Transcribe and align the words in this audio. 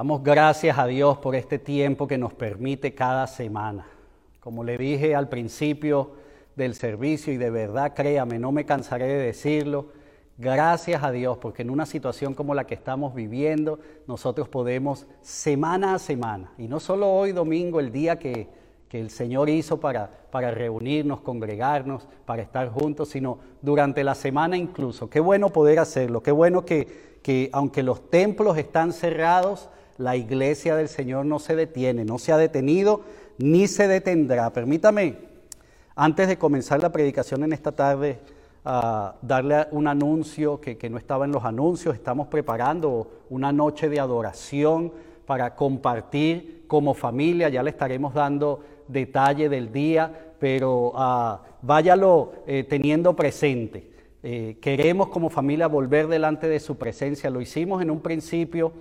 Damos 0.00 0.22
gracias 0.22 0.78
a 0.78 0.86
Dios 0.86 1.18
por 1.18 1.36
este 1.36 1.58
tiempo 1.58 2.06
que 2.08 2.16
nos 2.16 2.32
permite 2.32 2.94
cada 2.94 3.26
semana. 3.26 3.86
Como 4.40 4.64
le 4.64 4.78
dije 4.78 5.14
al 5.14 5.28
principio 5.28 6.12
del 6.56 6.74
servicio 6.74 7.34
y 7.34 7.36
de 7.36 7.50
verdad 7.50 7.92
créame, 7.94 8.38
no 8.38 8.50
me 8.50 8.64
cansaré 8.64 9.06
de 9.06 9.18
decirlo, 9.18 9.88
gracias 10.38 11.02
a 11.02 11.10
Dios 11.10 11.36
porque 11.36 11.60
en 11.60 11.68
una 11.68 11.84
situación 11.84 12.32
como 12.32 12.54
la 12.54 12.64
que 12.66 12.72
estamos 12.72 13.14
viviendo 13.14 13.78
nosotros 14.06 14.48
podemos 14.48 15.06
semana 15.20 15.96
a 15.96 15.98
semana, 15.98 16.50
y 16.56 16.66
no 16.66 16.80
solo 16.80 17.12
hoy 17.12 17.32
domingo, 17.32 17.78
el 17.78 17.92
día 17.92 18.18
que, 18.18 18.48
que 18.88 19.00
el 19.00 19.10
Señor 19.10 19.50
hizo 19.50 19.80
para, 19.80 20.10
para 20.30 20.50
reunirnos, 20.50 21.20
congregarnos, 21.20 22.08
para 22.24 22.40
estar 22.40 22.70
juntos, 22.70 23.10
sino 23.10 23.38
durante 23.60 24.02
la 24.02 24.14
semana 24.14 24.56
incluso. 24.56 25.10
Qué 25.10 25.20
bueno 25.20 25.50
poder 25.50 25.78
hacerlo, 25.78 26.22
qué 26.22 26.32
bueno 26.32 26.64
que, 26.64 27.18
que 27.22 27.50
aunque 27.52 27.82
los 27.82 28.08
templos 28.08 28.56
están 28.56 28.94
cerrados, 28.94 29.68
la 30.00 30.16
iglesia 30.16 30.76
del 30.76 30.88
Señor 30.88 31.26
no 31.26 31.38
se 31.38 31.54
detiene, 31.54 32.04
no 32.04 32.18
se 32.18 32.32
ha 32.32 32.38
detenido 32.38 33.02
ni 33.38 33.68
se 33.68 33.86
detendrá. 33.86 34.50
Permítame, 34.50 35.16
antes 35.94 36.26
de 36.28 36.38
comenzar 36.38 36.80
la 36.82 36.90
predicación 36.90 37.44
en 37.44 37.52
esta 37.52 37.72
tarde, 37.72 38.18
ah, 38.64 39.14
darle 39.20 39.66
un 39.72 39.86
anuncio 39.86 40.60
que, 40.60 40.88
no 40.90 40.96
estaba 40.96 41.26
en 41.26 41.32
los 41.32 41.44
anuncios. 41.44 41.94
Estamos 41.94 42.28
preparando 42.28 43.24
una 43.28 43.52
noche 43.52 43.88
de 43.88 44.00
adoración 44.00 44.92
para 45.26 45.54
compartir 45.54 46.64
como 46.66 46.94
familia. 46.94 47.50
Ya 47.50 47.62
le 47.62 47.70
estaremos 47.70 48.14
dando 48.14 48.60
detalle 48.88 49.48
del 49.50 49.70
día, 49.70 50.32
pero 50.38 50.92
ah, 50.94 51.42
váyalo 51.60 52.32
eh, 52.46 52.64
teniendo 52.64 53.14
presente. 53.14 53.90
Eh, 54.22 54.56
queremos 54.60 55.08
como 55.08 55.28
familia 55.28 55.66
volver 55.66 56.06
delante 56.08 56.48
de 56.48 56.60
su 56.60 56.76
presencia. 56.76 57.28
Lo 57.28 57.40
hicimos 57.42 57.82
en 57.82 57.90
un 57.90 58.00
principio 58.00 58.72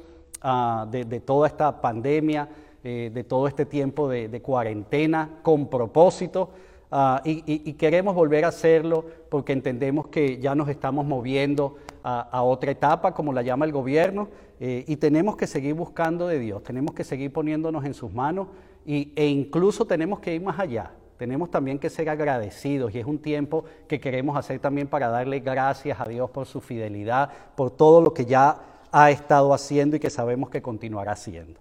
Ah, 0.42 0.88
de, 0.90 1.20
toda 1.20 1.48
esta 1.48 1.82
pandemia, 1.82 2.48
eh, 2.82 3.12
de 3.14 3.24
todo 3.26 3.46
este 3.48 3.66
tiempo 3.66 4.08
de, 4.08 4.42
cuarentena 4.42 5.40
con 5.44 5.68
propósito. 5.68 6.52
Ah, 6.92 7.22
y, 7.26 7.74
queremos 7.74 8.16
volver 8.16 8.46
a 8.46 8.48
hacerlo 8.48 9.06
porque 9.30 9.52
entendemos 9.52 10.08
que 10.08 10.40
ya 10.40 10.56
nos 10.56 10.70
estamos 10.70 11.06
moviendo 11.06 11.76
a, 12.04 12.42
otra 12.42 12.72
etapa, 12.72 13.14
como 13.14 13.34
la 13.34 13.42
llama 13.42 13.66
el 13.66 13.74
gobierno, 13.74 14.30
eh, 14.62 14.86
y 14.88 14.96
tenemos 14.96 15.36
que 15.36 15.46
seguir 15.46 15.74
buscando 15.74 16.28
de 16.28 16.40
Dios, 16.40 16.64
tenemos 16.64 16.96
que 16.96 17.04
seguir 17.04 17.32
poniéndonos 17.34 17.84
en 17.86 17.94
sus 17.94 18.14
manos 18.14 18.48
y, 18.86 19.12
e 19.16 19.28
incluso 19.28 19.86
tenemos 19.86 20.20
que 20.20 20.36
ir 20.36 20.42
más 20.42 20.58
allá. 20.58 20.92
Tenemos 21.18 21.52
también 21.52 21.80
que 21.80 21.90
ser 21.90 22.10
agradecidos 22.10 22.96
y 22.96 23.00
es 23.00 23.06
un 23.06 23.20
tiempo 23.20 23.66
que 23.90 24.00
queremos 24.00 24.38
hacer 24.38 24.60
también 24.60 24.88
para 24.88 25.10
darle 25.10 25.42
gracias 25.42 26.00
a 26.00 26.06
Dios 26.06 26.30
por 26.30 26.46
su 26.46 26.62
fidelidad, 26.62 27.30
por 27.58 27.72
todo 27.72 28.00
lo 28.00 28.14
que 28.14 28.26
ya 28.26 28.69
ha 28.92 29.12
estado 29.12 29.54
haciendo 29.54 29.96
y 29.96 30.00
que 30.00 30.10
sabemos 30.10 30.50
que 30.50 30.62
continuará 30.62 31.14
haciendo. 31.14 31.60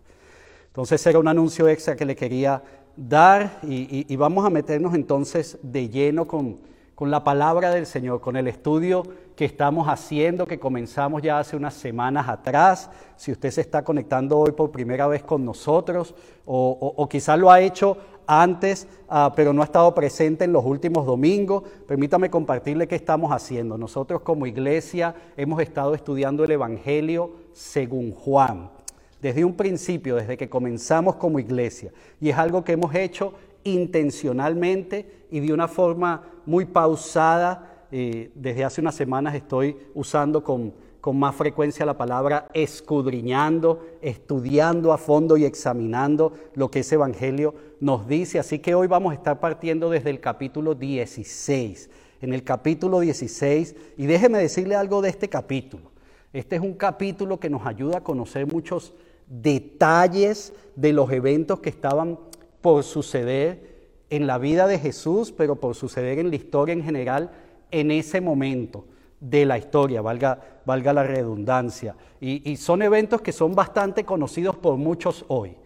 Entonces 0.66 1.04
era 1.06 1.18
un 1.18 1.28
anuncio 1.28 1.68
extra 1.68 1.96
que 1.96 2.04
le 2.04 2.14
quería 2.14 2.62
dar 2.96 3.58
y, 3.62 4.14
vamos 4.16 4.44
a 4.44 4.50
meternos 4.50 4.94
entonces 4.94 5.58
de 5.62 5.88
lleno 5.88 6.26
con, 6.26 6.58
con 6.94 7.10
la 7.10 7.22
palabra 7.22 7.70
del 7.70 7.86
Señor, 7.86 8.20
con 8.20 8.36
el 8.36 8.48
estudio 8.48 9.04
que 9.36 9.44
estamos 9.44 9.86
haciendo, 9.88 10.46
que 10.46 10.58
comenzamos 10.58 11.22
ya 11.22 11.38
hace 11.38 11.56
unas 11.56 11.74
semanas 11.74 12.28
atrás. 12.28 12.90
Si 13.16 13.30
usted 13.30 13.52
se 13.52 13.60
está 13.60 13.84
conectando 13.84 14.36
hoy 14.36 14.50
por 14.50 14.72
primera 14.72 15.06
vez 15.06 15.22
con 15.22 15.44
nosotros 15.44 16.12
o, 16.44 16.94
o, 16.96 17.08
quizás 17.08 17.38
lo 17.38 17.50
ha 17.50 17.60
hecho 17.60 17.96
antes, 18.28 18.86
ah, 19.08 19.32
pero 19.34 19.52
no 19.52 19.62
ha 19.62 19.64
estado 19.64 19.92
presente 19.94 20.44
en 20.44 20.52
los 20.52 20.64
últimos 20.64 21.06
domingos. 21.06 21.64
Permítame 21.86 22.30
compartirle 22.30 22.86
qué 22.86 22.94
estamos 22.94 23.32
haciendo. 23.32 23.78
Nosotros 23.78 24.20
como 24.20 24.46
iglesia 24.46 25.14
hemos 25.36 25.60
estado 25.60 25.94
estudiando 25.94 26.44
el 26.44 26.50
Evangelio 26.50 27.32
según 27.54 28.12
Juan, 28.12 28.70
desde 29.22 29.44
un 29.44 29.54
principio, 29.54 30.14
desde 30.14 30.36
que 30.36 30.50
comenzamos 30.50 31.16
como 31.16 31.38
iglesia. 31.38 31.90
Y 32.20 32.28
es 32.28 32.36
algo 32.36 32.62
que 32.62 32.72
hemos 32.72 32.94
hecho 32.94 33.32
intencionalmente 33.64 35.24
y 35.30 35.40
de 35.40 35.52
una 35.52 35.66
forma 35.66 36.22
muy 36.44 36.66
pausada. 36.66 37.86
Eh, 37.90 38.30
desde 38.34 38.64
hace 38.64 38.82
unas 38.82 38.94
semanas 38.94 39.34
estoy 39.34 39.74
usando 39.94 40.44
con 40.44 40.74
con 41.08 41.18
más 41.18 41.36
frecuencia 41.36 41.86
la 41.86 41.96
palabra 41.96 42.48
escudriñando, 42.52 43.82
estudiando 44.02 44.92
a 44.92 44.98
fondo 44.98 45.38
y 45.38 45.46
examinando 45.46 46.34
lo 46.52 46.70
que 46.70 46.80
ese 46.80 46.96
Evangelio 46.96 47.54
nos 47.80 48.06
dice. 48.06 48.38
Así 48.38 48.58
que 48.58 48.74
hoy 48.74 48.88
vamos 48.88 49.12
a 49.12 49.14
estar 49.14 49.40
partiendo 49.40 49.88
desde 49.88 50.10
el 50.10 50.20
capítulo 50.20 50.74
16. 50.74 51.88
En 52.20 52.34
el 52.34 52.44
capítulo 52.44 53.00
16, 53.00 53.74
y 53.96 54.04
déjeme 54.04 54.36
decirle 54.36 54.74
algo 54.74 55.00
de 55.00 55.08
este 55.08 55.30
capítulo. 55.30 55.92
Este 56.34 56.56
es 56.56 56.60
un 56.60 56.74
capítulo 56.74 57.40
que 57.40 57.48
nos 57.48 57.64
ayuda 57.64 57.96
a 57.96 58.04
conocer 58.04 58.46
muchos 58.46 58.92
detalles 59.28 60.52
de 60.76 60.92
los 60.92 61.10
eventos 61.10 61.60
que 61.60 61.70
estaban 61.70 62.18
por 62.60 62.84
suceder 62.84 63.78
en 64.10 64.26
la 64.26 64.36
vida 64.36 64.66
de 64.66 64.78
Jesús, 64.78 65.32
pero 65.32 65.56
por 65.56 65.74
suceder 65.74 66.18
en 66.18 66.28
la 66.28 66.36
historia 66.36 66.74
en 66.74 66.84
general 66.84 67.30
en 67.70 67.92
ese 67.92 68.20
momento 68.20 68.84
de 69.20 69.44
la 69.44 69.58
historia, 69.58 70.00
valga, 70.00 70.38
valga 70.64 70.92
la 70.92 71.02
redundancia. 71.02 71.96
Y, 72.20 72.56
son 72.56 72.82
eventos 72.82 73.20
que 73.20 73.32
son 73.32 73.54
bastante 73.54 74.04
conocidos 74.04 74.56
por 74.56 74.76
muchos 74.76 75.24
hoy. 75.28 75.56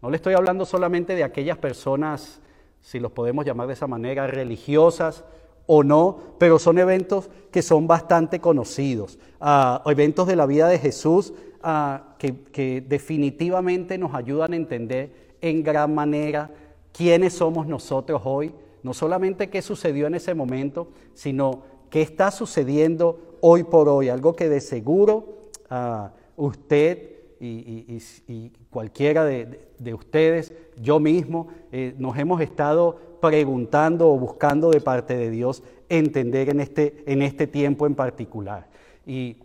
No 0.00 0.10
le 0.10 0.16
estoy 0.16 0.34
hablando 0.34 0.64
solamente 0.64 1.14
de 1.14 1.24
aquellas 1.24 1.58
personas, 1.58 2.40
si 2.80 2.98
los 2.98 3.12
podemos 3.12 3.44
llamar 3.44 3.66
de 3.66 3.74
esa 3.74 3.86
manera, 3.86 4.26
religiosas 4.26 5.24
o 5.66 5.84
no, 5.84 6.18
pero 6.38 6.58
son 6.58 6.78
eventos 6.78 7.30
que 7.50 7.62
son 7.62 7.86
bastante 7.86 8.40
conocidos. 8.40 9.18
Ah, 9.40 9.82
eventos 9.86 10.26
de 10.26 10.36
la 10.36 10.46
vida 10.46 10.68
de 10.68 10.78
Jesús 10.78 11.32
ah, 11.62 12.14
que, 12.18 12.42
que 12.44 12.80
definitivamente 12.80 13.96
nos 13.98 14.14
ayudan 14.14 14.52
a 14.52 14.56
entender 14.56 15.36
en 15.40 15.62
gran 15.62 15.94
manera 15.94 16.50
quiénes 16.92 17.34
somos 17.34 17.66
nosotros 17.66 18.22
hoy, 18.24 18.52
no 18.82 18.92
solamente 18.94 19.48
qué 19.48 19.62
sucedió 19.62 20.08
en 20.08 20.14
ese 20.14 20.34
momento, 20.34 20.88
sino 21.14 21.62
qué 21.92 22.00
está 22.00 22.30
sucediendo 22.30 23.36
hoy 23.42 23.64
por 23.64 23.86
hoy, 23.90 24.08
algo 24.08 24.34
que 24.34 24.48
de 24.48 24.62
seguro 24.62 25.42
ah, 25.68 26.12
usted 26.36 27.10
y, 27.38 28.50
cualquiera 28.70 29.26
de, 29.26 29.92
ustedes, 29.92 30.54
yo 30.80 30.98
mismo, 30.98 31.48
eh, 31.70 31.94
nos 31.98 32.16
hemos 32.16 32.40
estado 32.40 32.96
preguntando 33.20 34.10
o 34.10 34.18
buscando 34.18 34.70
de 34.70 34.80
parte 34.80 35.14
de 35.16 35.28
Dios 35.28 35.62
entender 35.90 36.48
en 36.48 36.60
este, 36.60 37.04
en 37.06 37.20
este 37.20 37.46
tiempo 37.46 37.86
en 37.86 37.94
particular. 37.94 38.68
Y 39.04 39.36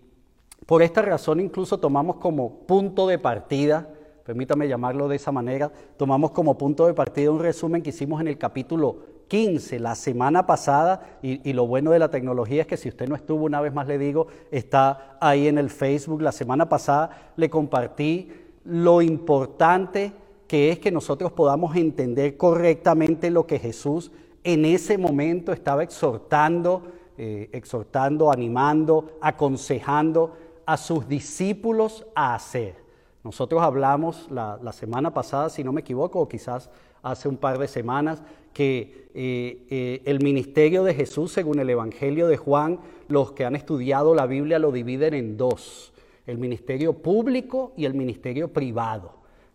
por 0.66 0.82
esta 0.82 1.02
razón 1.02 1.42
incluso 1.42 1.80
tomamos 1.80 2.16
como 2.16 2.60
punto 2.60 3.08
de 3.08 3.20
partida, 3.20 3.90
permítame 4.24 4.70
llamarlo 4.70 5.10
de 5.10 5.18
esa 5.18 5.34
manera, 5.34 5.70
tomamos 5.98 6.32
como 6.32 6.58
punto 6.58 6.88
de 6.88 6.94
partida 6.94 7.30
un 7.30 7.40
resumen 7.40 7.82
que 7.82 7.90
hicimos 7.90 8.22
en 8.22 8.30
el 8.30 8.38
capítulo 8.38 9.17
15 9.28 9.80
la 9.80 9.96
semana 9.96 10.46
pasada 10.46 11.20
y, 11.22 11.54
lo 11.54 11.68
bueno 11.68 11.92
de 11.92 12.00
la 12.00 12.10
tecnología 12.10 12.62
es 12.62 12.68
que 12.68 12.78
si 12.78 12.90
usted 12.90 13.08
no 13.08 13.16
estuvo, 13.16 13.46
una 13.46 13.62
vez 13.62 13.74
más 13.74 13.88
le 13.88 13.98
digo, 13.98 14.28
está 14.52 15.18
ahí 15.20 15.48
en 15.48 15.58
el 15.58 15.70
Facebook. 15.70 16.22
La 16.22 16.32
semana 16.32 16.70
pasada 16.70 17.34
le 17.36 17.50
compartí 17.50 18.32
lo 18.64 19.02
importante 19.02 20.14
que 20.48 20.72
es 20.72 20.80
que 20.80 20.92
nosotros 20.92 21.32
podamos 21.32 21.76
entender 21.76 22.38
correctamente 22.38 23.30
lo 23.30 23.46
que 23.46 23.60
Jesús 23.60 24.12
en 24.44 24.64
ese 24.64 24.98
momento 24.98 25.52
estaba 25.52 25.84
exhortando, 25.84 26.84
eh, 27.18 27.50
exhortando, 27.52 28.32
animando, 28.32 29.18
aconsejando 29.20 30.38
a 30.66 30.78
sus 30.78 31.08
discípulos 31.08 32.06
a 32.16 32.34
hacer. 32.34 32.76
Nosotros 33.24 33.62
hablamos 33.62 34.28
la, 34.32 34.58
la 34.62 34.72
semana 34.72 35.14
pasada, 35.14 35.50
si 35.50 35.66
no 35.66 35.74
me 35.74 35.82
equivoco, 35.82 36.22
o 36.22 36.30
quizás 36.30 36.70
hace 37.02 37.28
un 37.28 37.38
par 37.38 37.58
de 37.60 37.68
semanas, 37.68 38.22
que 38.54 39.08
eh, 39.14 39.66
eh, 39.70 40.02
el 40.06 40.20
ministerio 40.24 40.84
de 40.84 40.94
Jesús, 40.94 41.32
según 41.32 41.60
el 41.60 41.70
Evangelio 41.70 42.28
de 42.28 42.38
Juan, 42.38 42.80
los 43.08 43.32
que 43.32 43.46
han 43.46 43.56
estudiado 43.56 44.16
la 44.16 44.26
Biblia 44.26 44.60
lo 44.60 44.72
dividen 44.72 45.14
en 45.14 45.38
dos, 45.38 45.94
el 46.26 46.38
ministerio 46.38 46.94
público 46.94 47.74
y 47.78 47.86
el 47.86 47.94
ministerio 47.94 48.52
privado. 48.52 49.14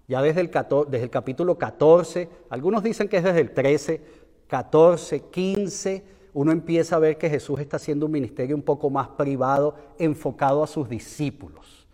Ya 0.08 0.22
desde 0.22 0.40
el, 0.40 0.50
desde 0.88 1.04
el 1.04 1.10
capítulo 1.10 1.58
14, 1.58 2.28
algunos 2.50 2.82
dicen 2.82 3.08
que 3.08 3.18
es 3.18 3.24
desde 3.24 3.40
el 3.40 3.52
13, 3.52 4.00
14, 4.46 5.20
15, 5.30 6.04
uno 6.34 6.52
empieza 6.52 6.96
a 6.96 6.98
ver 6.98 7.18
que 7.18 7.28
Jesús 7.28 7.60
está 7.60 7.76
haciendo 7.76 8.06
un 8.06 8.12
ministerio 8.12 8.56
un 8.56 8.62
poco 8.62 8.88
más 8.88 9.08
privado, 9.08 9.74
enfocado 9.98 10.62
a 10.62 10.66
sus 10.66 10.88
discípulos. 10.88 11.86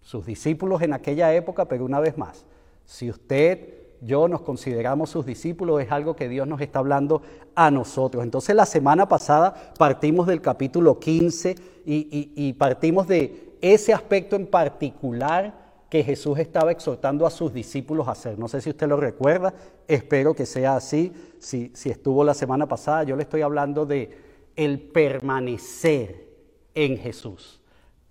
Sus 0.00 0.26
discípulos 0.26 0.82
en 0.82 0.92
aquella 0.92 1.34
época, 1.34 1.66
pero 1.66 1.84
una 1.84 2.00
vez 2.00 2.18
más, 2.18 2.44
si 2.84 3.08
usted 3.08 3.83
yo 4.04 4.28
nos 4.28 4.42
consideramos 4.42 5.10
sus 5.10 5.24
discípulos, 5.24 5.82
es 5.82 5.90
algo 5.90 6.14
que 6.14 6.28
Dios 6.28 6.46
nos 6.46 6.60
está 6.60 6.80
hablando 6.80 7.22
a 7.54 7.70
nosotros. 7.70 8.22
Entonces 8.22 8.54
la 8.54 8.66
semana 8.66 9.08
pasada 9.08 9.72
partimos 9.78 10.26
del 10.26 10.40
capítulo 10.40 10.98
15 10.98 11.56
y, 11.86 12.52
partimos 12.54 13.08
de 13.08 13.56
ese 13.60 13.92
aspecto 13.92 14.36
en 14.36 14.46
particular 14.46 15.64
que 15.88 16.02
Jesús 16.02 16.38
estaba 16.38 16.72
exhortando 16.72 17.26
a 17.26 17.30
sus 17.30 17.52
discípulos 17.52 18.08
a 18.08 18.12
hacer. 18.12 18.38
No 18.38 18.48
sé 18.48 18.60
si 18.60 18.70
usted 18.70 18.88
lo 18.88 18.96
recuerda, 18.96 19.54
espero 19.88 20.34
que 20.34 20.44
sea 20.44 20.76
así. 20.76 21.12
Si, 21.38 21.70
si 21.74 21.90
estuvo 21.90 22.24
la 22.24 22.34
semana 22.34 22.66
pasada, 22.66 23.04
yo 23.04 23.16
le 23.16 23.22
estoy 23.22 23.42
hablando 23.42 23.86
de 23.86 24.18
el 24.56 24.80
permanecer 24.80 26.28
en 26.74 26.98
Jesús. 26.98 27.60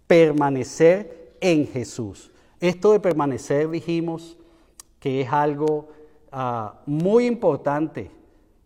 Permanecer 0.08 1.36
en 1.42 1.68
Jesús. 1.68 2.32
Esto 2.60 2.94
de 2.94 3.00
permanecer, 3.00 3.70
dijimos, 3.70 4.38
que 5.04 5.20
es 5.20 5.34
algo 5.34 5.90
ah, 6.32 6.76
muy 6.86 7.26
importante 7.26 8.10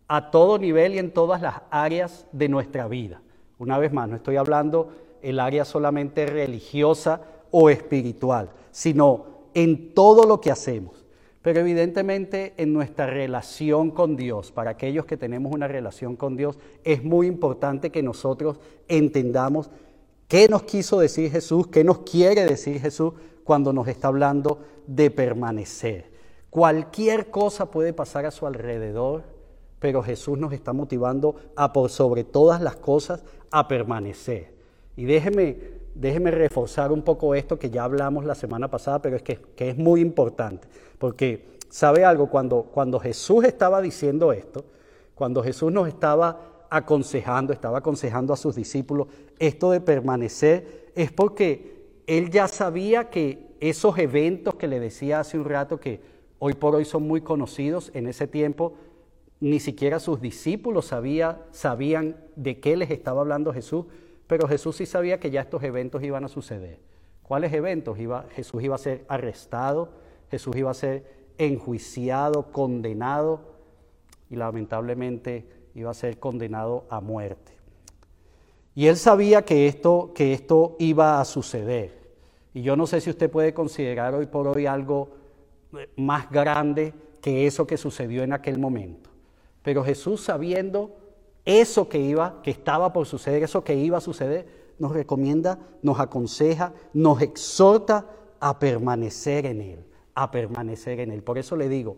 a 0.06 0.30
todo 0.30 0.56
nivel 0.56 0.94
y 0.94 0.98
en 0.98 1.10
todas 1.10 1.42
las 1.42 1.62
áreas 1.68 2.26
de 2.30 2.48
nuestra 2.48 2.86
vida. 2.86 3.20
Una 3.58 3.76
vez 3.76 3.92
más, 3.92 4.08
no 4.08 4.14
estoy 4.14 4.36
hablando 4.36 4.88
el 5.20 5.40
área 5.40 5.64
solamente 5.64 6.26
religiosa 6.26 7.22
o 7.50 7.70
espiritual, 7.70 8.50
sino 8.70 9.26
en 9.52 9.94
todo 9.94 10.28
lo 10.28 10.40
que 10.40 10.52
hacemos. 10.52 11.04
Pero 11.42 11.58
evidentemente 11.58 12.54
en 12.56 12.72
nuestra 12.72 13.06
relación 13.08 13.90
con 13.90 14.14
Dios, 14.14 14.52
para 14.52 14.70
aquellos 14.70 15.06
que 15.06 15.16
tenemos 15.16 15.52
una 15.52 15.66
relación 15.66 16.14
con 16.14 16.36
Dios, 16.36 16.56
es 16.84 17.02
muy 17.02 17.26
importante 17.26 17.90
que 17.90 18.04
nosotros 18.04 18.60
entendamos 18.86 19.70
qué 20.28 20.48
nos 20.48 20.62
quiso 20.62 21.00
decir 21.00 21.32
Jesús, 21.32 21.66
qué 21.66 21.82
nos 21.82 21.98
quiere 21.98 22.44
decir 22.44 22.80
Jesús 22.80 23.14
cuando 23.42 23.72
nos 23.72 23.88
está 23.88 24.06
hablando 24.06 24.60
de 24.86 25.10
permanecer. 25.10 26.07
Cualquier 26.50 27.30
cosa 27.30 27.70
puede 27.70 27.92
pasar 27.92 28.24
a 28.26 28.30
su 28.30 28.46
alrededor, 28.46 29.22
pero 29.78 30.02
Jesús 30.02 30.38
nos 30.38 30.52
está 30.52 30.72
motivando 30.72 31.36
a 31.56 31.72
por 31.72 31.90
sobre 31.90 32.24
todas 32.24 32.60
las 32.60 32.76
cosas 32.76 33.22
a 33.50 33.68
permanecer. 33.68 34.52
Y 34.96 35.04
déjeme, 35.04 35.58
déjeme 35.94 36.30
reforzar 36.30 36.90
un 36.90 37.02
poco 37.02 37.34
esto 37.34 37.58
que 37.58 37.70
ya 37.70 37.84
hablamos 37.84 38.24
la 38.24 38.34
semana 38.34 38.68
pasada, 38.68 39.00
pero 39.00 39.16
es 39.16 39.22
que, 39.22 39.40
es 39.56 39.76
muy 39.76 40.00
importante, 40.00 40.66
porque 40.98 41.58
sabe 41.68 42.04
algo, 42.04 42.28
cuando, 42.28 42.62
cuando 42.62 42.98
Jesús 42.98 43.44
estaba 43.44 43.80
diciendo 43.80 44.32
esto, 44.32 44.64
cuando 45.14 45.42
Jesús 45.42 45.70
nos 45.70 45.86
estaba 45.86 46.66
aconsejando, 46.70 47.52
estaba 47.52 47.78
aconsejando 47.78 48.32
a 48.32 48.36
sus 48.36 48.56
discípulos 48.56 49.08
esto 49.38 49.70
de 49.70 49.80
permanecer, 49.80 50.90
es 50.94 51.12
porque 51.12 51.78
él 52.06 52.30
ya 52.30 52.48
sabía 52.48 53.10
que 53.10 53.48
esos 53.60 53.98
eventos 53.98 54.54
que 54.54 54.66
le 54.66 54.80
decía 54.80 55.20
hace 55.20 55.38
un 55.38 55.44
rato 55.44 55.78
que 55.78 56.17
hoy 56.38 56.54
por 56.54 56.74
hoy 56.74 56.84
son 56.84 57.06
muy 57.06 57.20
conocidos, 57.20 57.90
en 57.94 58.06
ese 58.06 58.26
tiempo 58.26 58.74
ni 59.40 59.60
siquiera 59.60 60.00
sus 60.00 60.20
discípulos 60.20 60.86
sabían 60.86 62.16
de 62.36 62.60
qué 62.60 62.76
les 62.76 62.90
estaba 62.90 63.20
hablando 63.20 63.52
Jesús, 63.52 63.86
pero 64.26 64.48
Jesús 64.48 64.76
sí 64.76 64.86
sabía 64.86 65.20
que 65.20 65.30
ya 65.30 65.42
estos 65.42 65.62
eventos 65.62 66.02
iban 66.02 66.24
a 66.24 66.28
suceder. 66.28 66.80
¿Cuáles 67.22 67.52
eventos? 67.52 67.98
Iba, 67.98 68.26
Jesús 68.34 68.62
iba 68.62 68.74
a 68.74 68.78
ser 68.78 69.04
arrestado, 69.08 69.90
Jesús 70.30 70.56
iba 70.56 70.70
a 70.70 70.74
ser 70.74 71.04
enjuiciado, 71.38 72.50
condenado 72.50 73.40
y 74.28 74.36
lamentablemente 74.36 75.46
iba 75.74 75.90
a 75.90 75.94
ser 75.94 76.18
condenado 76.18 76.86
a 76.90 77.00
muerte. 77.00 77.52
Y 78.74 78.86
él 78.86 78.96
sabía 78.96 79.44
que 79.44 79.66
esto, 79.66 80.12
que 80.14 80.32
esto 80.32 80.76
iba 80.78 81.20
a 81.20 81.24
suceder. 81.24 81.98
Y 82.54 82.62
yo 82.62 82.76
no 82.76 82.86
sé 82.86 83.00
si 83.00 83.10
usted 83.10 83.30
puede 83.30 83.54
considerar 83.54 84.14
hoy 84.14 84.26
por 84.26 84.48
hoy 84.48 84.66
algo 84.66 85.10
más 85.96 86.30
grande 86.30 86.94
que 87.20 87.46
eso 87.46 87.66
que 87.66 87.76
sucedió 87.76 88.22
en 88.22 88.32
aquel 88.32 88.58
momento. 88.58 89.10
Pero 89.62 89.84
Jesús 89.84 90.22
sabiendo 90.22 90.96
eso 91.44 91.88
que 91.88 91.98
iba, 91.98 92.40
que 92.42 92.50
estaba 92.50 92.92
por 92.92 93.06
suceder, 93.06 93.42
eso 93.42 93.64
que 93.64 93.74
iba 93.74 93.98
a 93.98 94.02
suceder, 94.02 94.46
nos 94.78 94.92
recomienda, 94.92 95.58
nos 95.82 95.98
aconseja, 95.98 96.72
nos 96.92 97.20
exhorta 97.20 98.06
a 98.40 98.58
permanecer 98.58 99.46
en 99.46 99.60
Él, 99.60 99.84
a 100.14 100.30
permanecer 100.30 101.00
en 101.00 101.10
Él. 101.10 101.22
Por 101.22 101.38
eso 101.38 101.56
le 101.56 101.68
digo, 101.68 101.96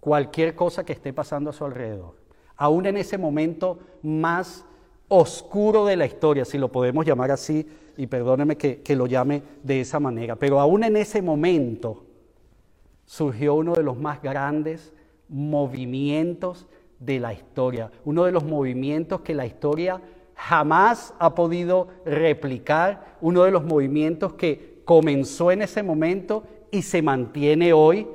cualquier 0.00 0.54
cosa 0.54 0.84
que 0.84 0.92
esté 0.92 1.12
pasando 1.12 1.50
a 1.50 1.52
su 1.52 1.64
alrededor, 1.64 2.16
aún 2.56 2.86
en 2.86 2.96
ese 2.96 3.18
momento 3.18 3.78
más 4.02 4.64
oscuro 5.08 5.86
de 5.86 5.96
la 5.96 6.06
historia, 6.06 6.44
si 6.44 6.58
lo 6.58 6.70
podemos 6.70 7.06
llamar 7.06 7.30
así, 7.30 7.66
y 7.96 8.06
perdóneme 8.08 8.56
que, 8.56 8.82
que 8.82 8.94
lo 8.94 9.06
llame 9.06 9.42
de 9.62 9.80
esa 9.80 10.00
manera, 10.00 10.36
pero 10.36 10.60
aún 10.60 10.84
en 10.84 10.96
ese 10.96 11.22
momento 11.22 12.05
surgió 13.06 13.54
uno 13.54 13.74
de 13.74 13.82
los 13.82 13.96
más 13.96 14.20
grandes 14.20 14.92
movimientos 15.28 16.66
de 16.98 17.20
la 17.20 17.32
historia, 17.32 17.90
uno 18.04 18.24
de 18.24 18.32
los 18.32 18.44
movimientos 18.44 19.20
que 19.20 19.34
la 19.34 19.46
historia 19.46 20.00
jamás 20.34 21.14
ha 21.18 21.34
podido 21.34 21.88
replicar, 22.04 23.16
uno 23.20 23.44
de 23.44 23.50
los 23.50 23.64
movimientos 23.64 24.34
que 24.34 24.82
comenzó 24.84 25.50
en 25.50 25.62
ese 25.62 25.82
momento 25.82 26.44
y 26.70 26.82
se 26.82 27.00
mantiene 27.00 27.72
hoy, 27.72 28.06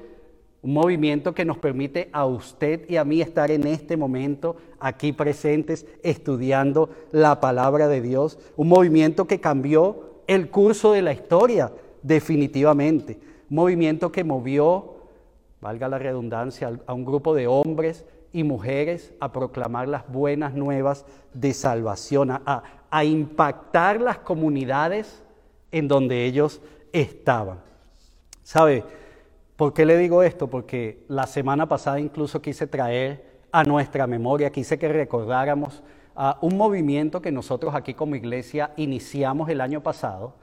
un 0.62 0.74
movimiento 0.74 1.34
que 1.34 1.46
nos 1.46 1.58
permite 1.58 2.10
a 2.12 2.26
usted 2.26 2.88
y 2.88 2.98
a 2.98 3.04
mí 3.04 3.22
estar 3.22 3.50
en 3.50 3.66
este 3.66 3.98
momento 3.98 4.58
aquí 4.80 5.12
presentes 5.12 5.88
estudiando 6.04 6.90
la 7.12 7.40
palabra 7.40 7.88
de 7.88 8.02
Dios, 8.02 8.38
un 8.56 8.68
movimiento 8.68 9.26
que 9.26 9.40
cambió 9.40 10.22
el 10.28 10.50
curso 10.50 10.92
de 10.92 11.02
la 11.02 11.14
historia 11.14 11.72
definitivamente 12.04 13.31
movimiento 13.52 14.14
que 14.14 14.24
movió, 14.24 14.96
valga 15.60 15.90
la 15.90 16.00
redundancia, 16.00 16.72
a 16.88 16.94
un 16.94 17.04
grupo 17.04 17.36
de 17.36 17.48
hombres 17.48 18.06
y 18.32 18.44
mujeres 18.44 19.14
a 19.20 19.34
proclamar 19.34 19.90
las 19.90 20.08
buenas 20.08 20.54
nuevas 20.54 21.06
de 21.34 21.54
salvación, 21.54 22.32
a, 22.32 22.64
impactar 23.04 24.02
las 24.02 24.20
comunidades 24.20 25.24
en 25.72 25.90
donde 25.90 26.26
ellos 26.26 26.62
estaban. 26.94 27.60
¿Sabe? 28.42 28.84
¿Por 29.58 29.74
qué 29.74 29.86
le 29.86 29.98
digo 29.98 30.24
esto? 30.24 30.48
Porque 30.48 31.04
la 31.10 31.28
semana 31.28 31.68
pasada 31.68 32.00
incluso 32.00 32.42
quise 32.42 32.68
traer 32.68 33.42
a 33.52 33.64
nuestra 33.66 34.08
memoria, 34.08 34.50
quise 34.50 34.80
que 34.80 34.88
recordáramos 34.88 35.84
a 36.16 36.38
un 36.42 36.58
movimiento 36.58 37.22
que 37.22 37.32
nosotros 37.32 37.76
aquí 37.76 37.94
como 37.94 38.16
iglesia 38.16 38.72
iniciamos 38.78 39.50
el 39.50 39.60
año 39.60 39.84
pasado, 39.84 40.36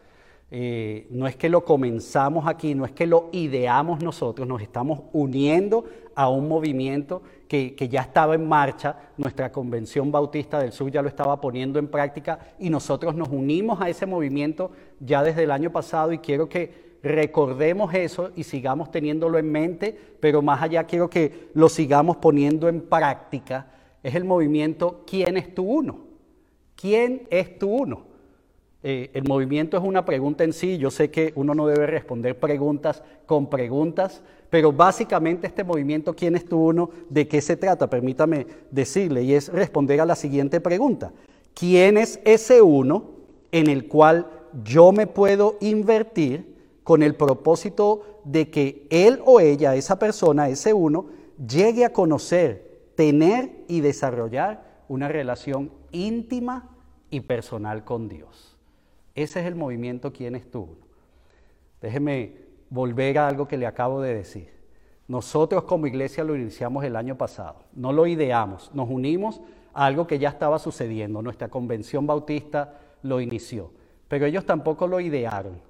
eh, 0.50 1.06
no 1.11 1.27
es 1.27 1.37
que 1.37 1.50
lo 1.50 1.65
comenzamos 1.65 2.47
aquí, 2.47 2.75
no 2.75 2.87
es 2.87 2.93
que 2.93 3.06
lo 3.06 3.29
ideamos 3.33 4.03
nosotros, 4.03 4.49
nos 4.49 4.62
estamos 4.62 5.03
uniendo 5.12 5.85
a 6.15 6.31
un 6.31 6.49
movimiento 6.49 7.23
que, 7.47 7.75
que, 7.75 7.89
ya 7.89 8.00
estaba 8.00 8.35
en 8.35 8.49
marcha, 8.49 8.97
nuestra 9.19 9.53
Convención 9.53 10.11
Bautista 10.11 10.59
del 10.59 10.73
Sur 10.73 10.91
ya 10.91 11.03
lo 11.03 11.09
estaba 11.09 11.41
poniendo 11.41 11.79
en 11.79 11.89
práctica 11.89 12.39
y 12.59 12.71
nosotros 12.71 13.15
nos 13.15 13.29
unimos 13.29 13.81
a 13.81 13.89
ese 13.91 14.06
movimiento 14.06 14.71
ya 15.00 15.23
desde 15.23 15.45
el 15.45 15.50
año 15.50 15.71
pasado 15.71 16.12
y 16.12 16.19
quiero 16.19 16.49
que 16.49 16.89
recordemos 17.03 17.94
eso 17.94 18.31
y 18.35 18.44
sigamos 18.44 18.91
teniéndolo 18.91 19.39
en 19.39 19.51
mente, 19.51 19.97
pero 20.21 20.43
más 20.43 20.62
allá 20.62 20.85
quiero 20.85 21.09
que 21.11 21.51
lo 21.55 21.69
sigamos 21.69 22.17
poniendo 22.17 22.69
en 22.69 22.81
práctica. 22.81 23.67
Es 24.03 24.15
el 24.15 24.25
movimiento 24.25 25.05
¿Quién 25.06 25.37
es 25.37 25.55
tu 25.55 25.65
uno? 25.65 26.01
¿Quién 26.75 27.27
es 27.31 27.59
tu 27.59 27.69
uno? 27.69 28.07
Eh, 28.83 29.11
el 29.13 29.25
movimiento 29.25 29.77
es 29.77 29.83
una 29.83 30.05
pregunta 30.05 30.45
en 30.45 30.53
sí, 30.53 30.79
yo 30.79 30.91
sé 30.91 31.11
que 31.11 31.33
uno 31.35 31.53
no 31.55 31.67
debe 31.67 31.87
responder 31.87 32.39
preguntas 32.39 33.03
con 33.27 33.51
preguntas, 33.51 34.23
pero 34.51 34.73
básicamente 34.73 35.49
este 35.49 35.65
movimiento, 35.65 36.15
¿quién 36.15 36.37
es 36.37 36.44
tú 36.44 36.69
uno? 36.69 36.91
¿De 37.08 37.27
qué 37.27 37.41
se 37.41 37.56
trata? 37.56 37.91
Permítame 37.91 38.47
decirle, 38.70 39.23
y 39.25 39.35
es 39.35 39.53
responder 39.53 40.01
a 40.01 40.06
la 40.06 40.15
siguiente 40.15 40.61
pregunta. 40.61 41.13
¿Quién 41.55 41.99
es 41.99 42.20
ese 42.25 42.63
uno 42.63 43.05
en 43.51 43.69
el 43.69 43.89
cual 43.89 44.29
yo 44.63 44.93
me 44.93 45.08
puedo 45.08 45.56
invertir 45.61 46.56
con 46.85 47.03
el 47.03 47.17
propósito 47.17 48.20
de 48.25 48.49
que 48.49 48.87
él 48.91 49.20
o 49.27 49.41
ella, 49.41 49.75
esa 49.75 49.99
persona, 49.99 50.49
ese 50.49 50.73
uno, 50.73 51.06
llegue 51.47 51.85
a 51.85 51.93
conocer, 51.93 52.91
tener 52.94 53.65
y 53.67 53.81
desarrollar 53.81 54.82
una 54.87 55.08
relación 55.08 55.73
íntima 55.91 56.70
y 57.11 57.20
personal 57.20 57.85
con 57.85 58.08
Dios? 58.08 58.57
Ese 59.19 59.41
es 59.41 59.46
el 59.46 59.56
movimiento 59.56 60.13
¿Quién 60.13 60.37
es 60.37 60.48
tú? 60.48 60.77
Déjeme 61.82 62.37
volver 62.70 63.19
a 63.19 63.27
algo 63.27 63.48
que 63.48 63.56
le 63.56 63.67
acabo 63.67 64.01
de 64.01 64.15
decir. 64.15 64.53
Nosotros 65.08 65.65
como 65.65 65.89
iglesia 65.89 66.22
lo 66.22 66.37
iniciamos 66.37 66.84
el 66.84 66.94
año 66.94 67.19
pasado, 67.19 67.65
no 67.72 67.93
lo 67.93 68.06
ideamos, 68.06 68.70
nos 68.75 68.89
unimos 68.89 69.41
a 69.75 69.87
algo 69.87 70.06
que 70.06 70.20
ya 70.20 70.29
estaba 70.29 70.60
sucediendo, 70.60 71.20
nuestra 71.20 71.48
convención 71.48 72.06
bautista 72.06 72.79
lo 73.03 73.20
inició, 73.20 73.72
pero 74.06 74.25
ellos 74.25 74.46
tampoco 74.46 74.87
lo 74.87 75.01
idearon. 75.01 75.60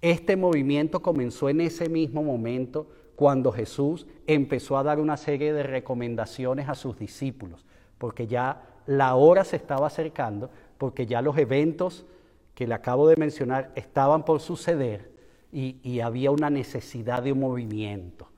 Este 0.00 0.36
movimiento 0.36 1.02
comenzó 1.02 1.48
en 1.48 1.60
ese 1.60 1.88
mismo 1.88 2.22
momento 2.22 2.86
cuando 3.16 3.50
Jesús 3.50 4.06
empezó 4.28 4.76
a 4.78 4.84
dar 4.84 5.00
una 5.00 5.16
serie 5.16 5.52
de 5.52 5.64
recomendaciones 5.64 6.68
a 6.68 6.76
sus 6.76 6.96
discípulos, 6.98 7.66
porque 7.98 8.28
ya 8.28 8.62
la 8.86 9.16
hora 9.16 9.42
se 9.42 9.56
estaba 9.56 9.88
acercando, 9.88 10.50
porque 10.78 11.06
ya 11.06 11.20
los 11.20 11.36
eventos 11.36 12.06
que 12.54 12.66
le 12.66 12.74
acabo 12.74 13.08
de 13.08 13.16
mencionar 13.16 13.72
estaban 13.74 14.24
por 14.24 14.40
suceder 14.40 15.10
y, 15.52 16.00
había 16.00 16.30
una 16.30 16.48
necesidad 16.48 17.22
de 17.22 17.32
un 17.32 17.40
movimiento 17.40 18.28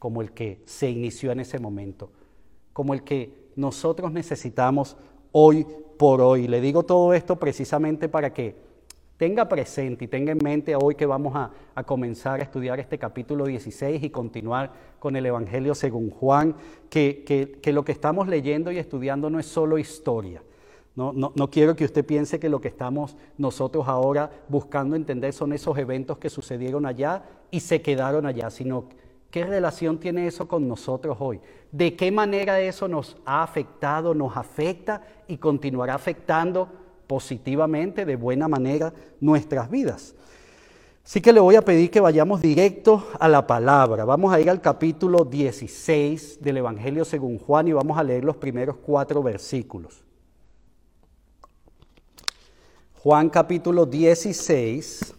como 0.00 0.22
el 0.22 0.32
que 0.32 0.60
se 0.64 0.90
inició 0.90 1.30
en 1.30 1.40
ese 1.40 1.58
momento, 1.58 2.10
como 2.72 2.94
el 2.94 3.04
que 3.04 3.50
nosotros 3.56 4.12
necesitamos 4.12 4.96
hoy 5.32 5.66
por 5.96 6.20
hoy. 6.20 6.48
Le 6.48 6.60
digo 6.60 6.82
todo 6.82 7.14
esto 7.14 7.38
precisamente 7.38 8.08
para 8.08 8.32
que 8.34 8.56
tenga 9.16 9.48
presente 9.48 10.04
y 10.04 10.08
tenga 10.08 10.32
en 10.32 10.38
mente 10.42 10.74
hoy 10.74 10.96
que 10.96 11.06
vamos 11.06 11.34
a, 11.36 11.52
comenzar 11.84 12.40
a 12.40 12.42
estudiar 12.42 12.80
este 12.80 12.98
capítulo 12.98 13.46
16 13.46 14.02
y 14.02 14.10
continuar 14.10 14.72
con 14.98 15.14
el 15.14 15.24
Evangelio 15.26 15.74
según 15.74 16.10
Juan, 16.10 16.56
que, 16.90 17.22
que, 17.24 17.52
que 17.62 17.72
lo 17.72 17.84
que 17.84 17.92
estamos 17.92 18.26
leyendo 18.26 18.72
y 18.72 18.78
estudiando 18.78 19.30
no 19.30 19.38
es 19.38 19.46
solo 19.46 19.78
historia, 19.78 20.42
No, 20.96 21.12
no, 21.12 21.32
no, 21.34 21.50
quiero 21.50 21.74
que 21.74 21.84
usted 21.84 22.04
piense 22.04 22.38
que 22.38 22.48
lo 22.48 22.60
que 22.60 22.68
estamos 22.68 23.16
nosotros 23.36 23.88
ahora 23.88 24.30
buscando 24.48 24.94
entender 24.94 25.32
son 25.32 25.52
esos 25.52 25.76
eventos 25.76 26.18
que 26.18 26.30
sucedieron 26.30 26.86
allá 26.86 27.24
y 27.50 27.60
se 27.60 27.82
quedaron 27.82 28.26
allá, 28.26 28.48
sino 28.50 28.84
qué 29.32 29.44
relación 29.44 29.98
tiene 29.98 30.28
eso 30.28 30.46
con 30.46 30.68
nosotros 30.68 31.16
hoy. 31.18 31.40
De 31.72 31.96
qué 31.96 32.12
manera 32.12 32.60
eso 32.60 32.86
nos 32.86 33.16
ha 33.24 33.42
afectado, 33.42 34.14
nos 34.14 34.36
afecta 34.36 35.02
y 35.26 35.38
continuará 35.38 35.96
afectando 35.96 36.68
positivamente, 37.08 38.04
de 38.04 38.14
buena 38.14 38.46
manera, 38.46 38.92
nuestras 39.20 39.68
vidas. 39.68 40.14
Así 41.04 41.20
que 41.20 41.32
le 41.32 41.40
voy 41.40 41.56
a 41.56 41.62
pedir 41.62 41.90
que 41.90 42.00
vayamos 42.00 42.40
directo 42.40 43.08
a 43.18 43.28
la 43.28 43.44
palabra. 43.46 44.04
Vamos 44.04 44.32
a 44.32 44.40
ir 44.40 44.48
al 44.48 44.60
capítulo 44.60 45.24
16 45.24 46.40
del 46.40 46.58
Evangelio 46.58 47.04
según 47.04 47.38
Juan 47.40 47.66
y 47.66 47.72
vamos 47.72 47.98
a 47.98 48.04
leer 48.04 48.24
los 48.24 48.36
primeros 48.36 48.76
cuatro 48.76 49.22
versículos. 49.22 50.04
Juan 53.04 53.28
capítulo 53.28 53.84
16, 53.84 55.14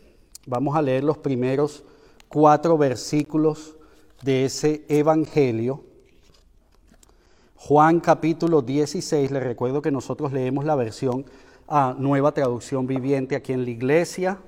vamos 0.48 0.76
a 0.76 0.82
leer 0.82 1.04
los 1.04 1.20
primeros 1.20 1.84
cuatro 2.28 2.80
versículos 2.80 3.78
de 4.24 4.46
ese 4.46 4.84
Evangelio. 4.90 5.84
Juan 7.56 8.00
capítulo 8.00 8.64
16, 8.64 9.30
le 9.30 9.40
recuerdo 9.40 9.84
que 9.84 9.92
nosotros 9.92 10.34
leemos 10.34 10.66
la 10.66 10.74
versión 10.74 11.26
a 11.68 11.90
ah, 11.90 11.96
nueva 11.96 12.32
traducción 12.32 12.88
viviente 12.88 13.36
aquí 13.36 13.54
en 13.54 13.66
la 13.66 13.70
iglesia. 13.70 14.40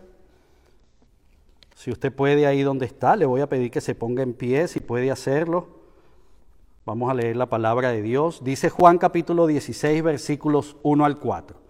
Si 1.75 1.91
usted 1.91 2.12
puede 2.12 2.48
ahí 2.48 2.63
donde 2.63 2.88
está, 2.88 3.15
le 3.15 3.27
voy 3.27 3.41
a 3.41 3.50
pedir 3.50 3.70
que 3.70 3.82
se 3.82 3.94
ponga 3.94 4.24
en 4.24 4.34
pie, 4.34 4.67
si 4.67 4.79
puede 4.79 5.12
hacerlo. 5.12 5.67
Vamos 6.88 7.12
a 7.12 7.13
leer 7.13 7.36
la 7.36 7.46
palabra 7.46 7.91
de 7.91 8.01
Dios. 8.01 8.44
Dice 8.44 8.72
Juan 8.72 8.98
capítulo 8.98 9.46
16, 9.46 10.01
versículos 10.01 10.75
1 10.82 11.06
al 11.06 11.20
4. 11.20 11.67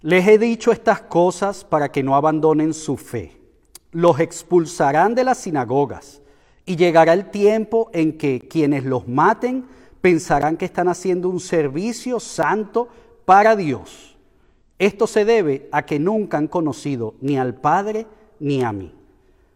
Les 0.00 0.28
he 0.28 0.38
dicho 0.38 0.70
estas 0.70 1.00
cosas 1.00 1.64
para 1.64 1.90
que 1.90 2.04
no 2.04 2.14
abandonen 2.14 2.72
su 2.72 2.96
fe. 2.96 3.36
Los 3.90 4.20
expulsarán 4.20 5.14
de 5.16 5.24
las 5.24 5.38
sinagogas 5.38 6.20
y 6.64 6.76
llegará 6.76 7.14
el 7.14 7.30
tiempo 7.30 7.90
en 7.92 8.16
que 8.16 8.46
quienes 8.46 8.84
los 8.84 9.08
maten 9.08 9.66
pensarán 10.00 10.56
que 10.56 10.66
están 10.66 10.86
haciendo 10.86 11.28
un 11.28 11.40
servicio 11.40 12.20
santo 12.20 12.88
para 13.24 13.56
Dios. 13.56 14.16
Esto 14.78 15.08
se 15.08 15.24
debe 15.24 15.68
a 15.72 15.84
que 15.84 15.98
nunca 15.98 16.38
han 16.38 16.46
conocido 16.46 17.14
ni 17.20 17.36
al 17.36 17.54
Padre 17.54 18.06
ni 18.38 18.62
a 18.62 18.72
mí. 18.72 18.94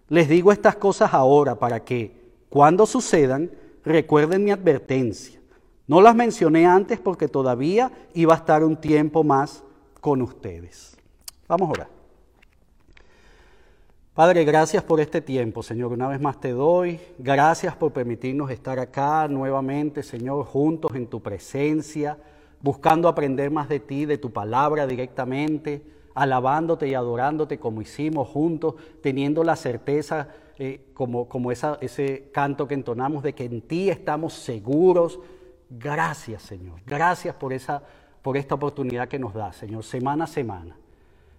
Les 0.09 0.29
digo 0.29 0.51
estas 0.51 0.75
cosas 0.75 1.15
ahora 1.15 1.55
para 1.55 1.85
que, 1.85 2.17
cuando 2.49 2.85
sucedan, 2.87 3.53
recuerden 3.85 4.43
mi 4.43 4.51
advertencia. 4.51 5.41
No 5.87 6.01
las 6.01 6.17
mencioné 6.17 6.67
antes 6.67 6.99
porque 6.99 7.29
todavía 7.29 7.93
iba 8.15 8.35
a 8.35 8.39
estar 8.39 8.65
un 8.65 8.77
tiempo 8.77 9.23
más 9.23 9.63
con 10.03 10.21
ustedes. 10.21 10.97
Vamos 11.47 11.69
a 11.69 11.73
orar. 11.73 11.89
Padre, 14.15 14.45
gracias 14.45 14.83
por 14.83 14.99
este 14.99 15.21
tiempo, 15.21 15.63
Señor. 15.63 15.93
Una 15.93 16.09
vez 16.09 16.21
más 16.21 16.41
te 16.41 16.51
doy. 16.51 16.99
Gracias 17.19 17.77
por 17.77 17.93
permitirnos 17.93 18.51
estar 18.51 18.81
acá 18.81 19.29
nuevamente, 19.29 20.03
Señor, 20.03 20.45
juntos 20.45 20.91
en 20.97 21.07
tu 21.07 21.23
presencia, 21.23 22.19
buscando 22.61 23.07
aprender 23.09 23.53
más 23.53 23.69
de 23.69 23.79
ti, 23.79 24.05
de 24.05 24.19
tu 24.19 24.33
palabra 24.33 24.89
directamente, 24.89 25.87
alabándote 26.15 26.89
y 26.89 26.95
adorándote 26.95 27.61
como 27.61 27.81
hicimos 27.81 28.27
juntos, 28.27 28.75
teniendo 29.03 29.45
la 29.45 29.55
certeza, 29.55 30.29
eh, 30.59 30.85
como, 30.95 31.29
como 31.29 31.53
ese 31.53 32.29
canto 32.33 32.67
que 32.67 32.75
entonamos, 32.75 33.23
de 33.23 33.35
que 33.35 33.45
en 33.45 33.63
ti 33.63 33.89
estamos 33.89 34.35
seguros. 34.35 35.21
Gracias, 35.71 36.43
Señor. 36.43 36.81
Gracias 36.85 37.37
por 37.37 37.53
esa 37.53 37.85
por 38.23 38.37
esta 38.37 38.55
oportunidad 38.55 39.09
que 39.09 39.19
nos 39.19 39.35
da, 39.35 39.53
Señor, 39.53 39.85
semana 39.85 40.25
a 40.25 40.29
semana. 40.29 40.77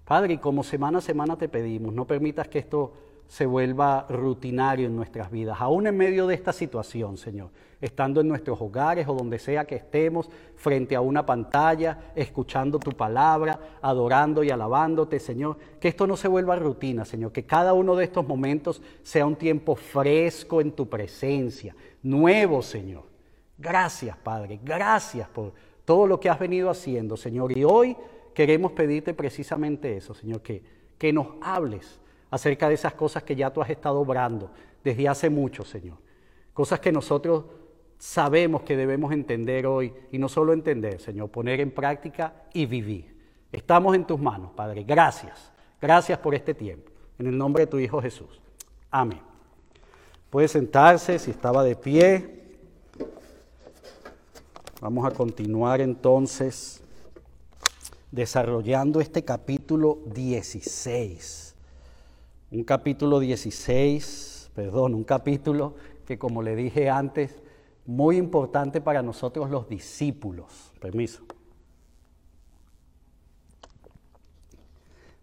Padre, 0.05 0.33
y 0.33 0.37
como 0.37 0.63
semana 0.63 0.97
a 0.97 1.01
semana 1.01 1.37
te 1.37 1.47
pedimos, 1.47 1.93
no 1.93 2.05
permitas 2.05 2.47
que 2.49 2.59
esto 2.59 2.93
se 3.27 3.45
vuelva 3.45 4.05
rutinario 4.09 4.85
en 4.87 4.95
nuestras 4.95 5.31
vidas, 5.31 5.57
aún 5.59 5.87
en 5.87 5.97
medio 5.97 6.27
de 6.27 6.35
esta 6.35 6.51
situación, 6.51 7.17
Señor, 7.17 7.49
estando 7.81 8.21
en 8.21 8.27
nuestros 8.27 8.61
hogares 8.61 9.07
o 9.07 9.13
donde 9.13 9.39
sea 9.39 9.65
que 9.65 9.75
estemos, 9.75 10.29
frente 10.55 10.95
a 10.95 11.01
una 11.01 11.25
pantalla, 11.25 12.11
escuchando 12.15 12.79
tu 12.79 12.91
palabra, 12.91 13.59
adorando 13.81 14.43
y 14.43 14.51
alabándote, 14.51 15.19
Señor, 15.19 15.57
que 15.79 15.87
esto 15.87 16.05
no 16.05 16.15
se 16.15 16.27
vuelva 16.27 16.57
rutina, 16.57 17.05
Señor, 17.05 17.31
que 17.31 17.45
cada 17.45 17.73
uno 17.73 17.95
de 17.95 18.03
estos 18.03 18.27
momentos 18.27 18.81
sea 19.01 19.25
un 19.25 19.35
tiempo 19.35 19.75
fresco 19.75 20.61
en 20.61 20.73
tu 20.73 20.87
presencia, 20.87 21.75
nuevo, 22.03 22.61
Señor. 22.61 23.03
Gracias, 23.57 24.17
Padre, 24.17 24.59
gracias 24.63 25.27
por 25.29 25.53
todo 25.85 26.07
lo 26.07 26.19
que 26.19 26.29
has 26.29 26.39
venido 26.39 26.69
haciendo, 26.69 27.17
Señor. 27.17 27.57
Y 27.57 27.63
hoy 27.63 27.95
queremos 28.33 28.71
pedirte 28.71 29.13
precisamente 29.13 29.97
eso, 29.97 30.13
Señor, 30.13 30.41
que, 30.41 30.63
que 30.97 31.13
nos 31.13 31.27
hables 31.41 31.99
acerca 32.31 32.67
de 32.67 32.75
esas 32.75 32.93
cosas 32.93 33.23
que 33.23 33.35
ya 33.35 33.51
tú 33.51 33.61
has 33.61 33.69
estado 33.69 33.99
obrando 33.99 34.51
desde 34.83 35.07
hace 35.07 35.29
mucho, 35.29 35.63
Señor. 35.63 35.97
Cosas 36.53 36.79
que 36.79 36.91
nosotros 36.91 37.45
sabemos 37.97 38.63
que 38.63 38.75
debemos 38.75 39.13
entender 39.13 39.65
hoy 39.65 39.93
y 40.11 40.17
no 40.17 40.27
solo 40.27 40.53
entender, 40.53 40.99
Señor, 40.99 41.29
poner 41.29 41.59
en 41.61 41.71
práctica 41.71 42.43
y 42.53 42.65
vivir. 42.65 43.15
Estamos 43.51 43.95
en 43.95 44.05
tus 44.05 44.19
manos, 44.19 44.51
Padre. 44.51 44.83
Gracias. 44.83 45.51
Gracias 45.79 46.17
por 46.19 46.33
este 46.33 46.53
tiempo. 46.53 46.91
En 47.19 47.27
el 47.27 47.37
nombre 47.37 47.65
de 47.65 47.67
tu 47.67 47.77
Hijo 47.77 48.01
Jesús. 48.01 48.41
Amén. 48.89 49.21
Puede 50.29 50.47
sentarse 50.47 51.19
si 51.19 51.31
estaba 51.31 51.63
de 51.63 51.75
pie. 51.75 52.42
Vamos 54.83 55.05
a 55.05 55.11
continuar 55.11 55.79
entonces 55.79 56.81
desarrollando 58.11 58.99
este 58.99 59.23
capítulo 59.23 59.99
16. 60.13 61.55
Un 62.51 62.65
capítulo 62.65 63.21
16, 63.21 64.51
perdón, 64.53 64.93
un 64.93 65.05
capítulo 65.05 65.75
que 66.05 66.19
como 66.19 66.41
le 66.41 66.57
dije 66.57 66.89
antes, 66.89 67.41
muy 67.85 68.17
importante 68.17 68.81
para 68.81 69.01
nosotros 69.01 69.49
los 69.49 69.69
discípulos. 69.69 70.73
Permiso. 70.81 71.23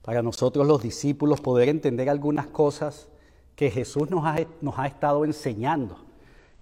Para 0.01 0.23
nosotros 0.23 0.67
los 0.67 0.83
discípulos 0.83 1.43
poder 1.43 1.69
entender 1.69 2.09
algunas 2.09 2.47
cosas 2.47 3.09
que 3.57 3.71
Jesús 3.71 4.09
nos 4.09 4.25
ha, 4.25 4.39
nos 4.63 4.79
ha 4.79 4.87
estado 4.87 5.27
enseñando. 5.27 5.99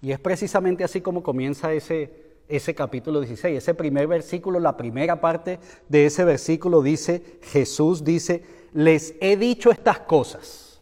Y 0.01 0.11
es 0.11 0.19
precisamente 0.19 0.83
así 0.83 0.99
como 0.99 1.23
comienza 1.23 1.71
ese 1.71 2.27
ese 2.49 2.75
capítulo 2.75 3.19
16. 3.21 3.57
Ese 3.57 3.73
primer 3.73 4.07
versículo, 4.07 4.59
la 4.59 4.75
primera 4.75 5.21
parte 5.21 5.59
de 5.87 6.07
ese 6.07 6.25
versículo 6.25 6.81
dice, 6.81 7.39
Jesús 7.43 8.03
dice, 8.03 8.43
les 8.73 9.13
he 9.21 9.37
dicho 9.37 9.71
estas 9.71 9.99
cosas. 9.99 10.81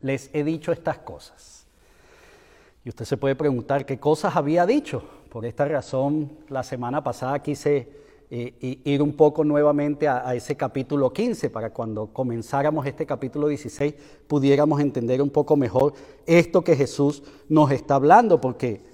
Les 0.00 0.28
he 0.34 0.44
dicho 0.44 0.72
estas 0.72 0.98
cosas. 0.98 1.66
Y 2.84 2.88
usted 2.88 3.04
se 3.04 3.16
puede 3.16 3.36
preguntar 3.36 3.86
qué 3.86 3.98
cosas 3.98 4.36
había 4.36 4.66
dicho. 4.66 5.02
Por 5.30 5.46
esta 5.46 5.66
razón, 5.66 6.32
la 6.48 6.64
semana 6.64 7.04
pasada 7.04 7.40
quise 7.40 7.88
eh, 8.30 8.80
ir 8.84 9.02
un 9.02 9.12
poco 9.12 9.44
nuevamente 9.44 10.08
a, 10.08 10.28
a, 10.28 10.34
ese 10.34 10.56
capítulo 10.56 11.12
15 11.12 11.50
para 11.50 11.70
cuando 11.70 12.06
comenzáramos 12.08 12.86
este 12.86 13.04
capítulo 13.04 13.48
16 13.48 13.94
pudiéramos 14.28 14.80
entender 14.80 15.20
un 15.20 15.30
poco 15.30 15.56
mejor 15.56 15.94
esto 16.26 16.62
que 16.62 16.76
Jesús 16.76 17.24
nos 17.48 17.72
está 17.72 17.96
hablando, 17.96 18.40
porque 18.40 18.89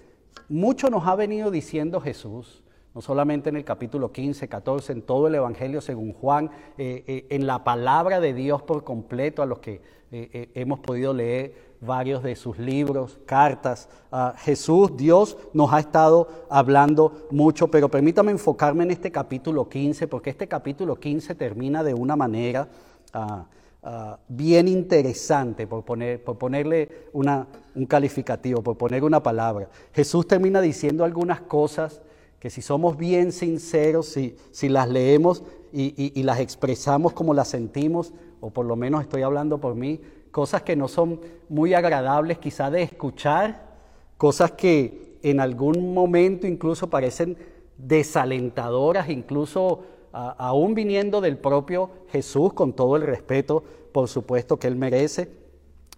mucho 0.49 0.91
nos 0.91 1.07
ha 1.07 1.15
venido 1.15 1.51
diciendo 1.51 2.01
Jesús, 2.01 2.63
no 2.95 3.03
solamente 3.03 3.51
en 3.51 3.57
el 3.57 3.65
capítulo 3.65 4.11
15, 4.11 4.49
14, 4.49 4.93
en 4.93 5.03
todo 5.03 5.27
el 5.27 5.35
Evangelio 5.35 5.83
según 5.83 6.15
Juan, 6.15 6.51
eh, 6.79 7.05
eh, 7.07 7.27
en 7.29 7.47
la 7.47 7.63
palabra 7.63 8.21
de 8.21 8.33
Dios 8.33 8.63
por 8.63 8.85
completo, 8.85 9.43
a 9.43 9.47
los 9.47 9.59
que 9.59 9.83
eh, 10.13 10.51
hemos 10.55 10.81
podido 10.81 11.13
leer 11.13 11.77
varios 11.83 12.23
de 12.23 12.37
sus 12.37 12.59
libros, 12.59 13.19
cartas. 13.27 13.91
Jesús, 14.39 14.97
Dios 14.97 15.37
nos 15.53 15.75
ha 15.75 15.81
estado 15.81 16.47
hablando 16.49 17.27
mucho, 17.31 17.69
pero 17.69 17.91
permítame 17.91 18.31
enfocarme 18.31 18.85
en 18.85 18.93
este 18.93 19.13
capítulo 19.13 19.69
15, 19.69 20.09
porque 20.09 20.31
este 20.31 20.49
capítulo 20.49 20.97
15 20.97 21.35
termina 21.35 21.85
de 21.85 21.93
una 21.93 22.17
manera... 22.17 22.69
Ah, 23.13 23.47
Ah, 23.89 24.19
bien 24.27 24.67
interesante, 24.67 25.69
por, 25.69 25.85
poner, 25.85 26.21
por 26.21 26.37
ponerle 26.37 27.07
una, 27.13 27.47
un 27.77 27.87
calificativo, 27.87 28.61
por 28.61 28.77
poner 28.77 29.05
una 29.05 29.23
palabra. 29.23 29.69
Jesús 29.93 30.27
termina 30.27 30.61
diciendo 30.61 31.05
algunas 31.05 31.43
cosas 31.43 32.03
que 32.41 32.51
si 32.51 32.63
somos 32.63 32.97
bien 32.97 33.31
sinceros, 33.31 34.07
si, 34.07 34.35
si 34.51 34.69
las 34.69 34.89
leemos 34.89 35.45
y, 35.73 35.95
y, 36.19 36.23
las 36.25 36.41
expresamos 36.41 37.13
como 37.13 37.33
las 37.33 37.47
sentimos, 37.47 38.13
o 38.41 38.51
por 38.51 38.67
lo 38.67 38.75
menos 38.75 39.03
estoy 39.03 39.23
hablando 39.23 39.61
por 39.61 39.77
mí, 39.77 40.01
cosas 40.33 40.63
que 40.63 40.75
no 40.75 40.89
son 40.89 41.21
muy 41.49 41.73
agradables 41.73 42.39
quizá 42.39 42.73
de 42.73 42.83
escuchar, 42.83 43.69
cosas 44.17 44.51
que 44.51 45.17
en 45.23 45.39
algún 45.39 45.95
momento 45.95 46.49
incluso 46.49 46.91
parecen 46.91 47.39
desalentadoras, 47.79 49.11
incluso 49.11 49.85
aún 50.17 50.75
viniendo 50.75 51.21
del 51.21 51.37
propio 51.37 51.91
Jesús, 52.09 52.55
con 52.55 52.73
todo 52.73 52.97
el 52.97 53.03
respeto, 53.03 53.63
por 53.93 54.09
supuesto, 54.09 54.59
que 54.59 54.67
él 54.67 54.77
merece. 54.77 55.31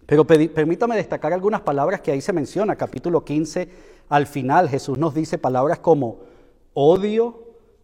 Pero 0.05 0.25
permítame 0.25 0.95
destacar 0.95 1.31
algunas 1.31 1.61
palabras 1.61 2.01
que 2.01 2.11
ahí 2.11 2.19
se 2.19 2.33
menciona. 2.33 2.75
Capítulo 2.75 3.23
15, 3.23 3.69
al 4.09 4.27
final 4.27 4.67
Jesús 4.67 4.97
nos 4.97 5.13
dice 5.13 5.37
palabras 5.37 5.79
como 5.79 6.17
odio, 6.73 7.43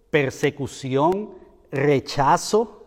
persecución, 0.09 1.29
rechazo 1.71 2.85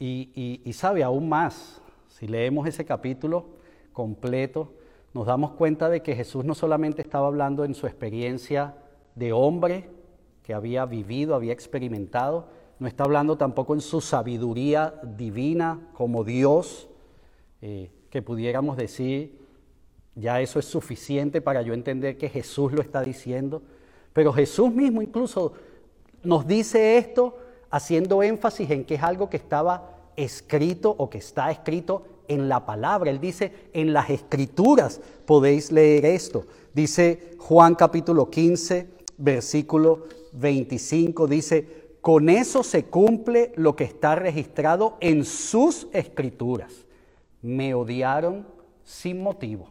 y, 0.00 0.62
y 0.64 0.72
sabe 0.72 1.04
aún 1.04 1.28
más. 1.28 1.80
Si 2.08 2.26
leemos 2.26 2.66
ese 2.66 2.84
capítulo 2.84 3.46
completo, 3.92 4.72
nos 5.14 5.26
damos 5.26 5.52
cuenta 5.52 5.88
de 5.88 6.02
que 6.02 6.16
Jesús 6.16 6.44
no 6.44 6.54
solamente 6.54 7.02
estaba 7.02 7.28
hablando 7.28 7.64
en 7.64 7.74
su 7.74 7.86
experiencia 7.86 8.74
de 9.14 9.32
hombre 9.32 9.95
que 10.46 10.54
había 10.54 10.86
vivido, 10.86 11.34
había 11.34 11.52
experimentado, 11.52 12.46
no 12.78 12.86
está 12.86 13.02
hablando 13.02 13.36
tampoco 13.36 13.74
en 13.74 13.80
su 13.80 14.00
sabiduría 14.00 14.94
divina 15.02 15.88
como 15.92 16.22
Dios, 16.22 16.88
eh, 17.60 17.90
que 18.10 18.22
pudiéramos 18.22 18.76
decir, 18.76 19.40
ya 20.14 20.40
eso 20.40 20.60
es 20.60 20.66
suficiente 20.66 21.40
para 21.40 21.62
yo 21.62 21.74
entender 21.74 22.16
que 22.16 22.28
Jesús 22.28 22.72
lo 22.72 22.80
está 22.80 23.02
diciendo, 23.02 23.60
pero 24.12 24.32
Jesús 24.32 24.72
mismo 24.72 25.02
incluso 25.02 25.52
nos 26.22 26.46
dice 26.46 26.96
esto 26.96 27.36
haciendo 27.68 28.22
énfasis 28.22 28.70
en 28.70 28.84
que 28.84 28.94
es 28.94 29.02
algo 29.02 29.28
que 29.28 29.38
estaba 29.38 29.96
escrito 30.14 30.94
o 30.96 31.10
que 31.10 31.18
está 31.18 31.50
escrito 31.50 32.04
en 32.28 32.48
la 32.48 32.64
palabra. 32.64 33.10
Él 33.10 33.18
dice, 33.18 33.52
en 33.72 33.92
las 33.92 34.10
escrituras 34.10 35.00
podéis 35.24 35.72
leer 35.72 36.06
esto. 36.06 36.46
Dice 36.72 37.34
Juan 37.38 37.74
capítulo 37.74 38.30
15, 38.30 38.94
versículo 39.18 40.04
25, 40.36 41.26
dice, 41.26 41.86
con 42.00 42.28
eso 42.28 42.62
se 42.62 42.84
cumple 42.84 43.52
lo 43.56 43.74
que 43.74 43.84
está 43.84 44.14
registrado 44.14 44.96
en 45.00 45.24
sus 45.24 45.88
escrituras. 45.92 46.86
Me 47.42 47.74
odiaron 47.74 48.46
sin 48.84 49.20
motivo. 49.20 49.70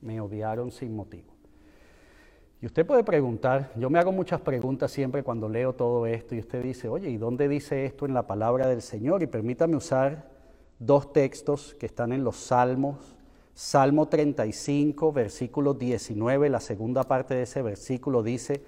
Me 0.00 0.20
odiaron 0.20 0.70
sin 0.70 0.96
motivo. 0.96 1.30
Y 2.62 2.66
usted 2.66 2.86
puede 2.86 3.04
preguntar, 3.04 3.72
yo 3.76 3.88
me 3.88 3.98
hago 3.98 4.12
muchas 4.12 4.40
preguntas 4.40 4.90
siempre 4.90 5.22
cuando 5.22 5.48
leo 5.48 5.72
todo 5.72 6.06
esto 6.06 6.34
y 6.34 6.40
usted 6.40 6.62
dice, 6.62 6.88
oye, 6.88 7.08
¿y 7.08 7.16
dónde 7.16 7.48
dice 7.48 7.86
esto 7.86 8.04
en 8.04 8.12
la 8.12 8.26
palabra 8.26 8.66
del 8.66 8.82
Señor? 8.82 9.22
Y 9.22 9.26
permítame 9.26 9.76
usar 9.76 10.28
dos 10.78 11.12
textos 11.12 11.74
que 11.78 11.86
están 11.86 12.12
en 12.12 12.22
los 12.22 12.36
Salmos. 12.36 13.16
Salmo 13.54 14.08
35, 14.08 15.12
versículo 15.12 15.74
19, 15.74 16.48
la 16.48 16.60
segunda 16.60 17.04
parte 17.04 17.34
de 17.34 17.42
ese 17.42 17.62
versículo 17.62 18.22
dice, 18.22 18.62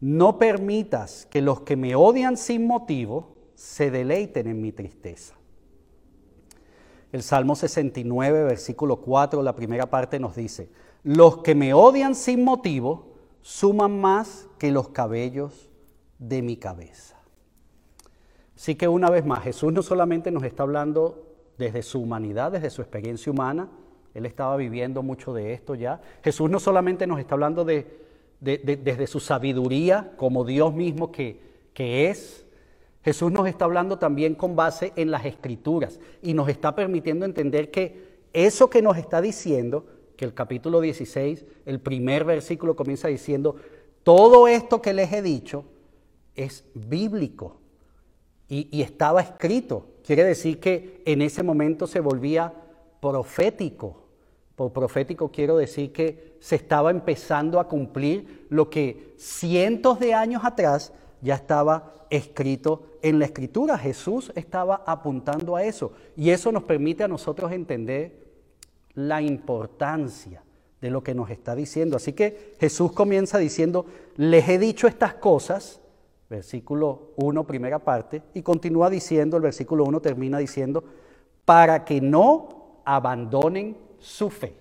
no 0.00 0.38
permitas 0.38 1.26
que 1.26 1.42
los 1.42 1.60
que 1.60 1.76
me 1.76 1.94
odian 1.94 2.36
sin 2.36 2.66
motivo 2.66 3.36
se 3.54 3.90
deleiten 3.90 4.46
en 4.46 4.60
mi 4.60 4.72
tristeza. 4.72 5.34
El 7.12 7.22
Salmo 7.22 7.56
69, 7.56 8.44
versículo 8.44 9.00
4, 9.00 9.42
la 9.42 9.54
primera 9.54 9.90
parte 9.90 10.18
nos 10.18 10.36
dice, 10.36 10.70
los 11.02 11.38
que 11.38 11.54
me 11.54 11.74
odian 11.74 12.14
sin 12.14 12.44
motivo 12.44 13.14
suman 13.42 14.00
más 14.00 14.48
que 14.58 14.70
los 14.70 14.90
cabellos 14.90 15.70
de 16.18 16.42
mi 16.42 16.56
cabeza. 16.56 17.18
Así 18.54 18.74
que 18.74 18.88
una 18.88 19.10
vez 19.10 19.24
más, 19.24 19.42
Jesús 19.42 19.72
no 19.72 19.82
solamente 19.82 20.30
nos 20.30 20.44
está 20.44 20.62
hablando 20.62 21.26
desde 21.58 21.82
su 21.82 22.00
humanidad, 22.00 22.52
desde 22.52 22.70
su 22.70 22.82
experiencia 22.82 23.32
humana, 23.32 23.70
Él 24.14 24.24
estaba 24.26 24.56
viviendo 24.56 25.02
mucho 25.02 25.32
de 25.32 25.52
esto 25.52 25.74
ya. 25.74 26.00
Jesús 26.22 26.50
no 26.50 26.60
solamente 26.60 27.06
nos 27.06 27.18
está 27.18 27.34
hablando 27.34 27.64
de 27.64 28.09
desde 28.40 29.06
su 29.06 29.20
sabiduría 29.20 30.12
como 30.16 30.44
Dios 30.44 30.74
mismo 30.74 31.12
que, 31.12 31.48
es. 31.76 32.44
Jesús 33.02 33.32
nos 33.32 33.48
está 33.48 33.64
hablando 33.64 33.98
también 33.98 34.34
con 34.34 34.54
base 34.56 34.92
en 34.96 35.10
las 35.10 35.24
escrituras 35.24 35.98
y 36.20 36.34
nos 36.34 36.50
está 36.50 36.74
permitiendo 36.74 37.24
entender 37.24 37.70
que 37.70 38.10
eso 38.34 38.68
que 38.68 38.82
nos 38.82 38.98
está 38.98 39.22
diciendo, 39.22 39.86
que 40.16 40.26
el 40.26 40.34
capítulo 40.34 40.82
16, 40.82 41.46
el 41.64 41.80
primer 41.80 42.24
versículo 42.24 42.76
comienza 42.76 43.08
diciendo, 43.08 43.56
todo 44.02 44.46
esto 44.46 44.82
que 44.82 44.92
les 44.92 45.10
he 45.12 45.22
dicho 45.22 45.64
es 46.34 46.64
bíblico 46.74 47.56
y 48.48 48.82
estaba 48.82 49.22
escrito. 49.22 49.86
Quiere 50.04 50.24
decir 50.24 50.60
que 50.60 51.02
en 51.06 51.22
ese 51.22 51.42
momento 51.42 51.86
se 51.86 52.00
volvía 52.00 52.52
profético. 53.00 54.09
Por 54.60 54.74
profético 54.74 55.30
quiero 55.30 55.56
decir 55.56 55.90
que 55.90 56.36
se 56.38 56.56
estaba 56.56 56.90
empezando 56.90 57.60
a 57.60 57.66
cumplir 57.66 58.46
lo 58.50 58.68
que 58.68 59.14
cientos 59.16 59.98
de 59.98 60.12
años 60.12 60.42
atrás 60.44 60.92
ya 61.22 61.36
estaba 61.36 61.94
escrito 62.10 62.82
en 63.00 63.18
la 63.18 63.24
escritura. 63.24 63.78
Jesús 63.78 64.30
estaba 64.34 64.84
apuntando 64.86 65.56
a 65.56 65.64
eso. 65.64 65.92
Y 66.14 66.28
eso 66.28 66.52
nos 66.52 66.64
permite 66.64 67.02
a 67.02 67.08
nosotros 67.08 67.52
entender 67.52 68.34
la 68.92 69.22
importancia 69.22 70.42
de 70.78 70.90
lo 70.90 71.02
que 71.02 71.14
nos 71.14 71.30
está 71.30 71.54
diciendo. 71.54 71.96
Así 71.96 72.12
que 72.12 72.56
Jesús 72.60 72.92
comienza 72.92 73.38
diciendo, 73.38 73.86
les 74.16 74.46
he 74.46 74.58
dicho 74.58 74.86
estas 74.86 75.14
cosas, 75.14 75.80
versículo 76.28 77.12
1, 77.16 77.46
primera 77.46 77.78
parte, 77.78 78.20
y 78.34 78.42
continúa 78.42 78.90
diciendo, 78.90 79.38
el 79.38 79.42
versículo 79.42 79.84
1 79.84 80.02
termina 80.02 80.36
diciendo, 80.36 80.84
para 81.46 81.86
que 81.86 82.02
no 82.02 82.82
abandonen 82.84 83.88
su 84.00 84.30
fe. 84.30 84.56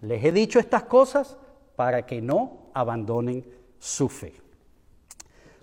Les 0.00 0.24
he 0.24 0.32
dicho 0.32 0.58
estas 0.58 0.84
cosas 0.84 1.36
para 1.76 2.04
que 2.06 2.20
no 2.20 2.70
abandonen 2.74 3.44
su 3.78 4.08
fe. 4.08 4.34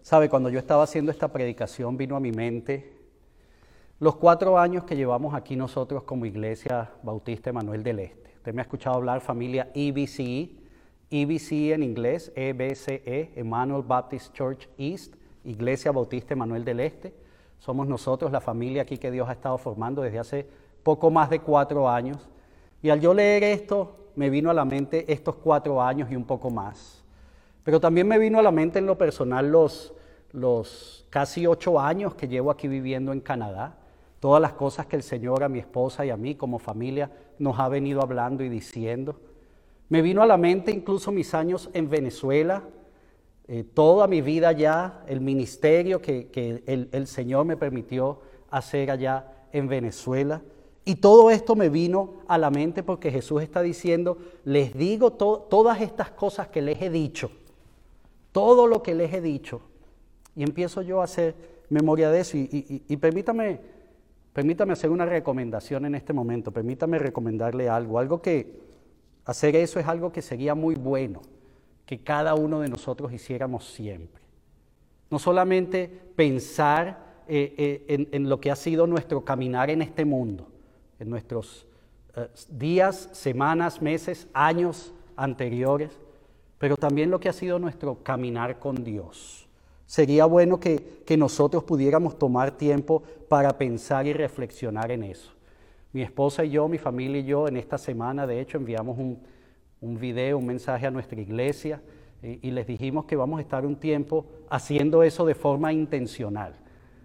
Sabe, 0.01 0.29
cuando 0.29 0.49
yo 0.49 0.59
estaba 0.59 0.83
haciendo 0.83 1.11
esta 1.11 1.27
predicación 1.29 1.97
vino 1.97 2.15
a 2.15 2.19
mi 2.19 2.31
mente 2.31 2.93
los 3.99 4.17
cuatro 4.17 4.59
años 4.59 4.83
que 4.83 4.95
llevamos 4.95 5.33
aquí 5.33 5.55
nosotros 5.55 6.03
como 6.03 6.25
Iglesia 6.25 6.91
Bautista 7.01 7.49
Emanuel 7.49 7.81
del 7.81 7.99
Este. 7.99 8.33
Usted 8.35 8.53
me 8.53 8.61
ha 8.61 8.63
escuchado 8.63 8.97
hablar 8.97 9.21
familia 9.21 9.71
EBCE, 9.73 10.51
EBCE 11.09 11.73
en 11.73 11.81
inglés, 11.81 12.31
EBCE, 12.35 13.01
e, 13.05 13.31
Emmanuel 13.35 13.83
Baptist 13.83 14.33
Church 14.33 14.67
East, 14.77 15.15
Iglesia 15.45 15.91
Bautista 15.91 16.33
Emanuel 16.33 16.65
del 16.65 16.81
Este. 16.81 17.13
Somos 17.57 17.87
nosotros 17.87 18.31
la 18.31 18.41
familia 18.41 18.81
aquí 18.81 18.97
que 18.97 19.11
Dios 19.11 19.29
ha 19.29 19.31
estado 19.31 19.57
formando 19.57 20.01
desde 20.01 20.19
hace 20.19 20.47
poco 20.83 21.09
más 21.09 21.29
de 21.29 21.39
cuatro 21.39 21.89
años. 21.89 22.29
Y 22.81 22.89
al 22.89 23.01
yo 23.01 23.13
leer 23.13 23.43
esto, 23.43 24.11
me 24.15 24.29
vino 24.29 24.49
a 24.49 24.53
la 24.53 24.65
mente 24.65 25.11
estos 25.11 25.35
cuatro 25.35 25.81
años 25.81 26.09
y 26.11 26.15
un 26.15 26.25
poco 26.25 26.49
más. 26.49 27.03
Pero 27.63 27.79
también 27.79 28.07
me 28.07 28.19
vino 28.19 28.39
a 28.39 28.43
la 28.43 28.51
mente 28.51 28.79
en 28.79 28.85
lo 28.85 28.97
personal 28.97 29.51
los, 29.51 29.93
los 30.31 31.05
casi 31.09 31.47
ocho 31.47 31.79
años 31.79 32.13
que 32.15 32.27
llevo 32.27 32.51
aquí 32.51 32.67
viviendo 32.67 33.11
en 33.11 33.21
Canadá, 33.21 33.77
todas 34.19 34.41
las 34.41 34.53
cosas 34.53 34.85
que 34.85 34.95
el 34.95 35.03
Señor 35.03 35.43
a 35.43 35.49
mi 35.49 35.59
esposa 35.59 36.05
y 36.05 36.09
a 36.09 36.17
mí 36.17 36.35
como 36.35 36.59
familia 36.59 37.11
nos 37.39 37.59
ha 37.59 37.67
venido 37.69 38.01
hablando 38.01 38.43
y 38.43 38.49
diciendo. 38.49 39.19
Me 39.89 40.01
vino 40.01 40.21
a 40.21 40.25
la 40.25 40.37
mente 40.37 40.71
incluso 40.71 41.11
mis 41.11 41.33
años 41.33 41.69
en 41.73 41.89
Venezuela, 41.89 42.63
eh, 43.47 43.63
toda 43.63 44.07
mi 44.07 44.21
vida 44.21 44.51
ya, 44.51 45.03
el 45.07 45.21
ministerio 45.21 46.01
que, 46.01 46.63
el, 46.65 46.89
el 46.91 47.07
Señor 47.07 47.45
me 47.45 47.57
permitió 47.57 48.21
hacer 48.49 48.89
allá 48.89 49.31
en 49.51 49.67
Venezuela. 49.67 50.41
Y 50.87 50.95
todo 50.95 51.31
esto 51.31 51.55
me 51.55 51.69
vino 51.69 52.13
a 52.27 52.37
la 52.37 52.51
mente 52.51 52.83
porque 52.83 53.09
Jesús 53.09 53.41
está 53.41 53.63
diciendo, 53.63 54.19
les 54.43 54.75
digo 54.75 55.13
todas 55.13 55.81
estas 55.81 56.11
cosas 56.11 56.49
que 56.49 56.61
les 56.61 56.79
he 56.79 56.91
dicho, 56.91 57.31
todo 58.31 58.67
lo 58.67 58.83
que 58.83 58.93
les 58.93 59.11
he 59.11 59.19
dicho. 59.19 59.61
Y 60.35 60.43
empiezo 60.43 60.83
yo 60.83 61.01
a 61.01 61.05
hacer 61.05 61.33
memoria 61.69 62.11
de 62.11 62.19
eso. 62.19 62.37
Y, 62.37 62.97
permítame, 62.97 63.59
permítame 64.31 64.73
hacer 64.73 64.91
una 64.91 65.07
recomendación 65.07 65.85
en 65.85 65.95
este 65.95 66.13
momento, 66.13 66.51
permítame 66.51 66.99
recomendarle 66.99 67.67
algo, 67.67 67.97
algo 67.97 68.21
que 68.21 68.59
hacer 69.25 69.55
eso 69.55 69.79
es 69.79 69.87
algo 69.87 70.11
que 70.11 70.21
sería 70.21 70.53
muy 70.53 70.75
bueno 70.75 71.23
que 71.87 72.03
cada 72.03 72.35
uno 72.35 72.59
de 72.59 72.69
nosotros 72.69 73.11
hiciéramos 73.11 73.65
siempre. 73.65 74.21
No 75.09 75.17
solamente 75.17 75.87
pensar 76.15 77.23
eh, 77.27 77.55
eh, 77.57 77.85
en, 77.87 78.07
en 78.11 78.29
lo 78.29 78.39
que 78.39 78.51
ha 78.51 78.55
sido 78.55 78.85
nuestro 78.85 79.25
caminar 79.25 79.71
en 79.71 79.81
este 79.81 80.05
mundo, 80.05 80.47
en 80.99 81.09
nuestros 81.09 81.65
eh, 82.15 82.27
días, 82.49 83.09
semanas, 83.13 83.81
meses, 83.81 84.27
años 84.33 84.93
anteriores, 85.15 85.97
pero 86.57 86.77
también 86.77 87.11
lo 87.11 87.19
que 87.19 87.29
ha 87.29 87.33
sido 87.33 87.59
nuestro 87.59 88.01
caminar 88.03 88.59
con 88.59 88.83
Dios. 88.83 89.47
Sería 89.85 90.25
bueno 90.25 90.59
que, 90.59 91.03
nosotros 91.17 91.63
pudiéramos 91.63 92.17
tomar 92.17 92.51
tiempo 92.51 93.03
para 93.29 93.57
pensar 93.57 94.07
y 94.07 94.13
reflexionar 94.13 94.91
en 94.91 95.03
eso. 95.03 95.31
Mi 95.93 96.01
esposa 96.01 96.43
y 96.43 96.51
yo, 96.51 96.67
mi 96.67 96.77
familia 96.77 97.19
y 97.19 97.25
yo, 97.25 97.47
en 97.47 97.57
esta 97.57 97.77
semana, 97.77 98.25
de 98.25 98.41
hecho, 98.41 98.57
enviamos 98.57 98.97
un, 98.97 99.19
un 99.81 99.99
video, 99.99 100.37
un 100.37 100.45
mensaje 100.47 100.87
a 100.87 100.91
nuestra 100.91 101.21
iglesia 101.21 101.81
y 102.21 102.49
les 102.51 102.65
dijimos 102.65 103.05
que 103.05 103.15
vamos 103.15 103.37
a 103.37 103.41
estar 103.41 103.65
un 103.65 103.75
tiempo 103.75 104.25
haciendo 104.49 105.03
eso 105.03 105.25
de 105.25 105.35
forma 105.35 105.71
intencional, 105.71 106.55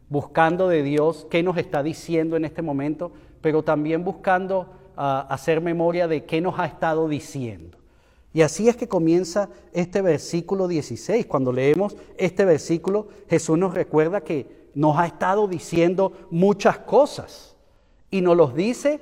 buscando 0.08 0.68
de 0.68 0.82
Dios 0.82 1.26
qué 1.30 1.42
nos 1.42 1.58
está 1.58 1.82
diciendo 1.82 2.36
en 2.36 2.46
este 2.46 2.62
momento 2.62 3.12
pero 3.40 3.62
también 3.62 4.04
buscando 4.04 4.66
ah, 4.96 5.26
hacer 5.28 5.60
memoria 5.60 6.08
de 6.08 6.24
qué 6.24 6.40
nos 6.40 6.58
ha 6.58 6.66
estado 6.66 7.08
diciendo. 7.08 7.78
Y 8.32 8.42
así 8.42 8.68
es 8.68 8.76
que 8.76 8.88
comienza 8.88 9.48
este 9.72 10.02
versículo 10.02 10.68
16. 10.68 11.26
Cuando 11.26 11.52
leemos 11.52 11.96
este 12.16 12.44
versículo, 12.44 13.08
Jesús 13.28 13.58
nos 13.58 13.74
recuerda 13.74 14.20
que 14.20 14.68
nos 14.74 14.96
ha 14.98 15.06
estado 15.06 15.48
diciendo 15.48 16.12
muchas 16.30 16.78
cosas. 16.78 17.56
Y 18.10 18.20
nos 18.20 18.36
los 18.36 18.54
dice, 18.54 19.00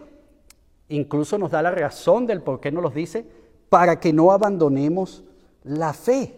incluso 0.89 1.37
nos 1.37 1.51
da 1.51 1.63
la 1.63 1.71
razón 1.71 2.27
del 2.27 2.43
por 2.43 2.61
qué 2.61 2.73
nos 2.73 2.83
los 2.83 2.95
dice, 2.95 3.27
para 3.69 4.01
que 4.01 4.13
no 4.13 4.33
abandonemos 4.33 5.25
la 5.63 5.93
fe. 5.93 6.35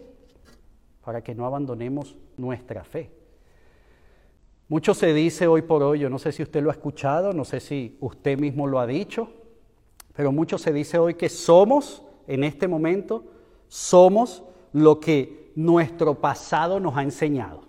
para 1.03 1.23
que 1.23 1.33
no 1.33 1.47
abandonemos 1.47 2.15
nuestra 2.37 2.83
fe. 2.83 3.09
Mucho 4.71 4.93
se 4.93 5.13
dice 5.13 5.47
hoy 5.47 5.63
por 5.63 5.83
hoy, 5.83 5.99
yo 5.99 6.09
no 6.09 6.17
sé 6.17 6.31
si 6.31 6.41
usted 6.43 6.63
lo 6.63 6.69
ha 6.69 6.71
escuchado, 6.71 7.33
no 7.33 7.43
sé 7.43 7.59
si 7.59 7.97
usted 7.99 8.39
mismo 8.39 8.67
lo 8.67 8.79
ha 8.79 8.87
dicho, 8.87 9.27
pero 10.15 10.31
mucho 10.31 10.57
se 10.57 10.71
dice 10.71 10.97
hoy 10.97 11.15
que 11.15 11.27
somos, 11.27 12.05
en 12.25 12.45
este 12.45 12.69
momento, 12.69 13.25
somos 13.67 14.45
lo 14.71 15.01
que 15.01 15.51
nuestro 15.55 16.15
pasado 16.21 16.79
nos 16.79 16.95
ha 16.95 17.03
enseñado. 17.03 17.63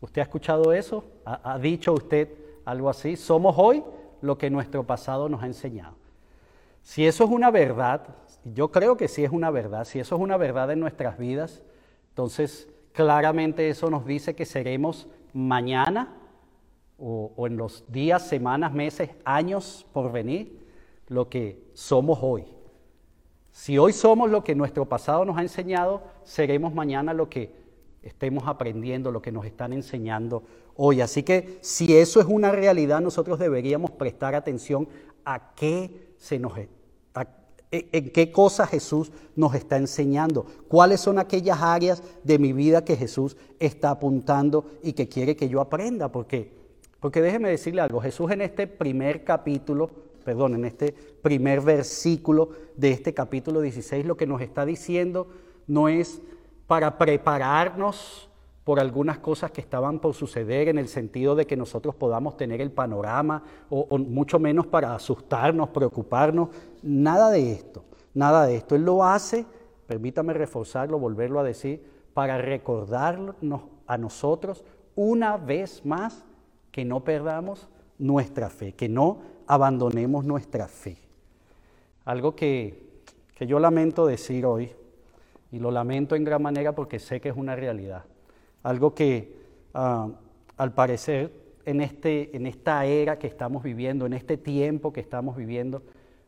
¿Usted 0.00 0.22
ha 0.22 0.24
escuchado 0.24 0.72
eso? 0.72 1.04
¿Ha, 1.26 1.58
dicho 1.58 1.92
usted 1.92 2.30
algo 2.64 2.88
así? 2.88 3.16
Somos 3.16 3.54
hoy 3.58 3.84
lo 4.22 4.38
que 4.38 4.48
nuestro 4.48 4.84
pasado 4.84 5.28
nos 5.28 5.42
ha 5.42 5.46
enseñado. 5.46 5.96
Si 6.80 7.06
eso 7.06 7.24
es 7.24 7.30
una 7.30 7.50
verdad, 7.50 8.06
yo 8.42 8.72
creo 8.72 8.96
que 8.96 9.08
sí 9.08 9.22
es 9.22 9.32
una 9.32 9.50
verdad, 9.50 9.84
si 9.84 9.98
eso 9.98 10.14
es 10.14 10.22
una 10.22 10.38
verdad 10.38 10.70
en 10.70 10.80
nuestras 10.80 11.18
vidas, 11.18 11.60
entonces 12.08 12.70
claramente 12.94 13.68
eso 13.68 13.90
nos 13.90 14.06
dice 14.06 14.34
que 14.34 14.46
seremos 14.46 15.08
mañana 15.36 16.16
o, 16.98 17.46
en 17.46 17.58
los 17.58 17.84
días, 17.92 18.26
semanas, 18.26 18.72
meses, 18.72 19.10
años 19.24 19.86
por 19.92 20.10
venir 20.10 20.66
lo 21.08 21.28
que 21.28 21.70
somos 21.74 22.18
hoy. 22.22 22.46
Si 23.52 23.76
hoy 23.78 23.92
somos 23.92 24.30
lo 24.30 24.42
que 24.42 24.54
nuestro 24.54 24.86
pasado 24.86 25.24
nos 25.24 25.36
ha 25.36 25.42
enseñado, 25.42 26.02
seremos 26.24 26.74
mañana 26.74 27.12
lo 27.12 27.28
que 27.28 27.54
estemos 28.02 28.44
aprendiendo, 28.46 29.12
lo 29.12 29.20
que 29.20 29.32
nos 29.32 29.44
están 29.44 29.72
enseñando 29.72 30.42
hoy. 30.74 31.02
Así 31.02 31.22
que 31.22 31.58
si 31.60 31.96
eso 31.96 32.20
es 32.20 32.26
una 32.26 32.50
realidad, 32.50 33.00
nosotros 33.00 33.38
deberíamos 33.38 33.90
prestar 33.90 34.34
atención 34.34 34.88
a 35.24 35.54
qué 35.54 36.14
se 36.16 36.38
nos 36.38 36.54
en 37.70 38.10
qué 38.10 38.30
cosas 38.30 38.70
Jesús 38.70 39.10
nos 39.34 39.54
está 39.54 39.76
enseñando, 39.76 40.46
cuáles 40.68 41.00
son 41.00 41.18
aquellas 41.18 41.60
áreas 41.60 42.02
de 42.22 42.38
mi 42.38 42.52
vida 42.52 42.84
que 42.84 42.96
Jesús 42.96 43.36
está 43.58 43.90
apuntando 43.90 44.66
y 44.82 44.92
que 44.92 45.08
quiere 45.08 45.36
que 45.36 45.48
yo 45.48 45.60
aprenda, 45.60 46.10
porque 46.10 46.56
porque 47.00 47.20
déjeme 47.20 47.48
decirle 47.50 47.82
algo, 47.82 48.00
Jesús 48.00 48.30
en 48.30 48.40
este 48.40 48.66
primer 48.66 49.22
capítulo, 49.22 49.90
perdón, 50.24 50.54
en 50.54 50.64
este 50.64 50.92
primer 50.92 51.60
versículo 51.60 52.50
de 52.76 52.90
este 52.90 53.14
capítulo 53.14 53.60
16 53.60 54.04
lo 54.06 54.16
que 54.16 54.26
nos 54.26 54.40
está 54.40 54.64
diciendo 54.66 55.28
no 55.66 55.88
es 55.88 56.20
para 56.66 56.98
prepararnos 56.98 58.25
por 58.66 58.80
algunas 58.80 59.20
cosas 59.20 59.52
que 59.52 59.60
estaban 59.60 60.00
por 60.00 60.12
suceder 60.12 60.66
en 60.66 60.76
el 60.76 60.88
sentido 60.88 61.36
de 61.36 61.46
que 61.46 61.56
nosotros 61.56 61.94
podamos 61.94 62.36
tener 62.36 62.60
el 62.60 62.72
panorama 62.72 63.44
o, 63.70 63.96
mucho 63.96 64.40
menos 64.40 64.66
para 64.66 64.92
asustarnos, 64.92 65.68
preocuparnos, 65.68 66.48
nada 66.82 67.30
de 67.30 67.52
esto, 67.52 67.84
nada 68.12 68.44
de 68.44 68.56
esto. 68.56 68.74
Él 68.74 68.84
lo 68.84 69.04
hace, 69.04 69.46
permítame 69.86 70.32
reforzarlo, 70.32 70.98
volverlo 70.98 71.38
a 71.38 71.44
decir, 71.44 71.80
para 72.12 72.38
recordarnos 72.38 73.36
a 73.86 73.98
nosotros 73.98 74.64
una 74.96 75.36
vez 75.36 75.86
más 75.86 76.24
que 76.72 76.84
no 76.84 77.04
perdamos 77.04 77.68
nuestra 77.98 78.50
fe, 78.50 78.72
que 78.72 78.88
no 78.88 79.20
abandonemos 79.46 80.24
nuestra 80.24 80.66
fe. 80.66 80.98
Algo 82.04 82.34
que, 82.34 83.04
que 83.36 83.46
yo 83.46 83.60
lamento 83.60 84.06
decir 84.06 84.44
hoy, 84.44 84.72
y 85.52 85.60
lo 85.60 85.70
lamento 85.70 86.16
en 86.16 86.24
gran 86.24 86.42
manera 86.42 86.74
porque 86.74 86.98
sé 86.98 87.20
que 87.20 87.28
es 87.28 87.36
una 87.36 87.54
realidad 87.54 88.06
algo 88.66 88.94
que 88.94 89.32
ah, 89.74 90.08
al 90.56 90.74
parecer 90.74 91.32
en, 91.64 91.80
este, 91.80 92.36
en 92.36 92.46
esta 92.46 92.84
era 92.84 93.16
que 93.16 93.28
estamos 93.28 93.62
viviendo, 93.62 94.06
en 94.06 94.12
este 94.12 94.36
tiempo 94.36 94.92
que 94.92 95.00
estamos 95.00 95.36
viviendo, 95.36 95.84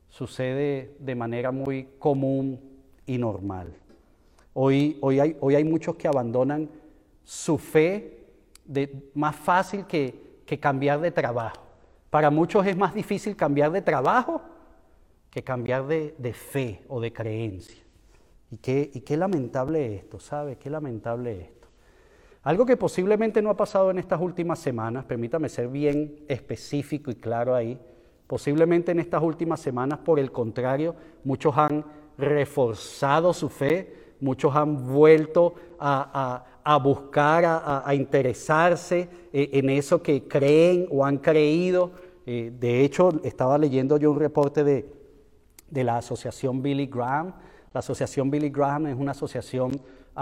sucede 0.08 0.94
de 1.00 1.14
manera 1.16 1.50
muy 1.50 1.88
común 1.98 2.60
y 3.06 3.18
normal. 3.18 3.74
Hoy, 4.54 4.98
hoy, 5.00 5.18
hay, 5.18 5.36
hoy 5.40 5.56
hay 5.56 5.64
muchos 5.64 5.96
que 5.96 6.06
abandonan 6.06 6.70
su 7.24 7.58
fe 7.58 8.24
de, 8.64 9.10
más 9.14 9.34
fácil 9.34 9.84
que, 9.86 10.40
que 10.46 10.60
cambiar 10.60 11.00
de 11.00 11.10
trabajo. 11.10 11.60
Para 12.08 12.30
muchos 12.30 12.64
es 12.66 12.76
más 12.76 12.94
difícil 12.94 13.34
cambiar 13.34 13.72
de 13.72 13.82
trabajo 13.82 14.40
que 15.28 15.42
cambiar 15.42 15.88
de, 15.88 16.14
de 16.16 16.32
fe 16.32 16.84
o 16.86 17.00
de 17.00 17.12
creencia. 17.12 17.82
Y 18.52 18.58
qué, 18.58 18.90
y 18.94 19.00
qué 19.00 19.16
lamentable 19.16 19.96
esto, 19.96 20.20
¿sabe? 20.20 20.56
Qué 20.56 20.70
lamentable 20.70 21.40
esto. 21.40 21.57
Algo 22.48 22.64
que 22.64 22.78
posiblemente 22.78 23.42
no 23.42 23.50
ha 23.50 23.56
pasado 23.58 23.90
en 23.90 23.98
estas 23.98 24.18
últimas 24.22 24.58
semanas, 24.58 25.04
permítame 25.04 25.50
ser 25.50 25.68
bien 25.68 26.24
específico 26.28 27.10
y 27.10 27.16
claro 27.16 27.54
ahí, 27.54 27.78
posiblemente 28.26 28.90
en 28.90 29.00
estas 29.00 29.22
últimas 29.22 29.60
semanas, 29.60 29.98
por 29.98 30.18
el 30.18 30.32
contrario, 30.32 30.96
muchos 31.24 31.58
han 31.58 31.84
reforzado 32.16 33.34
su 33.34 33.50
fe, 33.50 34.14
muchos 34.20 34.56
han 34.56 34.90
vuelto 34.90 35.56
a, 35.78 36.78
buscar, 36.82 37.44
a, 37.44 37.94
interesarse 37.94 39.10
eh, 39.30 39.50
en 39.52 39.68
eso 39.68 40.02
que 40.02 40.26
creen 40.26 40.88
o 40.90 41.04
han 41.04 41.18
creído. 41.18 41.90
Eh, 42.24 42.50
de 42.58 42.82
hecho, 42.82 43.10
estaba 43.24 43.58
leyendo 43.58 43.98
yo 43.98 44.10
un 44.10 44.18
reporte 44.18 44.64
de, 44.64 44.90
de 45.68 45.84
la 45.84 45.98
asociación 45.98 46.62
Billy 46.62 46.86
Graham. 46.86 47.34
La 47.74 47.80
asociación 47.80 48.30
Billy 48.30 48.48
Graham 48.48 48.86
es 48.86 48.96
una 48.96 49.10
asociación 49.10 49.72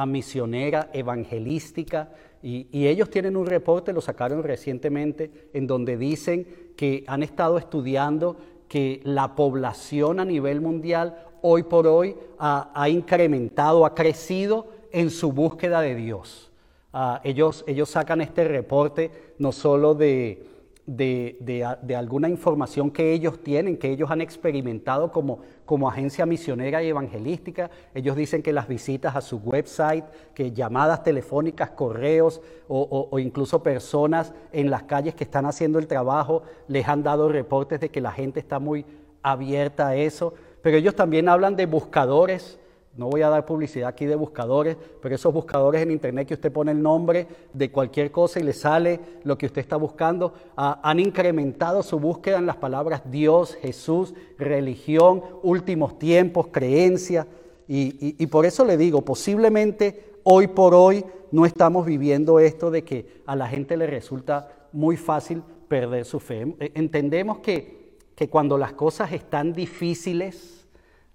misionera, 0.05 0.91
evangelística, 0.93 2.11
y, 2.43 2.87
ellos 2.87 3.11
tienen 3.11 3.37
un 3.37 3.47
reporte, 3.47 3.93
lo 3.93 4.01
sacaron 4.01 4.43
recientemente, 4.43 5.51
en 5.53 5.67
donde 5.67 5.97
dicen 5.97 6.47
que 6.77 7.05
han 7.07 7.23
estado 7.23 7.59
estudiando 7.59 8.37
que 8.69 9.01
la 9.05 9.35
población 9.35 10.21
a 10.21 10.25
nivel 10.25 10.61
mundial 10.61 11.25
hoy 11.43 11.63
por 11.63 11.87
hoy 11.87 12.17
ha, 12.39 12.89
incrementado, 12.89 13.87
ha 13.87 13.95
crecido 13.95 14.67
en 14.93 15.11
su 15.11 15.33
búsqueda 15.33 15.81
de 15.81 15.95
Dios. 15.95 16.51
Ah, 16.93 17.21
ellos, 17.25 17.65
ellos 17.67 17.91
sacan 17.91 18.21
este 18.21 18.45
reporte 18.45 19.11
no 19.39 19.53
solo 19.53 19.95
de, 19.95 20.56
de, 20.87 21.97
alguna 21.97 22.29
información 22.29 22.91
que 22.91 23.13
ellos 23.13 23.43
tienen, 23.43 23.77
que 23.77 23.91
ellos 23.91 24.11
han 24.11 24.21
experimentado 24.21 25.11
como, 25.11 25.41
como 25.65 25.89
agencia 25.89 26.27
misionera 26.27 26.83
y 26.83 26.89
evangelística. 26.89 27.71
Ellos 27.95 28.17
dicen 28.17 28.43
que 28.43 28.53
las 28.53 28.69
visitas 28.69 29.17
a 29.17 29.21
su 29.21 29.39
website, 29.39 30.05
que 30.35 30.53
llamadas 30.53 31.03
telefónicas, 31.03 31.71
correos 31.71 32.41
o, 32.69 33.09
o 33.11 33.19
incluso 33.19 33.63
personas 33.63 34.33
en 34.53 34.71
las 34.71 34.85
calles 34.85 35.15
que 35.15 35.25
están 35.25 35.47
haciendo 35.47 35.79
el 35.79 35.89
trabajo 35.89 36.43
les 36.69 36.87
han 36.89 37.03
dado 37.03 37.29
reportes 37.29 37.81
de 37.81 37.89
que 37.89 38.01
la 38.01 38.13
gente 38.13 38.39
está 38.39 38.59
muy 38.59 38.87
abierta 39.23 39.89
a 39.89 39.97
eso. 39.97 40.35
Pero 40.63 40.77
ellos 40.79 40.95
también 40.95 41.29
hablan 41.29 41.57
de 41.57 41.67
buscadores 41.67 42.59
no 42.97 43.09
voy 43.09 43.23
a 43.23 43.29
dar 43.29 43.45
publicidad 43.45 43.89
aquí 43.89 44.07
de 44.07 44.15
buscadores, 44.15 44.77
pero 45.03 45.15
esos 45.15 45.33
buscadores 45.33 45.83
en 45.83 45.91
internet 45.91 46.29
que 46.29 46.35
usted 46.35 46.51
pone 46.51 46.73
el 46.73 46.83
nombre 46.83 47.27
de 47.53 47.71
cualquier 47.71 48.11
cosa 48.11 48.41
y 48.41 48.43
le 48.43 48.55
sale 48.55 49.01
lo 49.23 49.37
que 49.37 49.47
usted 49.47 49.61
está 49.61 49.77
buscando, 49.77 50.33
ah, 50.57 50.81
han 50.83 50.99
incrementado 50.99 51.83
su 51.83 51.99
búsqueda 52.01 52.39
en 52.39 52.47
las 52.47 52.57
palabras 52.57 53.03
Dios, 53.11 53.57
Jesús, 53.61 54.15
religión, 54.39 55.23
últimos 55.43 55.99
tiempos, 55.99 56.49
creencia. 56.51 57.27
Y, 57.69 58.27
por 58.29 58.47
eso 58.47 58.65
le 58.65 58.77
digo, 58.77 59.03
posiblemente 59.03 60.19
hoy 60.23 60.47
por 60.47 60.75
hoy 60.75 61.05
no 61.33 61.45
estamos 61.45 61.85
viviendo 61.85 62.39
esto 62.39 62.71
de 62.71 62.85
que 62.85 63.23
a 63.27 63.35
la 63.35 63.49
gente 63.49 63.77
le 63.77 63.89
resulta 63.89 64.69
muy 64.73 64.97
fácil 64.97 65.43
perder 65.69 66.05
su 66.05 66.21
fe. 66.21 66.55
Entendemos 66.75 67.39
que, 67.39 67.97
que 68.15 68.29
cuando 68.29 68.57
las 68.57 68.73
cosas 68.73 69.13
están 69.13 69.53
difíciles, 69.53 70.67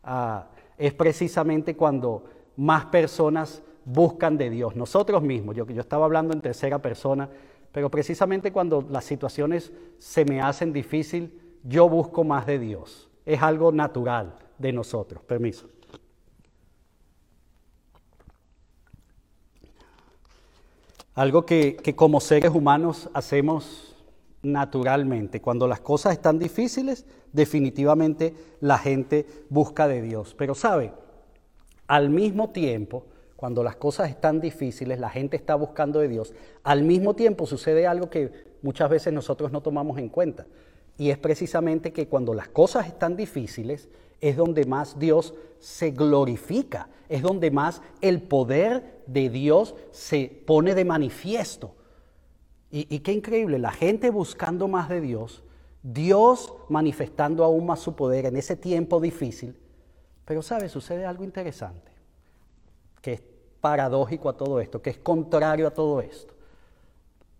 uh, 0.04 0.41
es 0.82 0.96
precisamente 0.96 1.76
cuando 1.76 2.24
más 2.58 2.86
personas 2.86 3.62
buscan 3.86 4.36
de 4.36 4.50
Dios, 4.50 4.76
nosotros 4.76 5.22
mismos. 5.22 5.56
Yo, 5.56 5.67
yo 5.67 5.80
estaba 5.80 6.06
hablando 6.06 6.34
en 6.34 6.41
tercera 6.41 6.80
persona, 6.80 7.30
pero 7.72 7.91
precisamente 7.91 8.52
cuando 8.52 8.84
las 8.89 9.06
situaciones 9.06 9.72
se 10.00 10.26
me 10.26 10.41
hacen 10.41 10.74
difícil, 10.74 11.39
yo 11.63 11.88
busco 11.88 12.24
más 12.24 12.48
de 12.48 12.58
Dios. 12.58 13.12
Es 13.28 13.44
algo 13.44 13.72
natural 13.72 14.34
de 14.58 14.74
nosotros. 14.74 15.22
Permiso. 15.24 15.70
Algo 21.13 21.46
que, 21.46 21.76
que, 21.76 21.96
como 21.96 22.20
seres 22.20 22.50
humanos 22.50 23.08
hacemos 23.13 23.90
naturalmente. 24.43 25.41
Cuando 25.41 25.67
las 25.67 25.82
cosas 25.82 26.13
están 26.13 26.39
difíciles, 26.39 27.06
definitivamente 27.32 28.34
la 28.60 28.77
gente 28.77 29.25
busca 29.49 29.88
de 29.88 30.01
Dios. 30.01 30.36
Pero 30.38 30.56
sabe, 30.56 30.93
al 31.88 32.10
mismo 32.10 32.49
tiempo, 32.49 33.06
cuando 33.36 33.63
las 33.63 33.75
cosas 33.75 34.10
están 34.10 34.39
difíciles, 34.39 34.99
la 34.99 35.10
gente 35.10 35.36
está 35.36 35.56
buscando 35.56 35.99
de 35.99 36.08
Dios, 36.08 36.34
al 36.63 36.84
mismo 36.84 37.15
tiempo 37.15 37.47
sucede 37.47 37.88
algo 37.88 38.10
que 38.10 38.32
muchas 38.62 38.89
veces 38.89 39.13
nosotros 39.13 39.51
no 39.51 39.62
tomamos 39.62 39.97
en 39.97 40.10
cuenta. 40.10 40.45
Y 40.97 41.10
es 41.10 41.17
precisamente 41.17 41.91
que 41.91 42.08
cuando 42.08 42.34
las 42.34 42.49
cosas 42.49 42.88
están 42.88 43.17
difíciles, 43.17 43.89
es 44.21 44.38
donde 44.38 44.65
más 44.65 44.99
Dios 44.99 45.34
se 45.60 45.91
glorifica, 45.91 46.89
es 47.10 47.23
donde 47.23 47.49
más 47.49 47.82
el 48.01 48.21
poder 48.21 49.01
de 49.08 49.30
Dios 49.30 49.75
se 49.91 50.43
pone 50.45 50.75
de 50.75 50.86
manifiesto. 50.86 51.73
Y, 52.73 52.99
qué 52.99 53.12
increíble, 53.12 53.60
la 53.60 53.71
gente 53.71 54.10
buscando 54.10 54.69
más 54.69 54.88
de 54.88 55.01
Dios 55.01 55.43
Dios 55.84 56.53
manifestando 56.69 57.43
aún 57.43 57.65
más 57.65 57.79
su 57.79 57.95
poder 57.95 58.25
en 58.25 58.38
ese 58.38 58.55
tiempo 58.55 58.99
difícil. 58.99 59.57
Pero 60.25 60.41
sabe, 60.41 60.69
sucede 60.69 61.05
algo 61.05 61.23
interesante, 61.23 61.91
que 63.01 63.21
paradójico 63.60 64.29
a 64.29 64.38
todo 64.38 64.60
esto, 64.60 64.81
que 64.81 64.91
es 64.91 64.97
contrario 64.97 65.67
a 65.67 65.71
todo 65.71 66.01
esto. 66.01 66.34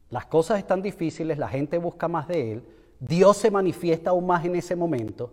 Las 0.10 0.26
cosas 0.26 0.60
están 0.60 0.82
difíciles, 0.82 1.38
la 1.38 1.48
gente 1.48 1.78
busca 1.78 2.08
más 2.08 2.28
de 2.28 2.54
Él, 2.54 2.64
Dios 3.00 3.38
se 3.38 3.50
manifiesta 3.50 4.10
aún 4.10 4.28
más 4.28 4.44
en 4.44 4.56
ese 4.56 4.76
momento, 4.76 5.32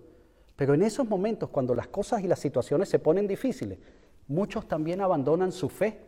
pero 0.57 0.75
en 0.75 0.83
esos 0.83 1.09
momentos, 1.09 1.49
cuando 1.51 1.75
las 1.75 1.89
cosas 1.89 2.23
y 2.23 2.29
las 2.29 2.39
situaciones 2.39 2.89
se 2.89 2.99
ponen 2.99 3.27
difíciles, 3.27 3.79
muchos 4.29 4.69
también 4.69 5.01
abandonan 5.01 5.53
su 5.53 5.69
fe. 5.69 5.99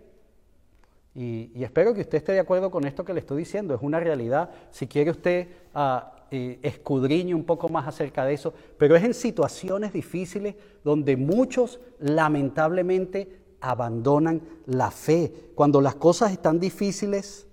Y, 1.14 1.62
espero 1.62 1.92
que 1.92 2.02
usted 2.02 2.18
esté 2.18 2.32
de 2.32 2.40
acuerdo 2.40 2.70
con 2.70 2.84
esto 2.84 3.04
que 3.04 3.12
le 3.12 3.20
estoy 3.20 3.38
diciendo, 3.38 3.74
es 3.74 3.82
una 3.82 4.00
realidad. 4.00 4.50
Si 4.70 4.86
quiere 4.86 5.10
usted 5.10 5.48
uh, 5.74 6.00
escudriñe 6.30 7.34
un 7.34 7.44
poco 7.44 7.68
más 7.68 7.88
acerca 7.88 8.24
de 8.24 8.34
eso, 8.34 8.54
pero 8.78 8.94
es 8.94 9.02
en 9.02 9.14
situaciones 9.14 9.92
difíciles 9.92 10.54
donde 10.84 11.16
muchos 11.16 11.80
lamentablemente 11.98 13.40
abandonan 13.60 14.40
la 14.66 14.90
fe. 14.90 15.50
Cuando 15.54 15.80
las 15.80 15.96
cosas 15.96 16.32
están 16.32 16.60
difíciles, 16.60 17.46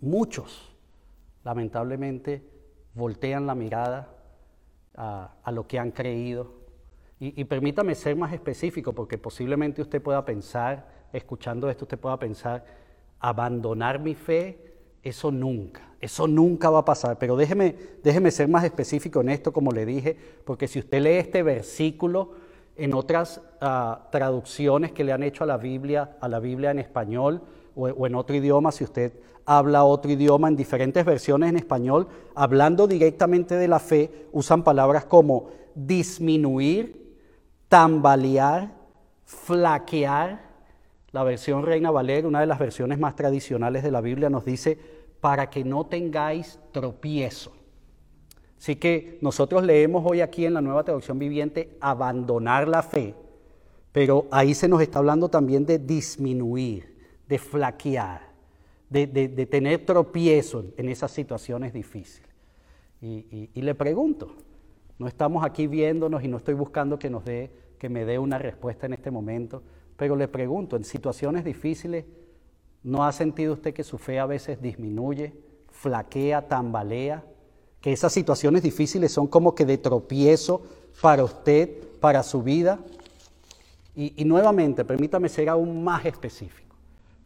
muchos 0.00 0.74
lamentablemente 1.44 2.42
voltean 2.94 3.46
la 3.46 3.54
mirada 3.54 4.08
a, 4.94 5.50
lo 5.52 5.66
que 5.66 5.78
han 5.78 5.90
creído. 5.90 6.60
Y, 7.18 7.44
permítame 7.44 7.94
ser 7.94 8.16
más 8.16 8.32
específico, 8.32 8.94
porque 8.94 9.18
posiblemente 9.18 9.82
usted 9.82 10.00
pueda 10.00 10.24
pensar, 10.24 10.88
escuchando 11.12 11.68
esto, 11.70 11.84
usted 11.84 11.98
pueda 11.98 12.18
pensar, 12.18 12.64
abandonar 13.18 13.98
mi 13.98 14.14
fe, 14.14 14.74
eso 15.02 15.30
nunca, 15.30 15.82
eso 16.00 16.26
nunca 16.26 16.70
va 16.70 16.80
a 16.80 16.84
pasar. 16.84 17.18
Pero 17.18 17.36
déjeme, 17.36 17.74
déjeme 18.02 18.30
ser 18.30 18.48
más 18.48 18.64
específico 18.64 19.20
en 19.20 19.30
esto, 19.30 19.52
como 19.52 19.72
le 19.72 19.86
dije, 19.86 20.16
porque 20.44 20.68
si 20.68 20.78
usted 20.78 21.02
lee 21.02 21.18
este 21.18 21.42
versículo 21.42 22.32
en 22.76 22.94
otras 22.94 23.40
ah, 23.60 24.08
traducciones 24.10 24.92
que 24.92 25.04
le 25.04 25.12
han 25.12 25.22
hecho 25.22 25.44
a 25.44 25.46
la 25.46 25.56
Biblia, 25.56 26.16
a 26.20 26.28
la 26.28 26.40
Biblia 26.40 26.70
en 26.70 26.78
español 26.78 27.42
o 27.76 28.06
en 28.06 28.14
otro 28.14 28.36
idioma, 28.36 28.72
si 28.72 28.84
usted 28.84 29.12
habla 29.46 29.84
otro 29.84 30.10
idioma 30.10 30.48
en 30.48 30.56
diferentes 30.56 31.04
versiones 31.04 31.50
en 31.50 31.56
español, 31.56 32.08
hablando 32.34 32.86
directamente 32.86 33.56
de 33.56 33.68
la 33.68 33.78
fe, 33.78 34.28
usan 34.32 34.62
palabras 34.62 35.04
como 35.06 35.48
disminuir, 35.74 37.16
tambalear, 37.68 38.74
flaquear. 39.24 40.49
La 41.12 41.24
versión 41.24 41.64
Reina 41.64 41.90
Valera, 41.90 42.28
una 42.28 42.40
de 42.40 42.46
las 42.46 42.58
versiones 42.58 42.98
más 42.98 43.16
tradicionales 43.16 43.82
de 43.82 43.90
la 43.90 44.00
Biblia, 44.00 44.30
nos 44.30 44.44
dice, 44.44 44.78
para 45.20 45.50
que 45.50 45.64
no 45.64 45.86
tengáis 45.86 46.58
tropiezo. 46.72 47.52
Así 48.58 48.76
que 48.76 49.18
nosotros 49.20 49.64
leemos 49.64 50.04
hoy 50.06 50.20
aquí 50.20 50.44
en 50.44 50.54
la 50.54 50.60
nueva 50.60 50.84
traducción 50.84 51.18
viviente 51.18 51.76
abandonar 51.80 52.68
la 52.68 52.82
fe, 52.82 53.14
pero 53.92 54.26
ahí 54.30 54.54
se 54.54 54.68
nos 54.68 54.82
está 54.82 54.98
hablando 54.98 55.28
también 55.28 55.66
de 55.66 55.78
disminuir, 55.78 56.96
de 57.26 57.38
flaquear 57.38 58.30
de, 58.90 59.46
tener 59.46 59.86
tropiezo 59.86 60.64
en 60.76 60.88
esas 60.88 61.12
situaciones 61.12 61.72
difíciles. 61.72 62.28
Y, 63.00 63.48
le 63.54 63.74
pregunto, 63.74 64.34
no 64.98 65.06
estamos 65.06 65.44
aquí 65.44 65.66
viéndonos 65.66 66.22
y 66.22 66.28
no 66.28 66.36
estoy 66.36 66.54
buscando 66.54 66.98
que, 66.98 67.08
nos 67.08 67.24
dé, 67.24 67.50
que 67.78 67.88
me 67.88 68.04
dé 68.04 68.18
una 68.18 68.36
respuesta 68.38 68.86
en 68.86 68.92
este 68.92 69.10
momento, 69.10 69.62
pero 70.00 70.16
le 70.16 70.28
pregunto, 70.28 70.76
en 70.76 70.84
situaciones 70.84 71.44
difíciles, 71.44 72.06
¿no 72.82 73.04
ha 73.04 73.12
sentido 73.12 73.52
usted 73.52 73.74
que 73.74 73.84
su 73.84 73.98
fe 73.98 74.18
a 74.18 74.24
veces 74.24 74.62
disminuye, 74.62 75.34
flaquea, 75.72 76.48
tambalea? 76.48 77.22
Que 77.82 77.92
esas 77.92 78.10
situaciones 78.10 78.62
difíciles 78.62 79.12
son 79.12 79.26
como 79.26 79.54
que 79.54 79.66
de 79.66 79.76
tropiezo 79.76 80.62
para 81.02 81.22
usted, 81.22 81.68
para 82.00 82.22
su 82.22 82.42
vida. 82.42 82.78
y 83.94 84.24
nuevamente, 84.24 84.86
permítame 84.86 85.28
ser 85.28 85.50
aún 85.50 85.84
más 85.84 86.06
específico. 86.06 86.74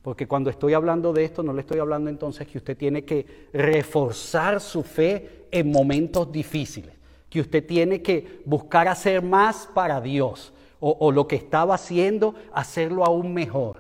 Porque 0.02 0.26
cuando 0.26 0.50
estoy 0.50 0.74
hablando 0.74 1.12
de 1.12 1.24
esto, 1.24 1.44
no 1.44 1.52
le 1.52 1.60
estoy 1.60 1.78
hablando 1.78 2.10
entonces 2.10 2.48
que 2.48 2.58
usted 2.58 2.76
tiene 2.76 3.04
que 3.04 3.46
reforzar 3.52 4.60
su 4.60 4.82
fe 4.82 5.46
en 5.52 5.70
momentos 5.70 6.32
difíciles, 6.32 6.92
que 7.30 7.40
usted 7.40 7.64
tiene 7.64 8.02
que 8.02 8.42
buscar 8.44 8.88
hacer 8.88 9.22
más 9.22 9.68
para 9.72 10.00
Dios, 10.00 10.52
o, 10.86 11.10
lo 11.12 11.26
que 11.26 11.36
estaba 11.36 11.74
haciendo, 11.74 12.34
hacerlo 12.52 13.06
aún 13.06 13.32
mejor. 13.32 13.78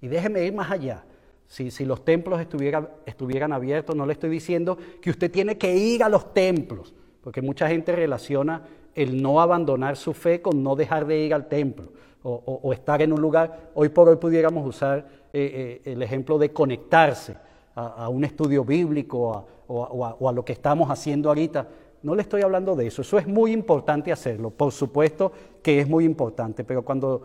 Y 0.00 0.08
déjeme 0.08 0.44
ir 0.44 0.52
más 0.52 0.72
allá. 0.72 1.04
Si, 1.46 1.84
los 1.84 2.04
templos 2.04 2.40
estuvieran, 2.40 3.52
abiertos, 3.52 3.94
no 3.94 4.06
le 4.06 4.14
estoy 4.14 4.30
diciendo 4.30 4.76
que 5.00 5.10
usted 5.10 5.30
tiene 5.30 5.56
que 5.56 5.76
ir 5.76 6.02
a 6.02 6.08
los 6.08 6.34
templos, 6.34 6.94
porque 7.20 7.42
mucha 7.42 7.68
gente 7.68 7.94
relaciona 7.94 8.62
el 8.96 9.22
no 9.22 9.40
abandonar 9.40 9.96
su 9.96 10.14
fe 10.14 10.42
con 10.42 10.64
no 10.64 10.74
dejar 10.74 11.06
de 11.06 11.20
ir 11.20 11.32
al 11.32 11.48
templo 11.48 11.92
o, 12.24 12.72
estar 12.72 13.00
en 13.02 13.12
un 13.12 13.20
lugar. 13.20 13.70
Hoy 13.74 13.90
por 13.90 14.08
hoy 14.08 14.16
pudiéramos 14.16 14.66
usar 14.66 15.06
eh, 15.32 15.80
eh, 15.84 15.92
el 15.92 16.02
ejemplo 16.02 16.38
de 16.38 16.52
conectarse 16.52 17.36
a, 17.76 18.08
un 18.08 18.24
estudio 18.24 18.64
bíblico 18.64 19.46
o 19.68 20.28
a, 20.28 20.32
lo 20.32 20.44
que 20.44 20.54
estamos 20.54 20.90
haciendo 20.90 21.28
ahorita. 21.28 21.68
No 22.02 22.14
le 22.14 22.22
estoy 22.22 22.42
hablando 22.42 22.74
de 22.74 22.86
eso, 22.86 23.02
eso 23.02 23.18
es 23.18 23.26
muy 23.26 23.52
importante 23.52 24.12
hacerlo, 24.12 24.50
por 24.50 24.72
supuesto 24.72 25.32
que 25.62 25.80
es 25.80 25.88
muy 25.88 26.04
importante, 26.04 26.64
pero 26.64 26.82
cuando 26.84 27.22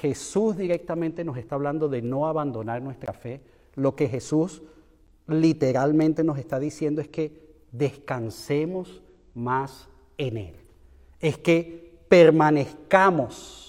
Jesús 0.00 0.56
directamente 0.56 1.24
nos 1.24 1.36
está 1.36 1.56
hablando 1.56 1.88
de 1.88 2.00
no 2.02 2.26
abandonar 2.26 2.82
nuestra 2.82 3.12
fe, 3.12 3.40
lo 3.74 3.96
que 3.96 4.08
Jesús 4.08 4.62
literalmente 5.26 6.22
nos 6.22 6.38
está 6.38 6.58
diciendo 6.58 7.00
es 7.00 7.08
que 7.08 7.44
descansemos 7.72 9.02
más 9.34 9.88
en 10.16 10.36
Él. 10.36 10.54
Es 11.20 11.38
que 11.38 11.98
permanezcamos 12.08 13.64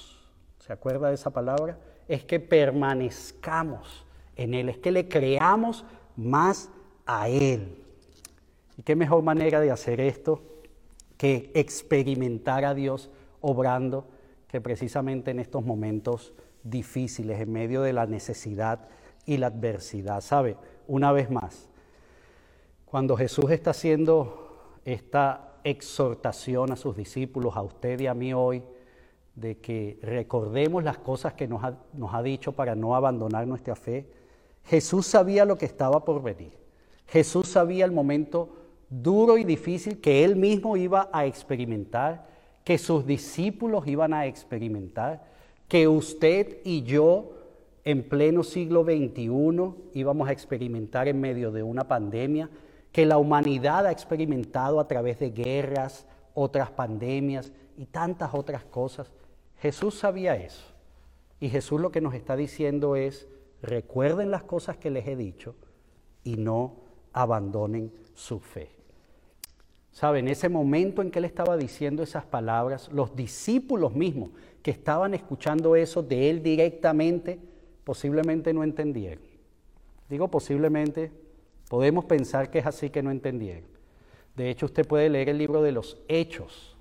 ¿Se 0.65 0.73
acuerda 0.73 1.09
de 1.09 1.13
esa 1.13 1.29
palabra? 1.29 1.77
Es 2.07 2.23
que 2.23 2.39
permanezcamos 2.39 4.03
en 4.35 4.55
Él, 4.55 4.69
es 4.69 4.79
que 4.79 4.91
le 4.91 5.07
creamos 5.07 5.85
más 6.15 6.71
a 7.05 7.29
Él. 7.29 7.84
¿Y 8.77 8.83
qué 8.83 8.95
mejor 8.95 9.23
manera 9.23 9.59
de 9.59 9.71
hacer 9.71 10.01
esto 10.01 10.41
que 11.17 11.51
experimentar 11.53 12.65
a 12.65 12.73
Dios 12.73 13.09
obrando 13.41 14.07
que 14.47 14.61
precisamente 14.61 15.31
en 15.31 15.39
estos 15.39 15.65
momentos 15.65 16.33
difíciles, 16.63 17.39
en 17.39 17.51
medio 17.51 17.81
de 17.81 17.93
la 17.93 18.05
necesidad 18.05 18.87
y 19.25 19.37
la 19.37 19.47
adversidad? 19.47 20.21
¿Sabe? 20.21 20.57
Una 20.87 21.11
vez 21.11 21.29
más, 21.29 21.69
cuando 22.85 23.17
Jesús 23.17 23.51
está 23.51 23.71
haciendo 23.71 24.79
esta 24.85 25.55
exhortación 25.63 26.71
a 26.71 26.75
sus 26.75 26.95
discípulos, 26.95 27.55
a 27.57 27.61
usted 27.61 27.99
y 27.99 28.07
a 28.07 28.13
mí 28.13 28.33
hoy, 28.33 28.63
de 29.35 29.57
que 29.57 29.99
recordemos 30.01 30.83
las 30.83 30.97
cosas 30.97 31.33
que 31.33 31.47
nos 31.47 31.61
ha, 31.63 32.23
dicho 32.23 32.53
para 32.53 32.75
no 32.75 32.95
abandonar 32.95 33.45
nuestra 33.45 33.75
fe. 33.75 34.09
Jesús 34.63 35.05
sabía 35.05 35.45
lo 35.45 35.57
que 35.57 35.65
estaba 35.65 36.05
por 36.05 36.23
venir. 36.23 36.53
Jesús 37.07 37.47
sabía 37.47 37.85
el 37.85 37.91
momento 37.91 38.55
duro 38.89 39.37
y 39.37 39.43
difícil 39.43 39.99
que 39.99 40.23
él 40.23 40.35
mismo 40.35 40.77
iba 40.77 41.09
a 41.11 41.25
experimentar, 41.25 42.27
que 42.63 42.77
sus 42.77 43.05
discípulos 43.05 43.87
iban 43.87 44.13
a 44.13 44.25
experimentar, 44.25 45.23
que 45.67 45.87
usted 45.87 46.59
y 46.63 46.83
yo 46.83 47.31
en 47.83 48.07
pleno 48.07 48.43
siglo 48.43 48.83
XXI 48.83 49.73
íbamos 49.93 50.27
a 50.27 50.31
experimentar 50.31 51.07
en 51.07 51.21
medio 51.21 51.51
de 51.51 51.63
una 51.63 51.87
pandemia, 51.87 52.49
que 52.91 53.05
la 53.05 53.17
humanidad 53.17 53.85
ha 53.85 53.91
experimentado 53.91 54.79
a 54.79 54.87
través 54.87 55.19
de 55.19 55.29
guerras, 55.31 56.07
otras 56.33 56.71
pandemias 56.71 57.51
y 57.77 57.85
tantas 57.85 58.33
otras 58.33 58.63
cosas. 58.63 59.11
Jesús 59.59 59.95
sabía 59.95 60.35
eso. 60.35 60.65
Y 61.39 61.49
Jesús 61.49 61.81
lo 61.81 61.91
que 61.91 62.01
nos 62.01 62.13
está 62.13 62.35
diciendo 62.35 62.95
es, 62.95 63.27
recuerden 63.61 64.31
las 64.31 64.43
cosas 64.43 64.77
que 64.77 64.89
les 64.89 65.07
he 65.07 65.15
dicho 65.15 65.55
y 66.23 66.37
no 66.37 66.84
abandonen 67.15 67.91
su 68.13 68.39
fe. 68.39 68.69
Saben, 69.91 70.27
ese 70.27 70.49
momento 70.49 71.01
en 71.01 71.09
que 71.09 71.19
él 71.19 71.25
estaba 71.25 71.57
diciendo 71.57 72.03
esas 72.03 72.25
palabras, 72.25 72.91
los 72.91 73.15
discípulos 73.15 73.95
mismos 73.95 74.31
que 74.61 74.71
estaban 74.71 75.13
escuchando 75.13 75.75
eso 75.75 76.03
de 76.03 76.29
él 76.29 76.43
directamente, 76.43 77.39
posiblemente 77.83 78.53
no 78.53 78.63
entendieron. 78.63 79.23
Digo 80.09 80.27
posiblemente, 80.27 81.11
podemos 81.69 82.05
pensar 82.05 82.51
que 82.51 82.59
es 82.59 82.65
así 82.65 82.89
que 82.89 83.01
no 83.01 83.09
entendieron. 83.09 83.69
De 84.35 84.49
hecho, 84.49 84.65
usted 84.65 84.85
puede 84.85 85.09
leer 85.09 85.29
el 85.29 85.37
libro 85.37 85.61
de 85.61 85.71
los 85.71 85.97
Hechos 86.07 86.75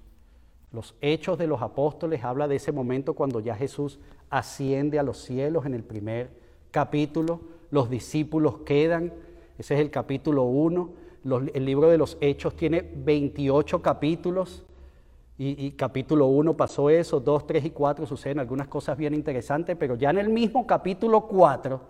los 0.74 0.96
hechos 1.00 1.38
de 1.38 1.46
los 1.46 1.62
apóstoles 1.62 2.24
habla 2.24 2.48
de 2.48 2.56
ese 2.56 2.72
momento 2.72 3.14
cuando 3.14 3.38
ya 3.38 3.54
Jesús 3.54 4.00
asciende 4.28 4.98
a 4.98 5.04
los 5.04 5.18
cielos 5.18 5.66
en 5.66 5.74
el 5.74 5.84
primer 5.84 6.30
capítulo, 6.72 7.40
los 7.70 7.88
discípulos 7.88 8.58
quedan, 8.66 9.12
ese 9.58 9.74
es 9.74 9.80
el 9.80 9.90
capítulo 9.90 10.44
1, 10.44 10.90
el 11.54 11.64
libro 11.64 11.88
de 11.88 11.98
los 11.98 12.18
hechos 12.20 12.54
tiene 12.54 12.82
28 12.96 13.80
capítulos 13.80 14.64
y, 15.36 15.72
capítulo 15.72 16.26
1 16.26 16.56
pasó 16.56 16.90
eso, 16.90 17.18
2, 17.18 17.46
3 17.46 17.64
y 17.64 17.70
4 17.70 18.06
suceden 18.06 18.38
algunas 18.38 18.68
cosas 18.68 18.96
bien 18.96 19.14
interesantes, 19.14 19.76
pero 19.76 19.96
ya 19.96 20.10
en 20.10 20.18
el 20.18 20.28
mismo 20.28 20.66
capítulo 20.66 21.22
4 21.22 21.80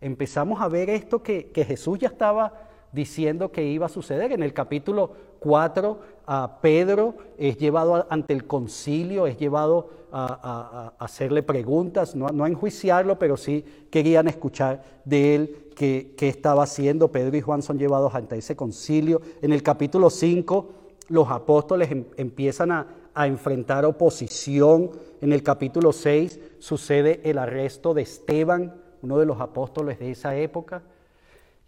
empezamos 0.00 0.60
a 0.60 0.68
ver 0.68 0.90
esto 0.90 1.22
que, 1.22 1.50
que 1.50 1.64
Jesús 1.64 1.98
ya 1.98 2.08
estaba 2.08 2.52
diciendo 2.92 3.50
que 3.50 3.64
iba 3.64 3.86
a 3.86 3.88
suceder. 3.88 4.32
En 4.32 4.42
el 4.42 4.52
capítulo 4.52 5.12
4, 5.40 6.00
a 6.26 6.58
Pedro 6.60 7.16
es 7.38 7.56
llevado 7.56 8.06
ante 8.10 8.32
el 8.32 8.46
concilio, 8.46 9.26
es 9.26 9.38
llevado 9.38 9.90
a, 10.12 10.92
hacerle 10.98 11.42
preguntas, 11.42 12.14
no, 12.14 12.44
a 12.44 12.48
enjuiciarlo, 12.48 13.18
pero 13.18 13.36
sí 13.36 13.64
querían 13.90 14.28
escuchar 14.28 14.82
de 15.04 15.34
él 15.34 15.61
qué, 15.74 16.14
estaba 16.18 16.64
haciendo. 16.64 17.12
Pedro 17.12 17.36
y 17.36 17.40
Juan 17.40 17.62
son 17.62 17.78
llevados 17.78 18.14
ante 18.14 18.36
ese 18.36 18.56
concilio. 18.56 19.20
En 19.40 19.52
el 19.52 19.62
capítulo 19.62 20.10
5, 20.10 20.68
los 21.08 21.28
apóstoles 21.30 21.90
em, 21.90 22.04
empiezan 22.16 22.72
a, 22.72 22.86
a 23.14 23.26
enfrentar 23.26 23.84
oposición. 23.84 24.90
En 25.20 25.32
el 25.32 25.42
capítulo 25.42 25.92
6 25.92 26.40
sucede 26.58 27.20
el 27.24 27.38
arresto 27.38 27.94
de 27.94 28.02
Esteban, 28.02 28.74
uno 29.02 29.18
de 29.18 29.26
los 29.26 29.40
apóstoles 29.40 29.98
de 29.98 30.10
esa 30.10 30.36
época. 30.36 30.82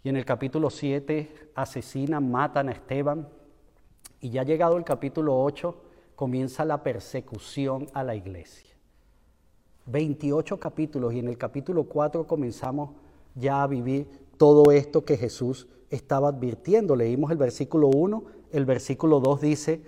Y 0.03 0.09
en 0.09 0.17
el 0.17 0.25
capítulo 0.25 0.69
7 0.69 1.51
asesinan, 1.55 2.29
matan 2.31 2.69
a 2.69 2.73
Esteban. 2.73 3.27
Y 4.21 4.29
ya 4.29 4.43
llegado 4.43 4.77
el 4.77 4.83
capítulo 4.83 5.41
8 5.43 5.75
comienza 6.15 6.65
la 6.65 6.81
persecución 6.83 7.87
a 7.93 8.03
la 8.03 8.15
iglesia. 8.15 8.75
28 9.87 10.59
capítulos 10.59 11.13
y 11.13 11.19
en 11.19 11.27
el 11.27 11.37
capítulo 11.37 11.83
4 11.83 12.25
comenzamos 12.25 12.91
ya 13.35 13.63
a 13.63 13.67
vivir 13.67 14.07
todo 14.37 14.71
esto 14.71 15.05
que 15.05 15.17
Jesús 15.17 15.67
estaba 15.89 16.29
advirtiendo. 16.29 16.95
Leímos 16.95 17.31
el 17.31 17.37
versículo 17.37 17.87
1, 17.87 18.23
el 18.51 18.65
versículo 18.65 19.19
2 19.19 19.41
dice, 19.41 19.81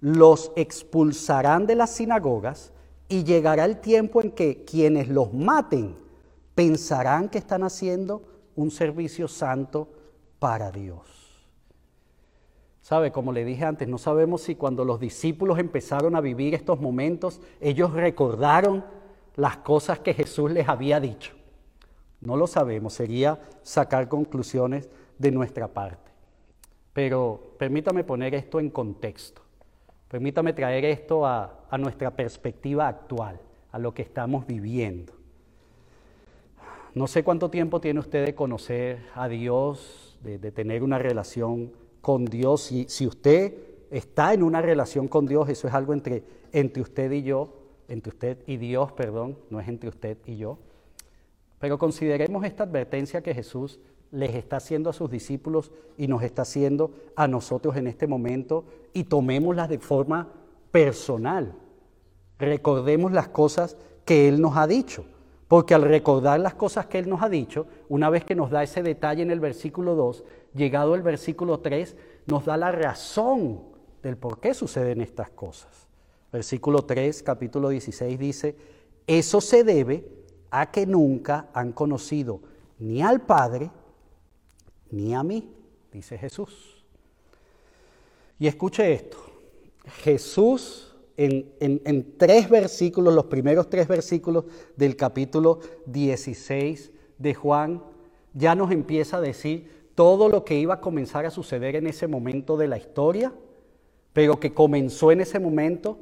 los 0.00 0.52
expulsarán 0.56 1.66
de 1.66 1.76
las 1.76 1.90
sinagogas 1.90 2.72
y 3.08 3.24
llegará 3.24 3.64
el 3.64 3.80
tiempo 3.80 4.22
en 4.22 4.32
que 4.32 4.64
quienes 4.64 5.08
los 5.08 5.32
maten 5.32 5.96
pensarán 6.54 7.28
que 7.28 7.38
están 7.38 7.62
haciendo 7.62 8.22
un 8.56 8.70
servicio 8.70 9.28
santo 9.28 9.88
para 10.38 10.70
Dios. 10.70 11.22
¿Sabe? 12.82 13.12
Como 13.12 13.32
le 13.32 13.44
dije 13.44 13.64
antes, 13.64 13.86
no 13.86 13.96
sabemos 13.96 14.42
si 14.42 14.56
cuando 14.56 14.84
los 14.84 14.98
discípulos 14.98 15.58
empezaron 15.58 16.16
a 16.16 16.20
vivir 16.20 16.54
estos 16.54 16.80
momentos, 16.80 17.40
ellos 17.60 17.92
recordaron 17.92 18.84
las 19.36 19.58
cosas 19.58 20.00
que 20.00 20.14
Jesús 20.14 20.50
les 20.50 20.68
había 20.68 20.98
dicho. 20.98 21.32
No 22.22 22.36
lo 22.36 22.46
sabemos, 22.46 22.94
sería 22.94 23.38
sacar 23.62 24.08
conclusiones 24.08 24.88
de 25.18 25.30
nuestra 25.30 25.68
parte. 25.68 26.10
Pero 26.92 27.54
permítame 27.58 28.04
poner 28.04 28.34
esto 28.34 28.58
en 28.60 28.70
contexto. 28.70 29.42
Permítame 30.08 30.52
traer 30.52 30.84
esto 30.84 31.26
a, 31.26 31.66
a 31.70 31.78
nuestra 31.78 32.10
perspectiva 32.10 32.88
actual, 32.88 33.40
a 33.70 33.78
lo 33.78 33.92
que 33.92 34.02
estamos 34.02 34.46
viviendo. 34.46 35.12
No 36.94 37.06
sé 37.06 37.24
cuánto 37.24 37.48
tiempo 37.50 37.80
tiene 37.80 38.00
usted 38.00 38.26
de 38.26 38.34
conocer 38.34 38.98
a 39.14 39.26
Dios, 39.26 40.18
de, 40.22 40.38
tener 40.52 40.82
una 40.82 40.98
relación 40.98 41.72
con 42.02 42.26
Dios. 42.26 42.62
Si, 42.62 42.84
si, 42.88 43.06
usted 43.06 43.54
está 43.90 44.34
en 44.34 44.42
una 44.42 44.60
relación 44.60 45.08
con 45.08 45.26
Dios, 45.26 45.48
eso 45.48 45.68
es 45.68 45.74
algo 45.74 45.94
entre, 45.94 46.22
entre 46.52 46.82
usted 46.82 47.10
y 47.12 47.22
yo, 47.22 47.54
entre 47.88 48.10
usted 48.10 48.38
y 48.46 48.58
Dios, 48.58 48.92
perdón, 48.92 49.38
no 49.48 49.58
es 49.58 49.68
entre 49.68 49.88
usted 49.88 50.18
y 50.26 50.36
yo. 50.36 50.58
Pero 51.62 51.78
consideremos 51.78 52.44
esta 52.44 52.64
advertencia 52.64 53.22
que 53.22 53.34
Jesús 53.34 53.78
les 54.10 54.34
está 54.34 54.56
haciendo 54.56 54.90
a 54.90 54.92
sus 54.92 55.08
discípulos 55.08 55.70
y 55.96 56.08
nos 56.08 56.24
está 56.24 56.42
haciendo 56.42 56.90
a 57.14 57.28
nosotros 57.28 57.76
en 57.76 57.86
este 57.86 58.08
momento 58.08 58.64
y 58.92 59.04
tomémoslas 59.04 59.68
de 59.68 59.78
forma 59.78 60.28
personal. 60.72 61.54
Recordemos 62.36 63.12
las 63.12 63.28
cosas 63.28 63.76
que 64.04 64.26
Él 64.26 64.40
nos 64.40 64.56
ha 64.56 64.66
dicho. 64.66 65.04
Porque 65.46 65.72
al 65.72 65.82
recordar 65.82 66.40
las 66.40 66.54
cosas 66.54 66.86
que 66.86 66.98
Él 66.98 67.08
nos 67.08 67.22
ha 67.22 67.28
dicho, 67.28 67.68
una 67.88 68.10
vez 68.10 68.24
que 68.24 68.34
nos 68.34 68.50
da 68.50 68.64
ese 68.64 68.82
detalle 68.82 69.22
en 69.22 69.30
el 69.30 69.38
versículo 69.38 69.94
2, 69.94 70.24
llegado 70.54 70.96
el 70.96 71.02
versículo 71.02 71.60
3, 71.60 71.96
nos 72.26 72.44
da 72.44 72.56
la 72.56 72.72
razón 72.72 73.60
del 74.02 74.16
por 74.16 74.40
qué 74.40 74.52
suceden 74.52 75.00
estas 75.00 75.30
cosas. 75.30 75.86
Versículo 76.32 76.82
3, 76.82 77.22
capítulo 77.22 77.68
16 77.68 78.18
dice, 78.18 78.56
eso 79.06 79.40
se 79.40 79.62
debe 79.62 80.21
a 80.52 80.70
que 80.70 80.86
nunca 80.86 81.48
han 81.54 81.72
conocido 81.72 82.40
ni 82.78 83.02
al 83.02 83.22
Padre 83.22 83.70
ni 84.90 85.14
a 85.14 85.22
mí, 85.22 85.50
dice 85.90 86.18
Jesús. 86.18 86.84
Y 88.38 88.46
escuche 88.46 88.92
esto, 88.92 89.16
Jesús 90.02 90.94
en, 91.16 92.14
tres 92.18 92.50
versículos, 92.50 93.14
los 93.14 93.26
primeros 93.26 93.70
tres 93.70 93.88
versículos 93.88 94.44
del 94.76 94.94
capítulo 94.96 95.60
16 95.86 96.90
de 97.16 97.34
Juan, 97.34 97.82
ya 98.34 98.54
nos 98.54 98.70
empieza 98.70 99.18
a 99.18 99.20
decir 99.20 99.88
todo 99.94 100.28
lo 100.28 100.44
que 100.44 100.58
iba 100.58 100.74
a 100.74 100.80
comenzar 100.80 101.24
a 101.24 101.30
suceder 101.30 101.76
en 101.76 101.86
ese 101.86 102.06
momento 102.06 102.58
de 102.58 102.68
la 102.68 102.76
historia, 102.76 103.32
pero 104.12 104.38
que 104.38 104.52
comenzó 104.52 105.12
en 105.12 105.22
ese 105.22 105.38
momento 105.38 105.98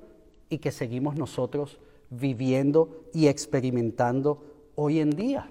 y 0.49 0.59
que 0.59 0.73
seguimos 0.73 1.15
nosotros 1.15 1.79
viviendo 2.11 3.05
y 3.15 3.29
experimentando 3.29 4.45
hoy 4.75 5.01
en 5.01 5.11
día. 5.11 5.51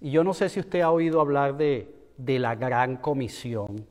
Y 0.00 0.10
yo 0.10 0.24
no 0.24 0.34
sé 0.34 0.48
si 0.48 0.60
usted 0.60 0.80
ha 0.82 0.90
oído 0.90 1.20
hablar 1.20 1.56
de, 1.56 1.94
de 2.18 2.38
la 2.38 2.54
gran 2.54 2.96
comisión. 2.96 3.86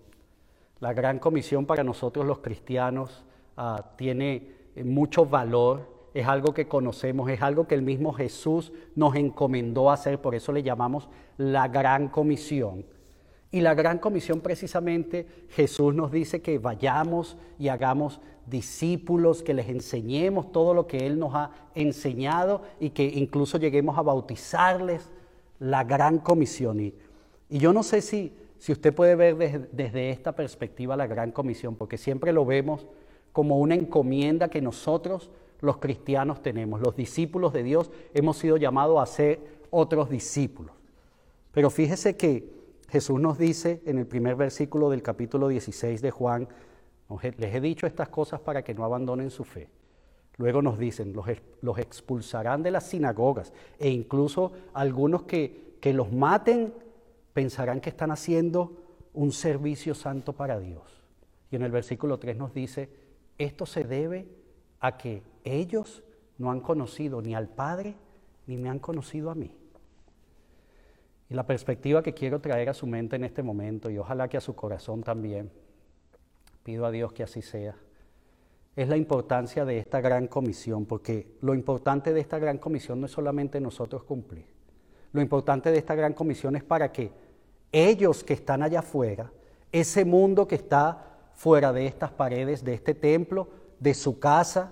La 0.79 0.93
gran 0.93 1.19
comisión 1.19 1.65
para 1.65 1.83
nosotros 1.83 2.25
los 2.25 2.39
cristianos 2.39 3.25
Ah, 3.57 3.91
tiene 3.95 4.49
eh, 4.75 4.83
mucho 4.83 5.25
valor, 5.25 6.09
es 6.13 6.27
algo 6.27 6.53
que 6.53 6.67
conocemos, 6.67 7.29
es 7.29 7.41
algo 7.41 7.67
que 7.67 7.75
el 7.75 7.81
mismo 7.81 8.11
Jesús 8.11 8.73
nos 8.95 9.15
encomendó 9.15 9.91
hacer, 9.91 10.19
por 10.19 10.35
eso 10.35 10.51
le 10.51 10.61
llamamos 10.61 11.07
la 11.37 11.69
gran 11.69 12.09
comisión. 12.09 12.85
Y 13.51 13.61
la 13.61 13.73
gran 13.73 13.99
comisión 13.99 14.41
precisamente 14.41 15.25
Jesús 15.51 15.95
nos 15.95 16.11
dice 16.11 16.41
que 16.41 16.59
vayamos 16.59 17.37
y 17.57 17.69
hagamos 17.69 18.19
discípulos, 18.47 19.43
que 19.43 19.53
les 19.53 19.69
enseñemos 19.69 20.51
todo 20.51 20.73
lo 20.73 20.87
que 20.87 21.05
Él 21.05 21.19
nos 21.19 21.33
ha 21.33 21.51
enseñado 21.73 22.61
y 22.79 22.91
que 22.91 23.03
incluso 23.05 23.57
lleguemos 23.57 23.97
a 23.97 24.01
bautizarles 24.01 25.09
la 25.59 25.83
gran 25.83 26.19
comisión. 26.19 26.79
Y, 26.79 26.93
yo 27.49 27.73
no 27.73 27.83
sé 27.83 28.01
si, 28.01 28.33
si 28.57 28.71
usted 28.71 28.93
puede 28.93 29.15
ver 29.15 29.37
desde, 29.37 29.67
desde 29.71 30.09
esta 30.09 30.33
perspectiva 30.33 30.97
la 30.97 31.07
gran 31.07 31.31
comisión, 31.31 31.75
porque 31.75 31.97
siempre 31.97 32.33
lo 32.33 32.45
vemos 32.45 32.87
como 33.31 33.59
una 33.59 33.75
encomienda 33.75 34.49
que 34.49 34.61
nosotros 34.61 35.29
los 35.61 35.77
cristianos 35.77 36.41
tenemos. 36.41 36.81
Los 36.81 36.95
discípulos 36.95 37.53
de 37.53 37.63
Dios 37.63 37.91
hemos 38.13 38.37
sido 38.37 38.57
llamados 38.57 39.01
a 39.01 39.05
ser 39.05 39.39
otros 39.69 40.09
discípulos. 40.09 40.73
Pero 41.51 41.69
fíjese 41.69 42.15
que 42.15 42.49
Jesús 42.89 43.19
nos 43.19 43.37
dice 43.37 43.81
en 43.85 43.97
el 43.97 44.05
primer 44.05 44.35
versículo 44.35 44.89
del 44.89 45.01
capítulo 45.01 45.47
16 45.47 46.01
de 46.01 46.11
Juan, 46.11 46.47
les 47.37 47.55
he 47.55 47.61
dicho 47.61 47.87
estas 47.87 48.09
cosas 48.09 48.39
para 48.39 48.63
que 48.63 48.73
no 48.73 48.83
abandonen 48.83 49.29
su 49.29 49.43
fe. 49.43 49.69
Luego 50.37 50.61
nos 50.61 50.77
dicen, 50.77 51.13
los, 51.13 51.77
expulsarán 51.77 52.61
de 52.61 52.71
las 52.71 52.87
sinagogas 52.87 53.53
e 53.79 53.89
incluso 53.89 54.51
algunos 54.73 55.23
que, 55.23 55.75
que 55.79 55.93
los 55.93 56.11
maten 56.11 56.73
pensarán 57.33 57.79
que 57.79 57.89
están 57.89 58.11
haciendo 58.11 58.83
un 59.13 59.31
servicio 59.31 59.95
santo 59.95 60.33
para 60.33 60.59
Dios. 60.59 61.03
Y 61.51 61.55
en 61.55 61.61
el 61.61 61.71
versículo 61.71 62.19
3 62.19 62.37
nos 62.37 62.53
dice, 62.53 62.89
esto 63.37 63.65
se 63.65 63.83
debe 63.83 64.27
a 64.79 64.97
que 64.97 65.23
ellos 65.43 66.03
no 66.37 66.51
han 66.51 66.59
conocido 66.59 67.21
ni 67.21 67.33
al 67.33 67.47
Padre 67.47 67.95
ni 68.47 68.57
me 68.57 68.69
han 68.69 68.79
conocido 68.79 69.31
a 69.31 69.35
mí. 69.35 69.55
Y 71.29 71.33
la 71.33 71.45
perspectiva 71.45 72.03
que 72.03 72.13
quiero 72.13 72.39
traer 72.39 72.69
a 72.69 72.73
su 72.73 72.85
mente 72.85 73.15
en 73.15 73.23
este 73.23 73.41
momento, 73.41 73.89
y 73.89 73.97
ojalá 73.97 74.27
que 74.27 74.37
a 74.37 74.41
su 74.41 74.55
corazón 74.55 75.01
también, 75.01 75.51
pido 76.65 76.87
a 76.87 76.91
Dios 76.91 77.13
que 77.13 77.21
así 77.21 77.43
sea, 77.43 77.75
es 78.75 78.89
la 78.89 78.97
importancia 78.97 79.65
de 79.65 79.77
esta 79.77 80.01
gran 80.01 80.27
comisión, 80.27 80.85
porque 80.85 81.37
lo 81.41 81.53
importante 81.53 82.11
de 82.11 82.19
esta 82.19 82.39
gran 82.39 82.57
comisión 82.57 82.99
no 82.99 83.05
es 83.05 83.11
solamente 83.11 83.61
nosotros 83.61 84.03
cumplir. 84.03 84.47
Lo 85.13 85.21
importante 85.21 85.71
de 85.71 85.77
esta 85.77 85.93
gran 85.93 86.13
comisión 86.13 86.55
es 86.55 86.63
para 86.63 86.91
que 86.91 87.11
ellos 87.71 88.23
que 88.23 88.33
están 88.33 88.63
allá 88.63 88.79
afuera, 88.79 89.31
ese 89.71 90.05
mundo 90.05 90.47
que 90.47 90.55
está 90.55 91.29
fuera 91.35 91.71
de 91.71 91.85
estas 91.85 92.11
paredes, 92.11 92.65
de 92.65 92.73
este 92.73 92.95
templo, 92.95 93.47
de 93.79 93.93
su 93.93 94.19
casa, 94.19 94.71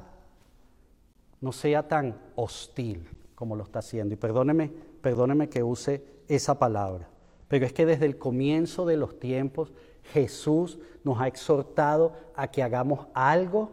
no 1.42 1.52
sea 1.52 1.88
tan 1.88 2.20
hostil 2.36 3.08
como 3.36 3.56
lo 3.56 3.64
está 3.64 3.80
haciendo. 3.80 4.16
Y 4.16 4.18
perdóneme, 4.18 4.72
perdóneme 5.00 5.48
que 5.48 5.62
use 5.62 6.04
esa 6.28 6.58
palabra, 6.58 7.08
pero 7.48 7.68
es 7.68 7.74
que 7.74 7.86
desde 7.86 8.08
el 8.08 8.18
comienzo 8.18 8.86
de 8.88 8.98
los 8.98 9.20
tiempos 9.20 9.72
Jesús 10.12 10.80
nos 11.04 11.20
ha 11.20 11.28
exhortado 11.28 12.14
a 12.36 12.50
que 12.50 12.64
hagamos 12.64 13.08
algo, 13.14 13.72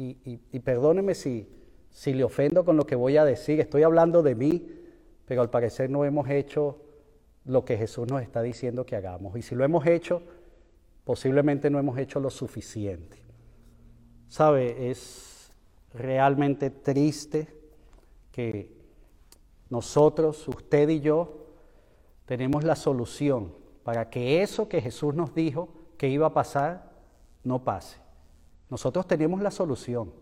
y, 0.00 0.60
perdóneme 0.60 1.14
si, 1.16 1.48
si 1.90 2.14
le 2.14 2.22
ofendo 2.22 2.64
con 2.64 2.76
lo 2.76 2.86
que 2.86 2.94
voy 2.94 3.16
a 3.16 3.24
decir, 3.24 3.58
estoy 3.58 3.82
hablando 3.82 4.22
de 4.22 4.36
mí, 4.36 4.68
pero 5.24 5.42
al 5.42 5.50
parecer 5.50 5.90
no 5.90 6.04
hemos 6.04 6.28
hecho 6.30 6.78
lo 7.44 7.64
que 7.64 7.76
Jesús 7.76 8.06
nos 8.08 8.22
está 8.22 8.40
diciendo 8.40 8.86
que 8.86 8.94
hagamos. 8.94 9.36
Y 9.36 9.42
si 9.42 9.56
lo 9.56 9.64
hemos 9.64 9.84
hecho, 9.86 10.22
posiblemente 11.04 11.68
no 11.68 11.80
hemos 11.80 11.98
hecho 11.98 12.20
lo 12.20 12.30
suficiente. 12.30 13.18
¿Sabe? 14.28 14.90
Es 14.90 15.52
realmente 15.92 16.70
triste 16.70 17.48
que 18.30 18.70
nosotros, 19.70 20.46
usted 20.46 20.88
y 20.90 21.00
yo, 21.00 21.46
tenemos 22.24 22.62
la 22.62 22.76
solución 22.76 23.52
para 23.88 24.10
que 24.10 24.42
eso 24.42 24.68
que 24.68 24.82
Jesús 24.82 25.14
nos 25.14 25.34
dijo 25.34 25.70
que 25.96 26.10
iba 26.10 26.26
a 26.26 26.34
pasar, 26.34 26.90
no 27.42 27.64
pase. 27.64 27.96
Nosotros 28.68 29.06
tenemos 29.06 29.40
la 29.40 29.50
solución. 29.50 30.12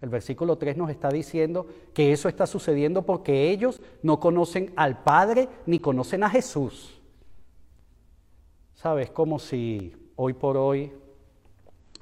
El 0.00 0.08
versículo 0.08 0.56
3 0.56 0.78
nos 0.78 0.88
está 0.88 1.10
diciendo 1.10 1.66
que 1.92 2.10
eso 2.12 2.26
está 2.26 2.46
sucediendo 2.46 3.02
porque 3.02 3.50
ellos 3.50 3.82
no 4.02 4.18
conocen 4.18 4.72
al 4.76 5.02
Padre 5.02 5.50
ni 5.66 5.78
conocen 5.78 6.24
a 6.24 6.30
Jesús. 6.30 7.02
¿Sabes? 8.72 9.10
Como 9.10 9.38
si 9.38 9.94
hoy 10.16 10.32
por 10.32 10.56
hoy, 10.56 10.90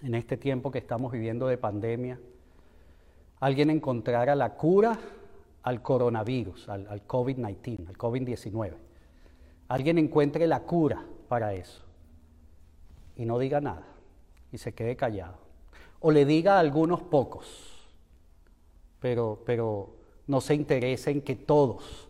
en 0.04 0.14
este 0.14 0.36
tiempo 0.36 0.70
que 0.70 0.78
estamos 0.78 1.10
viviendo 1.10 1.48
de 1.48 1.58
pandemia, 1.58 2.20
alguien 3.40 3.70
encontrara 3.70 4.36
la 4.36 4.54
cura 4.54 4.96
al 5.64 5.82
coronavirus, 5.82 6.68
al, 6.68 6.86
al 6.86 7.04
COVID-19, 7.04 7.88
al 7.88 7.98
COVID-19. 7.98 8.89
Alguien 9.70 9.98
encuentre 9.98 10.46
la 10.46 10.64
cura 10.64 11.06
para 11.28 11.54
eso 11.54 11.82
y 13.16 13.24
no 13.24 13.38
diga 13.38 13.60
nada 13.60 13.86
y 14.50 14.58
se 14.58 14.74
quede 14.74 14.96
callado. 14.96 15.38
O 16.00 16.10
le 16.10 16.24
diga 16.24 16.56
a 16.56 16.58
algunos 16.58 17.02
pocos 17.02 17.70
pero, 19.00 19.42
pero 19.44 19.96
no 20.26 20.40
se 20.40 20.54
interesa 20.54 21.10
en 21.10 21.22
que 21.22 21.34
todos 21.34 22.08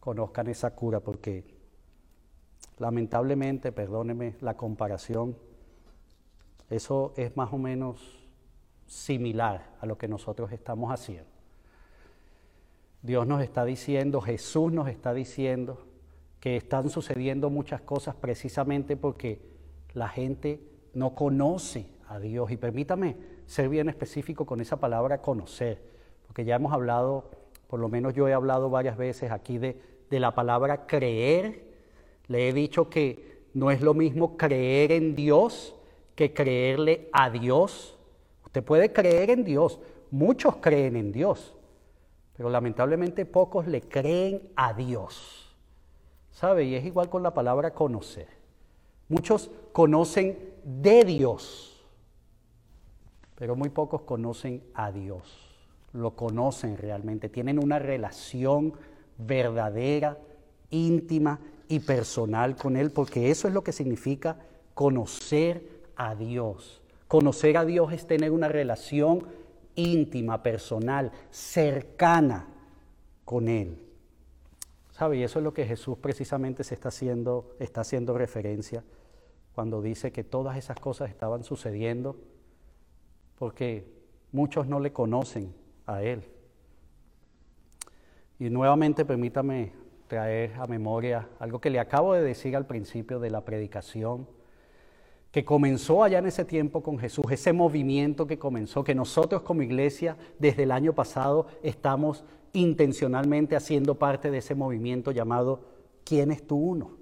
conozcan 0.00 0.48
esa 0.48 0.74
cura, 0.74 1.00
porque 1.00 1.44
lamentablemente, 2.78 3.72
perdóneme 3.72 4.34
la 4.40 4.56
comparación, 4.56 5.36
eso 6.68 7.14
es 7.16 7.36
más 7.36 7.52
o 7.52 7.58
menos 7.58 8.00
similar 8.86 9.74
a 9.80 9.86
lo 9.86 9.96
que 9.96 10.08
nosotros 10.08 10.52
estamos 10.52 10.90
haciendo. 10.90 11.30
Dios 13.02 13.26
nos 13.26 13.42
está 13.42 13.64
diciendo, 13.64 14.20
Jesús 14.20 14.72
nos 14.72 14.88
está 14.88 15.14
diciendo 15.14 15.86
que 16.44 16.58
están 16.58 16.90
sucediendo 16.90 17.48
muchas 17.48 17.80
cosas 17.80 18.16
precisamente 18.16 18.98
porque 18.98 19.40
la 19.94 20.10
gente 20.10 20.60
no 20.92 21.14
conoce 21.14 21.86
a 22.06 22.18
Dios. 22.18 22.50
Y 22.50 22.58
permítame 22.58 23.16
ser 23.46 23.70
bien 23.70 23.88
específico 23.88 24.44
con 24.44 24.60
esa 24.60 24.78
palabra 24.78 25.22
conocer 25.22 25.80
porque 26.26 26.44
ya 26.44 26.56
hemos 26.56 26.74
hablado, 26.74 27.30
por 27.66 27.80
lo 27.80 27.88
menos 27.88 28.12
yo 28.12 28.28
he 28.28 28.34
hablado 28.34 28.68
varias 28.68 28.98
veces 28.98 29.30
aquí 29.30 29.56
de, 29.56 29.94
la 30.10 30.34
palabra 30.34 30.86
creer. 30.86 31.64
Le 32.28 32.50
he 32.50 32.52
dicho 32.52 32.90
que 32.90 33.46
no 33.54 33.70
es 33.70 33.80
lo 33.80 33.94
mismo 33.94 34.36
creer 34.36 34.92
en 34.92 35.16
Dios 35.16 35.74
que 36.14 36.34
creerle 36.34 37.08
a 37.14 37.30
Dios. 37.30 37.98
Usted 38.44 38.62
puede 38.62 38.92
creer 38.92 39.30
en 39.30 39.44
Dios, 39.44 39.80
muchos 40.10 40.56
creen 40.56 40.96
en 40.96 41.10
Dios, 41.10 41.56
pero 42.36 42.50
lamentablemente 42.50 43.24
pocos 43.24 43.66
le 43.66 43.80
creen 43.80 44.42
a 44.56 44.74
Dios. 44.74 45.43
¿Sabe? 46.34 46.64
Y 46.64 46.74
es 46.74 46.84
igual 46.84 47.08
con 47.08 47.22
la 47.22 47.32
palabra 47.32 47.72
conocer. 47.72 48.28
Muchos 49.08 49.50
conocen 49.72 50.38
de 50.62 51.04
Dios, 51.04 51.82
pero 53.34 53.56
muy 53.56 53.70
pocos 53.70 54.02
conocen 54.02 54.62
a 54.74 54.92
Dios 54.92 55.54
lo 55.94 56.16
conocen 56.16 56.76
realmente, 56.76 57.28
tienen 57.28 57.62
una 57.62 57.78
relación 57.78 58.74
verdadera, 59.16 60.18
íntima 60.70 61.38
y 61.68 61.80
personal 61.80 62.56
con 62.56 62.76
Él, 62.76 62.90
porque 62.90 63.30
eso 63.30 63.48
es 63.48 63.54
lo 63.54 63.62
que 63.62 63.72
significa 63.72 64.36
conocer 64.74 65.82
a 65.96 66.14
Dios. 66.16 66.82
Conocer 67.06 67.56
a 67.56 67.64
Dios 67.64 67.92
es 67.92 68.06
tener 68.06 68.32
una 68.32 68.48
relación 68.48 69.24
íntima, 69.76 70.42
personal, 70.42 71.12
cercana 71.30 72.48
con 73.24 73.48
Él. 73.48 73.78
¿Sabe? 74.94 75.16
Y 75.16 75.24
eso 75.24 75.40
es 75.40 75.44
lo 75.44 75.52
que 75.52 75.66
Jesús 75.66 75.98
precisamente 75.98 76.62
se 76.62 76.74
está 76.74 76.88
haciendo, 76.88 77.56
está 77.58 77.80
haciendo 77.80 78.16
referencia 78.16 78.84
cuando 79.52 79.82
dice 79.82 80.12
que 80.12 80.22
todas 80.22 80.56
esas 80.56 80.78
cosas 80.78 81.10
estaban 81.10 81.42
sucediendo 81.42 82.16
porque 83.36 83.92
muchos 84.30 84.68
no 84.68 84.78
le 84.78 84.92
conocen 84.92 85.52
a 85.86 86.00
Él. 86.04 86.22
Y 88.38 88.50
nuevamente 88.50 89.04
permítame 89.04 89.72
traer 90.06 90.54
a 90.60 90.68
memoria 90.68 91.28
algo 91.40 91.60
que 91.60 91.70
le 91.70 91.80
acabo 91.80 92.14
de 92.14 92.22
decir 92.22 92.54
al 92.54 92.66
principio 92.66 93.18
de 93.18 93.30
la 93.30 93.44
predicación, 93.44 94.28
que 95.32 95.44
comenzó 95.44 96.04
allá 96.04 96.18
en 96.18 96.26
ese 96.26 96.44
tiempo 96.44 96.84
con 96.84 97.00
Jesús, 97.00 97.24
ese 97.30 97.52
movimiento 97.52 98.28
que 98.28 98.38
comenzó, 98.38 98.84
que 98.84 98.94
nosotros 98.94 99.42
como 99.42 99.62
iglesia 99.62 100.16
desde 100.38 100.62
el 100.62 100.70
año 100.70 100.92
pasado 100.92 101.48
estamos 101.64 102.24
intencionalmente 102.54 103.56
haciendo 103.56 103.98
parte 103.98 104.30
de 104.30 104.38
ese 104.38 104.54
movimiento 104.54 105.10
llamado 105.10 105.60
¿Quién 106.04 106.30
es 106.30 106.46
tu 106.46 106.56
uno? 106.56 106.96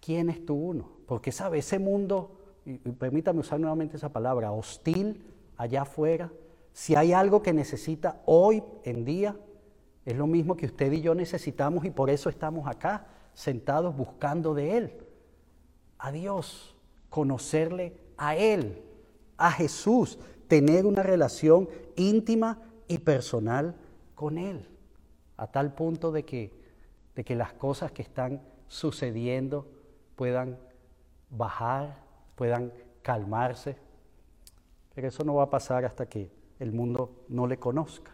¿Quién 0.00 0.30
es 0.30 0.44
tu 0.44 0.54
uno? 0.54 0.90
Porque 1.06 1.32
sabe, 1.32 1.58
ese 1.58 1.78
mundo, 1.78 2.38
y 2.64 2.78
permítame 2.78 3.40
usar 3.40 3.60
nuevamente 3.60 3.96
esa 3.96 4.12
palabra, 4.12 4.52
hostil 4.52 5.22
allá 5.56 5.82
afuera, 5.82 6.32
si 6.72 6.96
hay 6.96 7.12
algo 7.12 7.42
que 7.42 7.52
necesita 7.52 8.20
hoy 8.26 8.62
en 8.82 9.04
día, 9.04 9.36
es 10.04 10.16
lo 10.16 10.26
mismo 10.26 10.56
que 10.56 10.66
usted 10.66 10.92
y 10.92 11.00
yo 11.00 11.14
necesitamos 11.14 11.84
y 11.84 11.90
por 11.90 12.10
eso 12.10 12.28
estamos 12.28 12.66
acá, 12.66 13.06
sentados 13.32 13.96
buscando 13.96 14.54
de 14.54 14.76
Él, 14.76 14.92
a 15.98 16.12
Dios, 16.12 16.76
conocerle 17.10 17.96
a 18.16 18.36
Él, 18.36 18.82
a 19.36 19.50
Jesús, 19.50 20.18
tener 20.48 20.86
una 20.86 21.02
relación 21.02 21.68
íntima 21.96 22.60
y 22.86 22.98
personal 22.98 23.76
con 24.14 24.38
Él, 24.38 24.68
a 25.36 25.46
tal 25.46 25.74
punto 25.74 26.12
de 26.12 26.24
que, 26.24 26.52
de 27.14 27.24
que 27.24 27.34
las 27.34 27.52
cosas 27.52 27.92
que 27.92 28.02
están 28.02 28.42
sucediendo 28.68 29.66
puedan 30.16 30.58
bajar, 31.30 32.02
puedan 32.34 32.72
calmarse. 33.02 33.76
Pero 34.94 35.08
eso 35.08 35.24
no 35.24 35.34
va 35.34 35.44
a 35.44 35.50
pasar 35.50 35.84
hasta 35.84 36.06
que 36.06 36.30
el 36.60 36.72
mundo 36.72 37.24
no 37.28 37.46
le 37.46 37.58
conozca. 37.58 38.12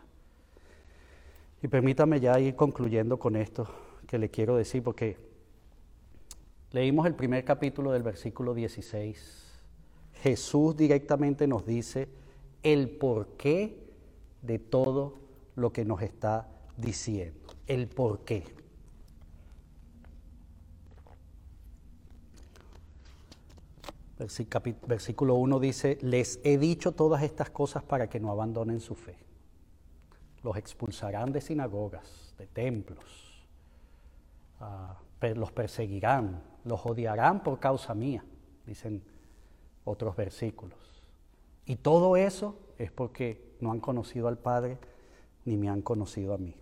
Y 1.63 1.69
permítame 1.69 2.21
ya 2.21 2.41
ir 2.41 2.57
concluyendo 2.57 3.19
con 3.19 3.37
esto 3.37 3.69
que 4.07 4.19
le 4.19 4.31
quiero 4.31 4.57
decir, 4.57 4.83
porque 4.83 5.19
leímos 6.73 7.07
el 7.07 7.15
primer 7.15 7.45
capítulo 7.45 7.93
del 7.93 8.03
versículo 8.03 8.55
16. 8.55 9.61
Jesús 10.15 10.77
directamente 10.77 11.47
nos 11.47 11.67
dice 11.67 12.09
el 12.63 12.91
porqué 12.91 13.91
de 14.43 14.59
todo 14.59 15.19
lo 15.57 15.73
que 15.73 15.85
nos 15.85 16.03
está 16.03 16.49
diciendo. 16.77 17.41
El 17.67 17.89
porqué. 17.89 18.45
Versículo 24.87 25.37
1 25.37 25.61
dice, 25.61 25.99
les 26.03 26.41
he 26.45 26.59
dicho 26.59 26.93
todas 26.93 27.23
estas 27.23 27.49
cosas 27.49 27.83
para 27.83 28.09
que 28.09 28.21
no 28.21 28.31
abandonen 28.31 28.81
su 28.81 28.95
fe. 28.95 29.17
Los 30.43 30.57
expulsarán 30.57 31.33
de 31.33 31.41
sinagogas, 31.41 32.35
de 32.37 32.47
templos, 32.47 33.47
ah, 34.61 34.99
los 35.35 35.53
perseguirán, 35.53 36.43
los 36.65 36.85
odiarán 36.85 37.43
por 37.43 37.59
causa 37.61 37.95
mía, 37.95 38.25
dicen 38.67 39.03
otros 39.85 40.17
versículos. 40.17 40.79
Y 41.65 41.77
todo 41.77 42.17
eso 42.17 42.59
es 42.79 42.91
porque 42.91 43.55
no 43.61 43.73
han 43.73 43.81
conocido 43.81 44.29
al 44.29 44.39
Padre 44.39 44.79
ni 45.45 45.57
me 45.57 45.69
han 45.69 45.83
conocido 45.83 46.35
a 46.35 46.39
mí. 46.39 46.55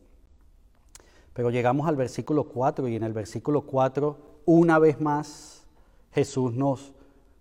Pero 1.33 1.51
llegamos 1.51 1.87
al 1.89 1.97
versículo 1.97 2.49
4 2.49 2.89
y 2.89 2.97
en 2.97 3.03
el 3.03 3.13
versículo 3.13 3.63
4, 3.63 4.17
una 4.45 4.79
vez 4.79 5.01
más, 5.01 5.63
Jesús 6.13 6.55
nos 6.55 6.93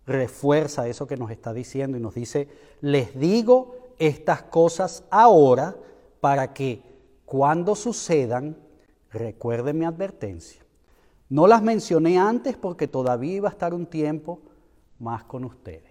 refuerza 0.05 0.87
eso 0.87 1.07
que 1.07 1.17
nos 1.17 1.31
está 1.31 1.53
diciendo 1.53 1.97
y 1.97 2.01
nos 2.01 2.15
dice, 2.15 2.47
les 2.81 3.19
digo 3.19 3.75
estas 3.99 4.43
cosas 4.43 5.03
ahora 5.09 5.75
para 6.21 6.53
que 6.53 6.81
cuando 7.25 7.75
sucedan 7.75 8.57
recuerden 9.11 9.79
mi 9.79 9.85
advertencia. 9.85 10.61
No 11.29 11.47
las 11.47 11.61
mencioné 11.61 12.17
antes 12.17 12.55
porque 12.55 12.87
todavía 12.87 13.35
iba 13.35 13.49
a 13.49 13.51
estar 13.51 13.73
un 13.73 13.85
tiempo 13.85 14.39
más 14.99 15.23
con 15.25 15.43
ustedes. 15.43 15.86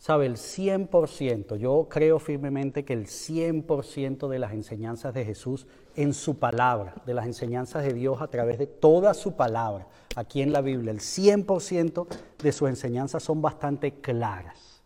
Sabe, 0.00 0.24
el 0.24 0.36
100%, 0.36 1.56
yo 1.56 1.86
creo 1.90 2.18
firmemente 2.18 2.86
que 2.86 2.94
el 2.94 3.04
100% 3.04 4.28
de 4.28 4.38
las 4.38 4.54
enseñanzas 4.54 5.12
de 5.12 5.26
Jesús 5.26 5.66
en 5.94 6.14
su 6.14 6.38
palabra, 6.38 6.94
de 7.04 7.12
las 7.12 7.26
enseñanzas 7.26 7.84
de 7.84 7.92
Dios 7.92 8.22
a 8.22 8.28
través 8.28 8.58
de 8.58 8.66
toda 8.66 9.12
su 9.12 9.36
palabra, 9.36 9.88
aquí 10.16 10.40
en 10.40 10.54
la 10.54 10.62
Biblia, 10.62 10.90
el 10.90 11.00
100% 11.00 12.06
de 12.42 12.52
sus 12.52 12.70
enseñanzas 12.70 13.22
son 13.22 13.42
bastante 13.42 13.92
claras. 13.92 14.82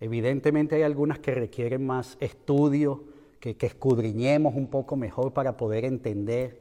Evidentemente 0.00 0.74
hay 0.74 0.82
algunas 0.82 1.20
que 1.20 1.32
requieren 1.32 1.86
más 1.86 2.16
estudio, 2.18 3.04
que, 3.38 3.56
escudriñemos 3.60 4.56
un 4.56 4.66
poco 4.66 4.96
mejor 4.96 5.32
para 5.32 5.56
poder 5.56 5.84
entender, 5.84 6.60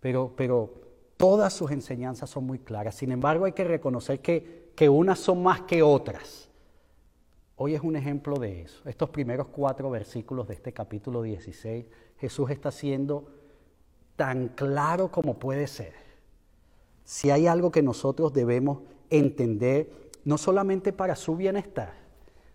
pero, 0.00 0.34
pero 0.36 0.74
todas 1.16 1.54
sus 1.54 1.70
enseñanzas 1.70 2.28
son 2.28 2.44
muy 2.44 2.58
claras. 2.58 2.94
Sin 2.94 3.10
embargo, 3.10 3.46
hay 3.46 3.52
que 3.52 3.64
reconocer 3.64 4.20
que, 4.20 4.68
que 4.76 4.90
unas 4.90 5.18
son 5.18 5.42
más 5.42 5.62
que 5.62 5.82
otras. 5.82 6.47
Hoy 7.60 7.74
es 7.74 7.82
un 7.82 7.96
ejemplo 7.96 8.38
de 8.38 8.62
eso. 8.62 8.88
Estos 8.88 9.10
primeros 9.10 9.48
cuatro 9.48 9.90
versículos 9.90 10.46
de 10.46 10.54
este 10.54 10.72
capítulo 10.72 11.22
16, 11.22 11.86
Jesús 12.18 12.50
está 12.50 12.70
siendo 12.70 13.32
tan 14.14 14.48
claro 14.50 15.10
como 15.10 15.40
puede 15.40 15.66
ser. 15.66 15.92
si 17.02 17.30
hay 17.30 17.48
algo 17.48 17.72
que 17.72 17.82
nosotros 17.82 18.32
debemos 18.32 18.82
entender, 19.10 20.10
no 20.24 20.38
solamente 20.38 20.92
para 20.92 21.16
su 21.16 21.34
bienestar, 21.36 21.94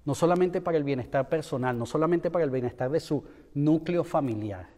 no 0.05 0.15
solamente 0.15 0.61
para 0.61 0.77
el 0.77 0.85
bienestar 0.85 1.27
personal, 1.27 1.77
no 1.77 1.85
solamente 1.85 2.31
para 2.31 2.45
el 2.45 2.51
bienestar 2.51 2.89
de 2.89 3.01
su 3.01 3.25
núcleo 3.55 4.05
familiar, 4.05 4.69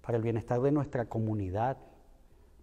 para 0.00 0.16
el 0.16 0.24
bienestar 0.24 0.60
de 0.60 0.72
nuestra 0.72 1.04
comunidad, 1.04 1.76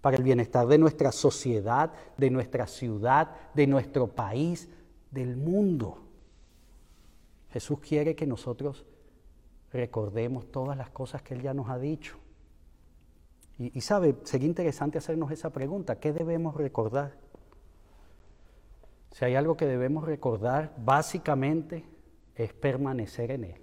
para 0.01 0.17
el 0.17 0.23
bienestar 0.23 0.67
de 0.67 0.79
nuestra 0.79 1.13
sociedad, 1.13 1.93
de 2.17 2.29
nuestra 2.29 2.67
ciudad, 2.67 3.29
de 3.53 3.67
nuestro 3.67 4.07
país, 4.07 4.67
del 5.11 5.37
mundo. 5.37 6.00
Jesús 7.51 7.79
quiere 7.79 8.15
que 8.15 8.25
nosotros 8.25 8.85
recordemos 9.71 10.51
todas 10.51 10.77
las 10.77 10.89
cosas 10.89 11.21
que 11.21 11.33
Él 11.33 11.41
ya 11.41 11.53
nos 11.53 11.69
ha 11.69 11.77
dicho. 11.77 12.17
Y, 13.57 13.81
sabe, 13.81 14.15
sería 14.23 14.47
interesante 14.47 14.97
hacernos 14.97 15.29
esa 15.29 15.51
pregunta, 15.51 15.99
¿qué 15.99 16.13
debemos 16.13 16.55
recordar? 16.55 17.15
Si 19.11 19.23
hay 19.23 19.35
algo 19.35 19.55
que 19.55 19.67
debemos 19.67 20.05
recordar, 20.05 20.73
básicamente 20.83 21.85
es 22.33 22.53
permanecer 22.53 23.29
en 23.29 23.43
Él. 23.43 23.61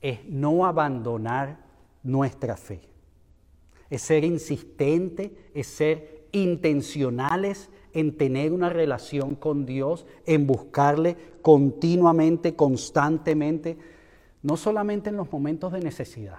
Es 0.00 0.24
no 0.26 0.66
abandonar 0.66 1.58
nuestra 2.04 2.56
fe. 2.56 2.82
Es 3.88 4.02
ser 4.02 4.22
insistente, 4.22 5.50
es 5.52 5.66
ser 5.66 6.28
intencionales 6.30 7.70
en 7.92 8.16
tener 8.16 8.52
una 8.52 8.68
relación 8.68 9.34
con 9.34 9.66
Dios, 9.66 10.06
en 10.26 10.46
buscarle 10.46 11.16
continuamente, 11.42 12.54
constantemente, 12.54 13.76
no 14.42 14.56
solamente 14.56 15.10
en 15.10 15.16
los 15.16 15.30
momentos 15.30 15.72
de 15.72 15.80
necesidad, 15.80 16.38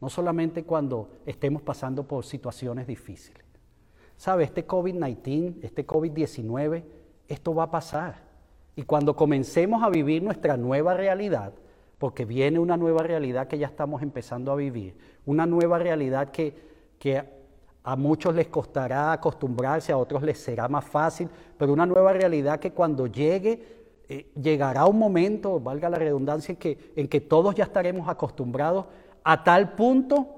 no 0.00 0.08
solamente 0.08 0.64
cuando 0.64 1.10
estemos 1.26 1.62
pasando 1.62 2.06
por 2.06 2.24
situaciones 2.24 2.86
difíciles. 2.86 3.42
¿Sabe? 4.16 4.44
Este 4.44 4.66
COVID-19, 4.66 5.56
este 5.62 5.86
COVID-19, 5.86 6.84
esto 7.28 7.54
va 7.54 7.64
a 7.64 7.70
pasar. 7.70 8.22
Y 8.76 8.82
cuando 8.82 9.16
comencemos 9.16 9.82
a 9.82 9.90
vivir 9.90 10.22
nuestra 10.22 10.56
nueva 10.56 10.94
realidad, 10.94 11.52
porque 11.98 12.24
viene 12.24 12.58
una 12.58 12.76
nueva 12.76 13.02
realidad 13.02 13.48
que 13.48 13.58
ya 13.58 13.66
estamos 13.66 14.02
empezando 14.02 14.50
a 14.52 14.56
vivir, 14.56 14.96
una 15.24 15.46
nueva 15.46 15.78
realidad 15.78 16.30
que, 16.30 16.54
que 16.98 17.22
a 17.84 17.96
muchos 17.96 18.34
les 18.34 18.48
costará 18.48 19.12
acostumbrarse, 19.12 19.92
a 19.92 19.98
otros 19.98 20.22
les 20.22 20.38
será 20.38 20.68
más 20.68 20.84
fácil, 20.84 21.28
pero 21.58 21.72
una 21.72 21.86
nueva 21.86 22.12
realidad 22.12 22.60
que 22.60 22.72
cuando 22.72 23.06
llegue, 23.06 23.82
eh, 24.08 24.30
llegará 24.40 24.86
un 24.86 24.98
momento, 24.98 25.58
valga 25.58 25.90
la 25.90 25.98
redundancia, 25.98 26.52
en 26.52 26.58
que, 26.58 26.92
en 26.94 27.08
que 27.08 27.20
todos 27.20 27.54
ya 27.54 27.64
estaremos 27.64 28.08
acostumbrados 28.08 28.86
a 29.24 29.42
tal 29.42 29.74
punto 29.74 30.28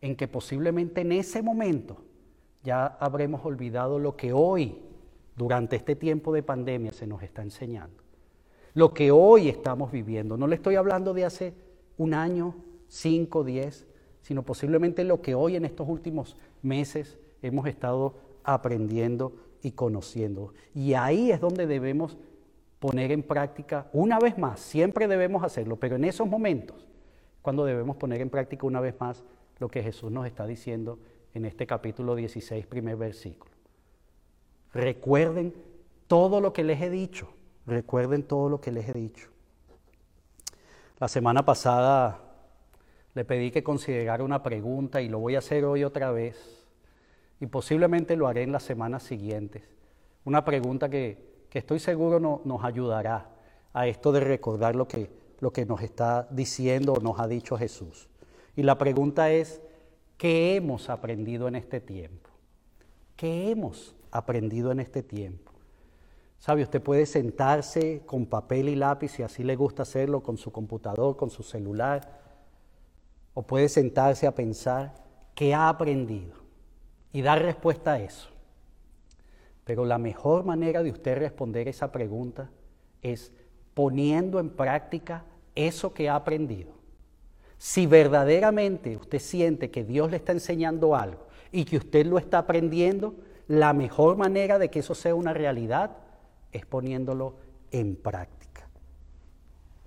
en 0.00 0.16
que 0.16 0.28
posiblemente 0.28 1.00
en 1.00 1.12
ese 1.12 1.42
momento 1.42 1.96
ya 2.62 2.86
habremos 2.86 3.44
olvidado 3.44 3.98
lo 3.98 4.16
que 4.16 4.32
hoy, 4.32 4.82
durante 5.36 5.76
este 5.76 5.96
tiempo 5.96 6.32
de 6.32 6.42
pandemia, 6.42 6.92
se 6.92 7.06
nos 7.06 7.22
está 7.22 7.42
enseñando. 7.42 8.02
Lo 8.74 8.92
que 8.92 9.10
hoy 9.10 9.48
estamos 9.48 9.90
viviendo. 9.90 10.36
No 10.36 10.46
le 10.46 10.56
estoy 10.56 10.74
hablando 10.74 11.14
de 11.14 11.24
hace 11.24 11.54
un 11.96 12.12
año, 12.12 12.56
cinco, 12.88 13.44
diez, 13.44 13.86
sino 14.20 14.42
posiblemente 14.42 15.04
lo 15.04 15.22
que 15.22 15.34
hoy 15.34 15.56
en 15.56 15.64
estos 15.64 15.88
últimos 15.88 16.36
meses 16.66 17.18
hemos 17.40 17.66
estado 17.66 18.14
aprendiendo 18.44 19.32
y 19.62 19.72
conociendo. 19.72 20.52
Y 20.74 20.94
ahí 20.94 21.30
es 21.30 21.40
donde 21.40 21.66
debemos 21.66 22.18
poner 22.78 23.10
en 23.10 23.22
práctica 23.22 23.88
una 23.92 24.18
vez 24.18 24.36
más, 24.36 24.60
siempre 24.60 25.08
debemos 25.08 25.42
hacerlo, 25.42 25.76
pero 25.76 25.96
en 25.96 26.04
esos 26.04 26.28
momentos, 26.28 26.86
cuando 27.42 27.64
debemos 27.64 27.96
poner 27.96 28.20
en 28.20 28.30
práctica 28.30 28.66
una 28.66 28.80
vez 28.80 28.94
más 29.00 29.24
lo 29.58 29.68
que 29.68 29.82
Jesús 29.82 30.10
nos 30.10 30.26
está 30.26 30.46
diciendo 30.46 30.98
en 31.34 31.44
este 31.44 31.66
capítulo 31.66 32.14
16, 32.14 32.66
primer 32.66 32.96
versículo. 32.96 33.50
Recuerden 34.72 35.54
todo 36.06 36.40
lo 36.40 36.52
que 36.52 36.64
les 36.64 36.80
he 36.82 36.90
dicho, 36.90 37.28
recuerden 37.66 38.22
todo 38.22 38.48
lo 38.48 38.60
que 38.60 38.72
les 38.72 38.88
he 38.88 38.92
dicho. 38.92 39.30
La 40.98 41.08
semana 41.08 41.44
pasada 41.44 42.20
le 43.14 43.24
pedí 43.24 43.50
que 43.50 43.62
considerara 43.62 44.22
una 44.22 44.42
pregunta 44.42 45.00
y 45.00 45.08
lo 45.08 45.18
voy 45.18 45.34
a 45.34 45.38
hacer 45.38 45.64
hoy 45.64 45.84
otra 45.84 46.10
vez 46.10 46.55
y 47.40 47.46
posiblemente 47.46 48.16
lo 48.16 48.28
haré 48.28 48.42
en 48.42 48.52
las 48.52 48.62
semanas 48.62 49.02
siguientes. 49.02 49.62
Una 50.24 50.44
pregunta 50.44 50.88
que, 50.88 51.36
estoy 51.52 51.78
seguro 51.78 52.42
nos 52.44 52.64
ayudará 52.64 53.30
a 53.72 53.86
esto 53.86 54.12
de 54.12 54.20
recordar 54.20 54.76
lo 54.76 54.86
que, 54.86 55.08
lo 55.40 55.54
que 55.54 55.64
nos 55.64 55.80
está 55.80 56.28
diciendo 56.30 56.92
o 56.92 57.00
nos 57.00 57.18
ha 57.18 57.26
dicho 57.26 57.56
Jesús. 57.56 58.10
Y 58.56 58.62
la 58.62 58.76
pregunta 58.76 59.30
es, 59.30 59.62
¿qué 60.18 60.56
hemos 60.56 60.90
aprendido 60.90 61.48
en 61.48 61.54
este 61.54 61.80
tiempo? 61.80 62.28
¿Qué 63.16 63.50
hemos 63.50 63.94
aprendido 64.10 64.70
en 64.70 64.80
este 64.80 65.02
tiempo? 65.02 65.52
¿Sabe? 66.38 66.62
Usted 66.62 66.82
puede 66.82 67.06
sentarse 67.06 68.02
con 68.04 68.26
papel 68.26 68.68
y 68.68 68.76
lápiz, 68.76 69.12
si 69.12 69.22
así 69.22 69.42
le 69.42 69.56
gusta 69.56 69.84
hacerlo, 69.84 70.22
con 70.22 70.36
su 70.36 70.52
computador, 70.52 71.16
con 71.16 71.30
su 71.30 71.42
celular, 71.42 72.20
o 73.32 73.42
puede 73.42 73.70
sentarse 73.70 74.26
a 74.26 74.34
pensar 74.34 74.92
qué 75.34 75.54
ha 75.54 75.70
aprendido 75.70 76.45
y 77.16 77.22
dar 77.22 77.40
respuesta 77.40 77.94
a 77.94 77.98
eso. 77.98 78.28
Pero 79.64 79.86
la 79.86 79.96
mejor 79.96 80.44
manera 80.44 80.82
de 80.82 80.90
usted 80.90 81.16
responder 81.16 81.66
esa 81.66 81.90
pregunta 81.90 82.50
es 83.00 83.32
poniendo 83.72 84.38
en 84.38 84.50
práctica 84.50 85.24
eso 85.54 85.94
que 85.94 86.10
ha 86.10 86.14
aprendido. 86.14 86.74
Si 87.56 87.86
verdaderamente 87.86 88.98
usted 88.98 89.18
siente 89.18 89.70
que 89.70 89.82
Dios 89.82 90.10
le 90.10 90.18
está 90.18 90.32
enseñando 90.32 90.94
algo 90.94 91.26
y 91.50 91.64
que 91.64 91.78
usted 91.78 92.04
lo 92.04 92.18
está 92.18 92.36
aprendiendo, 92.36 93.14
la 93.48 93.72
mejor 93.72 94.18
manera 94.18 94.58
de 94.58 94.68
que 94.68 94.80
eso 94.80 94.94
sea 94.94 95.14
una 95.14 95.32
realidad 95.32 95.96
es 96.52 96.66
poniéndolo 96.66 97.36
en 97.70 97.96
práctica. 97.96 98.68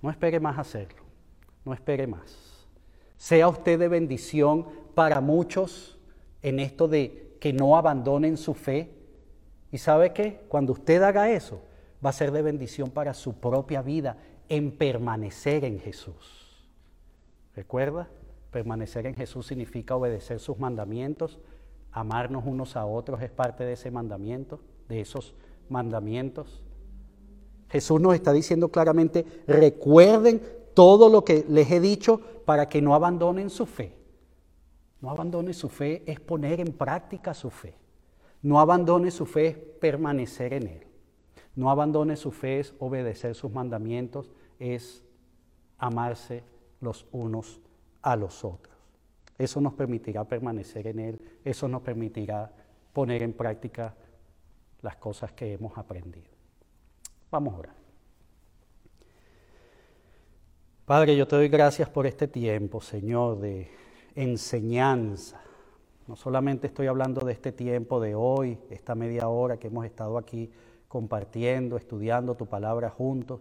No 0.02 0.10
espere 0.10 0.40
más 0.40 0.58
hacerlo, 0.58 1.04
no 1.64 1.74
espere 1.74 2.08
más. 2.08 2.66
Sea 3.16 3.46
usted 3.46 3.78
de 3.78 3.86
bendición 3.86 4.66
para 4.96 5.20
muchos 5.20 5.99
en 6.42 6.60
esto 6.60 6.88
de 6.88 7.36
que 7.40 7.52
no 7.52 7.76
abandonen 7.76 8.36
su 8.36 8.54
fe. 8.54 8.90
¿Y 9.72 9.78
sabe 9.78 10.12
qué? 10.12 10.40
Cuando 10.48 10.72
usted 10.72 11.02
haga 11.02 11.30
eso, 11.30 11.62
va 12.04 12.10
a 12.10 12.14
ser 12.14 12.32
de 12.32 12.42
bendición 12.42 12.90
para 12.90 13.14
su 13.14 13.34
propia 13.34 13.82
vida 13.82 14.16
en 14.48 14.72
permanecer 14.72 15.64
en 15.64 15.78
Jesús. 15.78 16.68
¿Recuerda? 17.54 18.08
Permanecer 18.50 19.06
en 19.06 19.14
Jesús 19.14 19.46
significa 19.46 19.96
obedecer 19.96 20.40
sus 20.40 20.58
mandamientos, 20.58 21.38
amarnos 21.92 22.44
unos 22.46 22.76
a 22.76 22.84
otros 22.84 23.22
es 23.22 23.30
parte 23.30 23.64
de 23.64 23.74
ese 23.74 23.90
mandamiento, 23.90 24.60
de 24.88 25.00
esos 25.00 25.34
mandamientos. 25.68 26.62
Jesús 27.68 28.00
nos 28.00 28.14
está 28.14 28.32
diciendo 28.32 28.68
claramente, 28.70 29.24
recuerden 29.46 30.42
todo 30.74 31.08
lo 31.08 31.24
que 31.24 31.44
les 31.48 31.70
he 31.70 31.80
dicho 31.80 32.20
para 32.44 32.68
que 32.68 32.82
no 32.82 32.94
abandonen 32.94 33.50
su 33.50 33.66
fe. 33.66 33.99
No 35.00 35.10
abandone 35.10 35.52
su 35.52 35.68
fe 35.68 36.02
es 36.06 36.20
poner 36.20 36.60
en 36.60 36.72
práctica 36.72 37.32
su 37.34 37.50
fe. 37.50 37.74
No 38.42 38.60
abandone 38.60 39.10
su 39.10 39.26
fe 39.26 39.46
es 39.48 39.56
permanecer 39.56 40.52
en 40.54 40.66
Él. 40.66 40.86
No 41.54 41.70
abandone 41.70 42.16
su 42.16 42.30
fe 42.30 42.60
es 42.60 42.74
obedecer 42.78 43.34
sus 43.34 43.50
mandamientos, 43.50 44.30
es 44.58 45.02
amarse 45.78 46.44
los 46.80 47.06
unos 47.12 47.60
a 48.02 48.16
los 48.16 48.44
otros. 48.44 48.76
Eso 49.38 49.60
nos 49.60 49.74
permitirá 49.74 50.24
permanecer 50.24 50.86
en 50.86 50.98
Él, 50.98 51.20
eso 51.44 51.66
nos 51.66 51.82
permitirá 51.82 52.52
poner 52.92 53.22
en 53.22 53.32
práctica 53.32 53.94
las 54.82 54.96
cosas 54.96 55.32
que 55.32 55.54
hemos 55.54 55.76
aprendido. 55.76 56.28
Vamos 57.30 57.54
a 57.54 57.58
orar. 57.58 57.74
Padre, 60.84 61.16
yo 61.16 61.26
te 61.26 61.36
doy 61.36 61.48
gracias 61.48 61.88
por 61.88 62.06
este 62.06 62.26
tiempo, 62.26 62.80
Señor, 62.80 63.38
de 63.38 63.70
enseñanza. 64.22 65.40
No 66.06 66.16
solamente 66.16 66.66
estoy 66.66 66.86
hablando 66.86 67.24
de 67.24 67.32
este 67.32 67.52
tiempo 67.52 68.00
de 68.00 68.14
hoy, 68.14 68.58
esta 68.68 68.94
media 68.94 69.28
hora 69.28 69.58
que 69.58 69.68
hemos 69.68 69.84
estado 69.86 70.18
aquí 70.18 70.50
compartiendo, 70.88 71.76
estudiando 71.76 72.34
tu 72.34 72.46
palabra 72.46 72.90
juntos. 72.90 73.40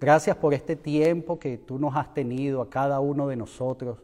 Gracias 0.00 0.36
por 0.36 0.54
este 0.54 0.76
tiempo 0.76 1.38
que 1.38 1.58
tú 1.58 1.78
nos 1.78 1.96
has 1.96 2.12
tenido 2.12 2.60
a 2.60 2.68
cada 2.68 3.00
uno 3.00 3.28
de 3.28 3.36
nosotros, 3.36 3.98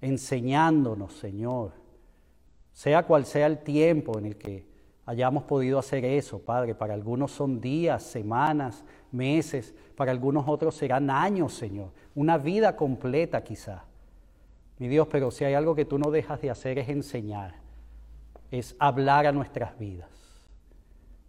enseñándonos, 0.00 1.12
Señor. 1.14 1.72
Sea 2.72 3.04
cual 3.04 3.24
sea 3.24 3.46
el 3.46 3.58
tiempo 3.58 4.18
en 4.18 4.26
el 4.26 4.36
que 4.36 4.66
hayamos 5.06 5.44
podido 5.44 5.78
hacer 5.78 6.04
eso, 6.04 6.40
Padre. 6.40 6.74
Para 6.74 6.94
algunos 6.94 7.32
son 7.32 7.60
días, 7.60 8.02
semanas, 8.02 8.84
meses, 9.12 9.74
para 9.96 10.10
algunos 10.10 10.48
otros 10.48 10.74
serán 10.74 11.10
años, 11.10 11.54
Señor. 11.54 11.90
Una 12.14 12.38
vida 12.38 12.76
completa 12.76 13.42
quizá. 13.44 13.84
Mi 14.78 14.88
Dios, 14.88 15.06
pero 15.10 15.30
si 15.30 15.44
hay 15.44 15.54
algo 15.54 15.74
que 15.74 15.84
tú 15.84 15.98
no 15.98 16.10
dejas 16.10 16.40
de 16.40 16.50
hacer 16.50 16.78
es 16.78 16.88
enseñar, 16.88 17.54
es 18.50 18.74
hablar 18.78 19.26
a 19.26 19.32
nuestras 19.32 19.78
vidas. 19.78 20.10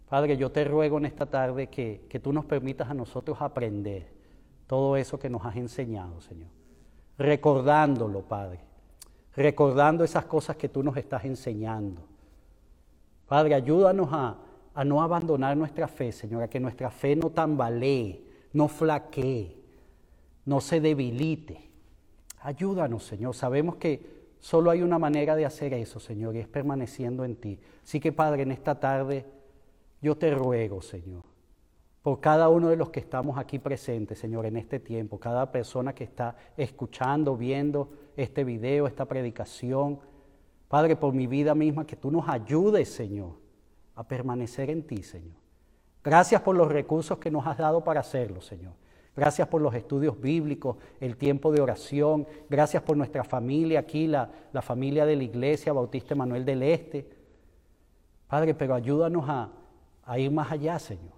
Padre, 0.08 0.36
yo 0.36 0.50
te 0.50 0.64
ruego 0.64 0.98
en 0.98 1.06
esta 1.06 1.26
tarde 1.26 1.68
que, 1.68 2.06
que 2.08 2.20
tú 2.20 2.32
nos 2.32 2.44
permitas 2.44 2.88
a 2.88 2.94
nosotros 2.94 3.38
aprender 3.40 4.08
todo 4.66 4.96
eso 4.96 5.18
que 5.18 5.30
nos 5.30 5.44
has 5.44 5.56
enseñado, 5.56 6.20
Señor. 6.20 6.48
Recordándolo, 7.18 8.22
Padre. 8.22 8.60
Recordando 9.34 10.04
esas 10.04 10.24
cosas 10.24 10.56
que 10.56 10.68
tú 10.68 10.82
nos 10.82 10.96
estás 10.96 11.24
enseñando. 11.24 12.02
Padre, 13.26 13.54
ayúdanos 13.54 14.08
a, 14.12 14.36
a 14.74 14.84
no 14.84 15.02
abandonar 15.02 15.56
nuestra 15.56 15.88
fe, 15.88 16.12
Señor, 16.12 16.42
a 16.42 16.48
que 16.48 16.60
nuestra 16.60 16.90
fe 16.90 17.16
no 17.16 17.30
tambalee, 17.30 18.22
no 18.52 18.68
flaquee, 18.68 19.56
no 20.44 20.60
se 20.60 20.80
debilite. 20.80 21.65
Ayúdanos, 22.46 23.04
Señor. 23.04 23.34
Sabemos 23.34 23.76
que 23.76 24.34
solo 24.38 24.70
hay 24.70 24.82
una 24.82 24.98
manera 24.98 25.34
de 25.34 25.44
hacer 25.44 25.74
eso, 25.74 25.98
Señor, 25.98 26.36
y 26.36 26.38
es 26.38 26.48
permaneciendo 26.48 27.24
en 27.24 27.36
ti. 27.36 27.58
Así 27.82 27.98
que, 27.98 28.12
Padre, 28.12 28.42
en 28.42 28.52
esta 28.52 28.78
tarde 28.78 29.24
yo 30.00 30.16
te 30.16 30.30
ruego, 30.30 30.80
Señor, 30.80 31.24
por 32.02 32.20
cada 32.20 32.48
uno 32.48 32.68
de 32.68 32.76
los 32.76 32.90
que 32.90 33.00
estamos 33.00 33.38
aquí 33.38 33.58
presentes, 33.58 34.18
Señor, 34.18 34.46
en 34.46 34.56
este 34.56 34.78
tiempo, 34.78 35.18
cada 35.18 35.50
persona 35.50 35.94
que 35.94 36.04
está 36.04 36.36
escuchando, 36.56 37.36
viendo 37.36 37.90
este 38.16 38.44
video, 38.44 38.86
esta 38.86 39.06
predicación. 39.06 39.98
Padre, 40.68 40.94
por 40.94 41.12
mi 41.12 41.26
vida 41.26 41.54
misma, 41.54 41.86
que 41.86 41.96
tú 41.96 42.10
nos 42.10 42.28
ayudes, 42.28 42.88
Señor 42.88 43.46
a 43.96 44.04
permanecer 44.04 44.70
en 44.70 44.86
ti, 44.86 45.02
Señor. 45.02 45.36
Gracias 46.04 46.40
por 46.42 46.54
los 46.54 46.70
recursos 46.70 47.18
que 47.18 47.30
nos 47.30 47.46
has 47.46 47.58
dado 47.58 47.82
para 47.82 48.00
hacerlo, 48.00 48.40
Señor. 48.40 48.74
Gracias 49.16 49.48
por 49.48 49.62
los 49.62 49.74
estudios 49.74 50.20
bíblicos, 50.20 50.76
el 51.00 51.16
tiempo 51.16 51.50
de 51.50 51.62
oración. 51.62 52.26
Gracias 52.50 52.82
por 52.82 52.98
nuestra 52.98 53.24
familia 53.24 53.80
aquí, 53.80 54.06
la, 54.06 54.30
familia 54.60 55.06
de 55.06 55.16
la 55.16 55.24
Iglesia 55.24 55.72
Bautista 55.72 56.14
Manuel 56.14 56.44
del 56.44 56.62
Este. 56.62 57.08
Padre, 58.28 58.54
pero 58.54 58.74
ayúdanos 58.74 59.24
a, 59.26 60.18
ir 60.18 60.30
más 60.30 60.52
allá, 60.52 60.78
Señor. 60.78 61.16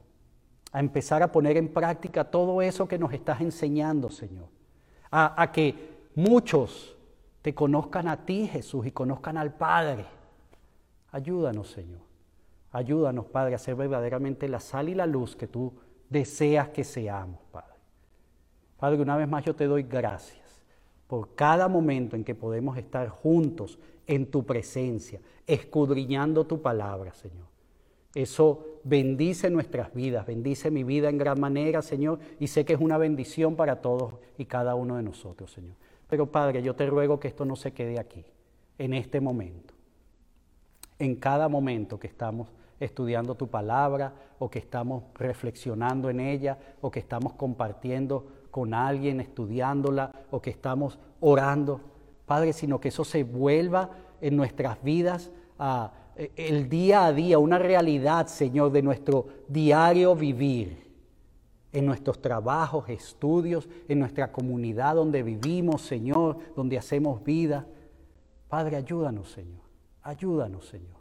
A 0.70 0.78
empezar 0.78 1.22
a 1.22 1.32
poner 1.32 1.56
en 1.56 1.68
práctica 1.68 2.22
todo 2.24 2.62
eso 2.62 2.86
que 2.86 2.98
nos 2.98 3.12
estás 3.12 3.40
enseñando, 3.40 4.10
Señor. 4.10 4.46
A 5.10 5.50
que 5.50 5.74
muchos 6.14 6.96
te 7.42 7.54
conozcan 7.54 8.06
a 8.06 8.24
ti, 8.24 8.46
Jesús, 8.46 8.86
y 8.86 8.92
conozcan 8.92 9.36
al 9.36 9.54
Padre. 9.54 10.04
Ayúdanos, 11.10 11.70
Señor. 11.70 12.00
Ayúdanos, 12.70 13.26
Padre, 13.26 13.54
a 13.54 13.58
ser 13.58 13.74
verdaderamente 13.74 14.48
la 14.48 14.60
sal 14.60 14.88
y 14.88 14.94
la 14.94 15.06
luz 15.06 15.34
que 15.34 15.48
tú 15.48 15.72
deseas 16.10 16.68
que 16.68 16.84
seamos, 16.84 17.40
Padre. 17.50 17.77
Padre, 18.78 19.02
una 19.02 19.16
vez 19.16 19.28
más 19.28 19.44
yo 19.44 19.54
te 19.54 19.66
doy 19.66 19.82
gracias 19.82 20.62
por 21.08 21.34
cada 21.34 21.68
momento 21.68 22.16
en 22.16 22.24
que 22.24 22.34
podemos 22.34 22.76
estar 22.78 23.08
juntos 23.08 23.78
en 24.06 24.26
tu 24.26 24.44
presencia, 24.44 25.20
escudriñando 25.46 26.46
tu 26.46 26.62
palabra, 26.62 27.12
Señor. 27.14 27.46
Eso 28.14 28.80
bendice 28.84 29.50
nuestras 29.50 29.92
vidas, 29.92 30.26
bendice 30.26 30.70
mi 30.70 30.84
vida 30.84 31.08
en 31.08 31.18
gran 31.18 31.40
manera, 31.40 31.82
Señor, 31.82 32.20
y 32.38 32.46
sé 32.46 32.64
que 32.64 32.74
es 32.74 32.80
una 32.80 32.98
bendición 32.98 33.56
para 33.56 33.80
todos 33.80 34.14
y 34.38 34.44
cada 34.44 34.74
uno 34.74 34.96
de 34.96 35.02
nosotros, 35.02 35.52
Señor. 35.52 35.76
Pero 36.08 36.26
Padre, 36.26 36.62
yo 36.62 36.74
te 36.74 36.86
ruego 36.86 37.20
que 37.20 37.28
esto 37.28 37.44
no 37.44 37.56
se 37.56 37.72
quede 37.72 37.98
aquí, 37.98 38.24
en 38.78 38.94
este 38.94 39.20
momento, 39.20 39.74
en 40.98 41.16
cada 41.16 41.48
momento 41.48 41.98
que 41.98 42.06
estamos 42.06 42.48
estudiando 42.80 43.34
tu 43.34 43.48
palabra 43.48 44.14
o 44.38 44.48
que 44.50 44.58
estamos 44.58 45.04
reflexionando 45.14 46.10
en 46.10 46.20
ella 46.20 46.58
o 46.80 46.90
que 46.90 47.00
estamos 47.00 47.34
compartiendo 47.34 48.26
con 48.50 48.74
alguien, 48.74 49.20
estudiándola 49.20 50.12
o 50.30 50.40
que 50.40 50.50
estamos 50.50 50.98
orando. 51.20 51.80
Padre, 52.26 52.52
sino 52.52 52.80
que 52.80 52.88
eso 52.88 53.04
se 53.04 53.24
vuelva 53.24 53.90
en 54.20 54.36
nuestras 54.36 54.82
vidas 54.82 55.30
a, 55.58 55.92
e, 56.16 56.32
el 56.36 56.68
día 56.68 57.06
a 57.06 57.12
día, 57.12 57.38
una 57.38 57.58
realidad, 57.58 58.26
Señor, 58.26 58.72
de 58.72 58.82
nuestro 58.82 59.26
diario 59.48 60.14
vivir, 60.14 60.88
en 61.72 61.86
nuestros 61.86 62.20
trabajos, 62.20 62.88
estudios, 62.88 63.68
en 63.88 63.98
nuestra 64.00 64.32
comunidad 64.32 64.94
donde 64.94 65.22
vivimos, 65.22 65.82
Señor, 65.82 66.38
donde 66.56 66.78
hacemos 66.78 67.22
vida. 67.22 67.66
Padre, 68.48 68.76
ayúdanos, 68.76 69.30
Señor. 69.30 69.60
Ayúdanos, 70.02 70.66
Señor. 70.66 70.96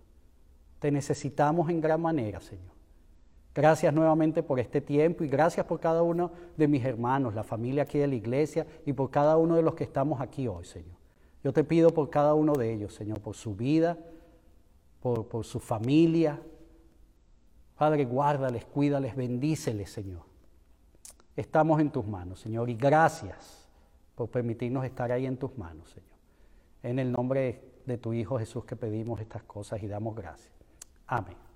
Te 0.80 0.92
necesitamos 0.92 1.70
en 1.70 1.82
gran 1.82 2.02
manera, 2.02 2.40
Señor. 2.40 2.77
Gracias 3.58 3.92
nuevamente 3.92 4.44
por 4.44 4.60
este 4.60 4.82
tiempo 4.82 5.24
y 5.24 5.28
gracias 5.28 5.66
por 5.66 5.80
cada 5.80 6.04
uno 6.04 6.30
de 6.58 6.68
mis 6.68 6.86
hermanos, 6.86 7.34
la 7.34 7.44
familia 7.44 7.82
aquí 7.82 7.98
de 7.98 8.06
la 8.06 8.14
iglesia 8.14 8.68
y 8.86 8.94
por 8.94 9.10
cada 9.10 9.36
uno 9.36 9.56
de 9.56 9.64
los 9.64 9.74
que 9.74 9.84
estamos 9.84 10.22
aquí 10.22 10.48
hoy, 10.48 10.64
Señor. 10.64 10.96
Yo 11.44 11.52
te 11.52 11.64
pido 11.64 11.90
por 11.90 12.12
cada 12.12 12.36
uno 12.36 12.54
de 12.54 12.72
ellos, 12.72 12.94
Señor, 12.94 13.20
por 13.20 13.36
su 13.36 13.56
vida, 13.56 13.98
por, 15.02 15.28
por 15.28 15.44
su 15.44 15.60
familia. 15.60 16.40
Padre, 17.76 18.06
guárdales, 18.06 18.64
cuídales, 18.64 19.16
bendíceles, 19.16 19.90
Señor. 19.90 20.22
Estamos 21.36 21.82
en 21.82 21.90
tus 21.90 22.06
manos, 22.06 22.40
Señor, 22.40 22.70
y 22.70 22.76
gracias 22.76 23.68
por 24.14 24.30
permitirnos 24.30 24.86
estar 24.86 25.12
ahí 25.12 25.26
en 25.26 25.36
tus 25.36 25.58
manos, 25.58 25.90
Señor. 25.90 26.20
En 26.84 27.00
el 27.00 27.12
nombre 27.12 27.64
de 27.88 27.98
tu 27.98 28.14
Hijo 28.14 28.38
Jesús 28.38 28.66
que 28.66 28.76
pedimos 28.76 29.20
estas 29.20 29.42
cosas 29.42 29.82
y 29.82 29.88
damos 29.88 30.16
gracias. 30.16 30.54
Amén. 31.08 31.47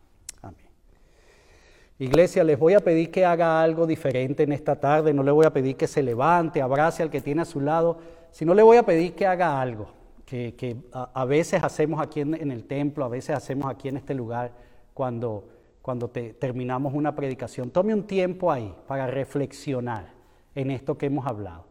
Iglesia, 2.00 2.44
les 2.44 2.58
voy 2.58 2.74
a 2.74 2.80
pedir 2.80 3.12
que 3.12 3.26
haga 3.26 3.62
algo 3.62 3.86
diferente 3.86 4.44
en 4.44 4.52
esta 4.52 4.76
tarde. 4.80 5.14
No 5.14 5.24
le 5.24 5.32
voy 5.32 5.46
a 5.46 5.54
pedir 5.54 5.76
que 5.76 5.88
se 5.88 6.02
levante, 6.02 6.62
abrace 6.62 7.04
al 7.04 7.10
que 7.10 7.22
tiene 7.22 7.44
a 7.44 7.46
su 7.46 7.62
lado, 7.62 8.00
sino 8.32 8.54
le 8.54 8.64
voy 8.64 8.78
a 8.78 8.84
pedir 8.84 9.14
que 9.14 9.28
haga 9.28 9.62
algo 9.62 9.88
que, 10.26 10.78
a, 10.94 11.26
veces 11.26 11.62
hacemos 11.62 12.02
aquí 12.02 12.22
en, 12.22 12.52
el 12.52 12.64
templo, 12.64 13.04
a 13.04 13.10
veces 13.10 13.36
hacemos 13.36 13.70
aquí 13.70 13.90
en 13.90 13.98
este 13.98 14.14
lugar 14.14 14.54
cuando, 14.94 15.44
cuando 15.82 16.10
terminamos 16.10 16.94
una 16.94 17.14
predicación. 17.14 17.70
Tome 17.70 17.94
un 17.94 18.04
tiempo 18.04 18.50
ahí 18.50 18.74
para 18.88 19.08
reflexionar 19.08 20.08
en 20.56 20.72
esto 20.72 20.98
que 20.98 21.08
hemos 21.08 21.28
hablado. 21.28 21.66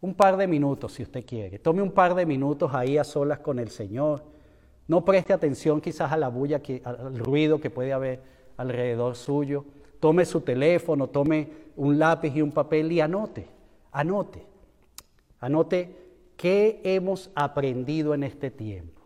Un 0.00 0.14
par 0.14 0.38
de 0.38 0.46
minutos, 0.46 0.94
si 0.94 1.02
usted 1.02 1.24
quiere. 1.26 1.58
Tome 1.58 1.82
un 1.82 1.92
par 1.92 2.14
de 2.14 2.24
minutos 2.24 2.72
ahí 2.74 2.96
a 2.96 3.04
solas 3.04 3.40
con 3.40 3.58
el 3.58 3.68
Señor 3.68 4.24
no 4.88 5.04
preste 5.04 5.32
atención 5.32 5.80
quizás 5.80 6.12
a 6.12 6.16
la 6.16 6.28
bulla, 6.28 6.60
que, 6.60 6.82
al 6.84 7.18
ruido 7.18 7.60
que 7.60 7.70
puede 7.70 7.92
haber 7.92 8.20
alrededor 8.56 9.16
suyo. 9.16 9.64
Tome 10.00 10.24
su 10.24 10.40
teléfono, 10.40 11.08
tome 11.08 11.48
un 11.76 11.98
lápiz 11.98 12.34
y 12.34 12.42
un 12.42 12.52
papel 12.52 12.90
y 12.92 13.00
anote, 13.00 13.48
anote, 13.92 14.46
anote 15.40 15.96
qué 16.36 16.80
hemos 16.84 17.30
aprendido 17.34 18.14
en 18.14 18.24
este 18.24 18.50
tiempo. 18.50 19.00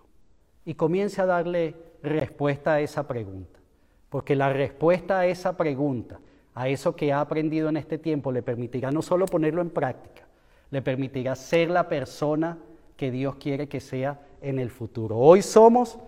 Y 0.65 0.75
comience 0.75 1.21
a 1.21 1.27
darle 1.27 1.75
respuesta 2.03 2.75
a 2.75 2.81
esa 2.81 3.07
pregunta. 3.07 3.61
Porque 4.09 4.35
la 4.35 4.53
respuesta 4.53 5.19
a 5.19 5.27
esa 5.27 5.57
pregunta, 5.57 6.21
a 6.55 6.69
eso 6.69 6.97
que 6.97 7.13
ha 7.13 7.21
aprendido 7.21 7.69
en 7.69 7.77
este 7.77 7.99
tiempo, 7.99 8.33
le 8.33 8.43
permitirá 8.43 8.91
no 8.91 9.03
solo 9.03 9.27
ponerlo 9.27 9.61
en 9.61 9.71
práctica, 9.71 10.27
le 10.71 10.83
permitirá 10.83 11.35
ser 11.35 11.71
la 11.71 11.89
persona 11.89 12.59
que 12.97 13.11
Dios 13.11 13.37
quiere 13.37 13.69
que 13.69 13.81
sea 13.81 14.21
en 14.41 14.59
el 14.59 14.71
futuro. 14.71 15.19
Hoy 15.19 15.43
somos 15.43 15.99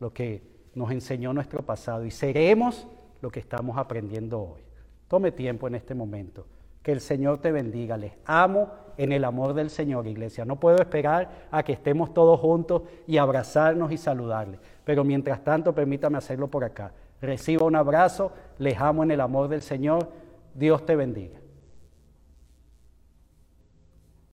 lo 0.00 0.12
que 0.12 0.51
nos 0.74 0.90
enseñó 0.90 1.32
nuestro 1.32 1.62
pasado 1.62 2.04
y 2.04 2.10
seremos 2.10 2.86
lo 3.20 3.30
que 3.30 3.40
estamos 3.40 3.76
aprendiendo 3.78 4.40
hoy. 4.40 4.62
Tome 5.08 5.32
tiempo 5.32 5.66
en 5.66 5.74
este 5.74 5.94
momento. 5.94 6.46
Que 6.82 6.92
el 6.92 7.00
Señor 7.00 7.38
te 7.38 7.52
bendiga. 7.52 7.96
Les 7.96 8.12
amo 8.24 8.70
en 8.96 9.12
el 9.12 9.24
amor 9.24 9.54
del 9.54 9.70
Señor, 9.70 10.06
iglesia. 10.06 10.44
No 10.44 10.56
puedo 10.58 10.78
esperar 10.78 11.46
a 11.50 11.62
que 11.62 11.72
estemos 11.72 12.12
todos 12.12 12.40
juntos 12.40 12.82
y 13.06 13.18
abrazarnos 13.18 13.92
y 13.92 13.98
saludarles. 13.98 14.58
Pero 14.84 15.04
mientras 15.04 15.44
tanto, 15.44 15.74
permítame 15.74 16.18
hacerlo 16.18 16.48
por 16.48 16.64
acá. 16.64 16.92
Reciba 17.20 17.66
un 17.66 17.76
abrazo. 17.76 18.32
Les 18.58 18.80
amo 18.80 19.04
en 19.04 19.12
el 19.12 19.20
amor 19.20 19.48
del 19.48 19.62
Señor. 19.62 20.08
Dios 20.54 20.84
te 20.84 20.96
bendiga. 20.96 21.41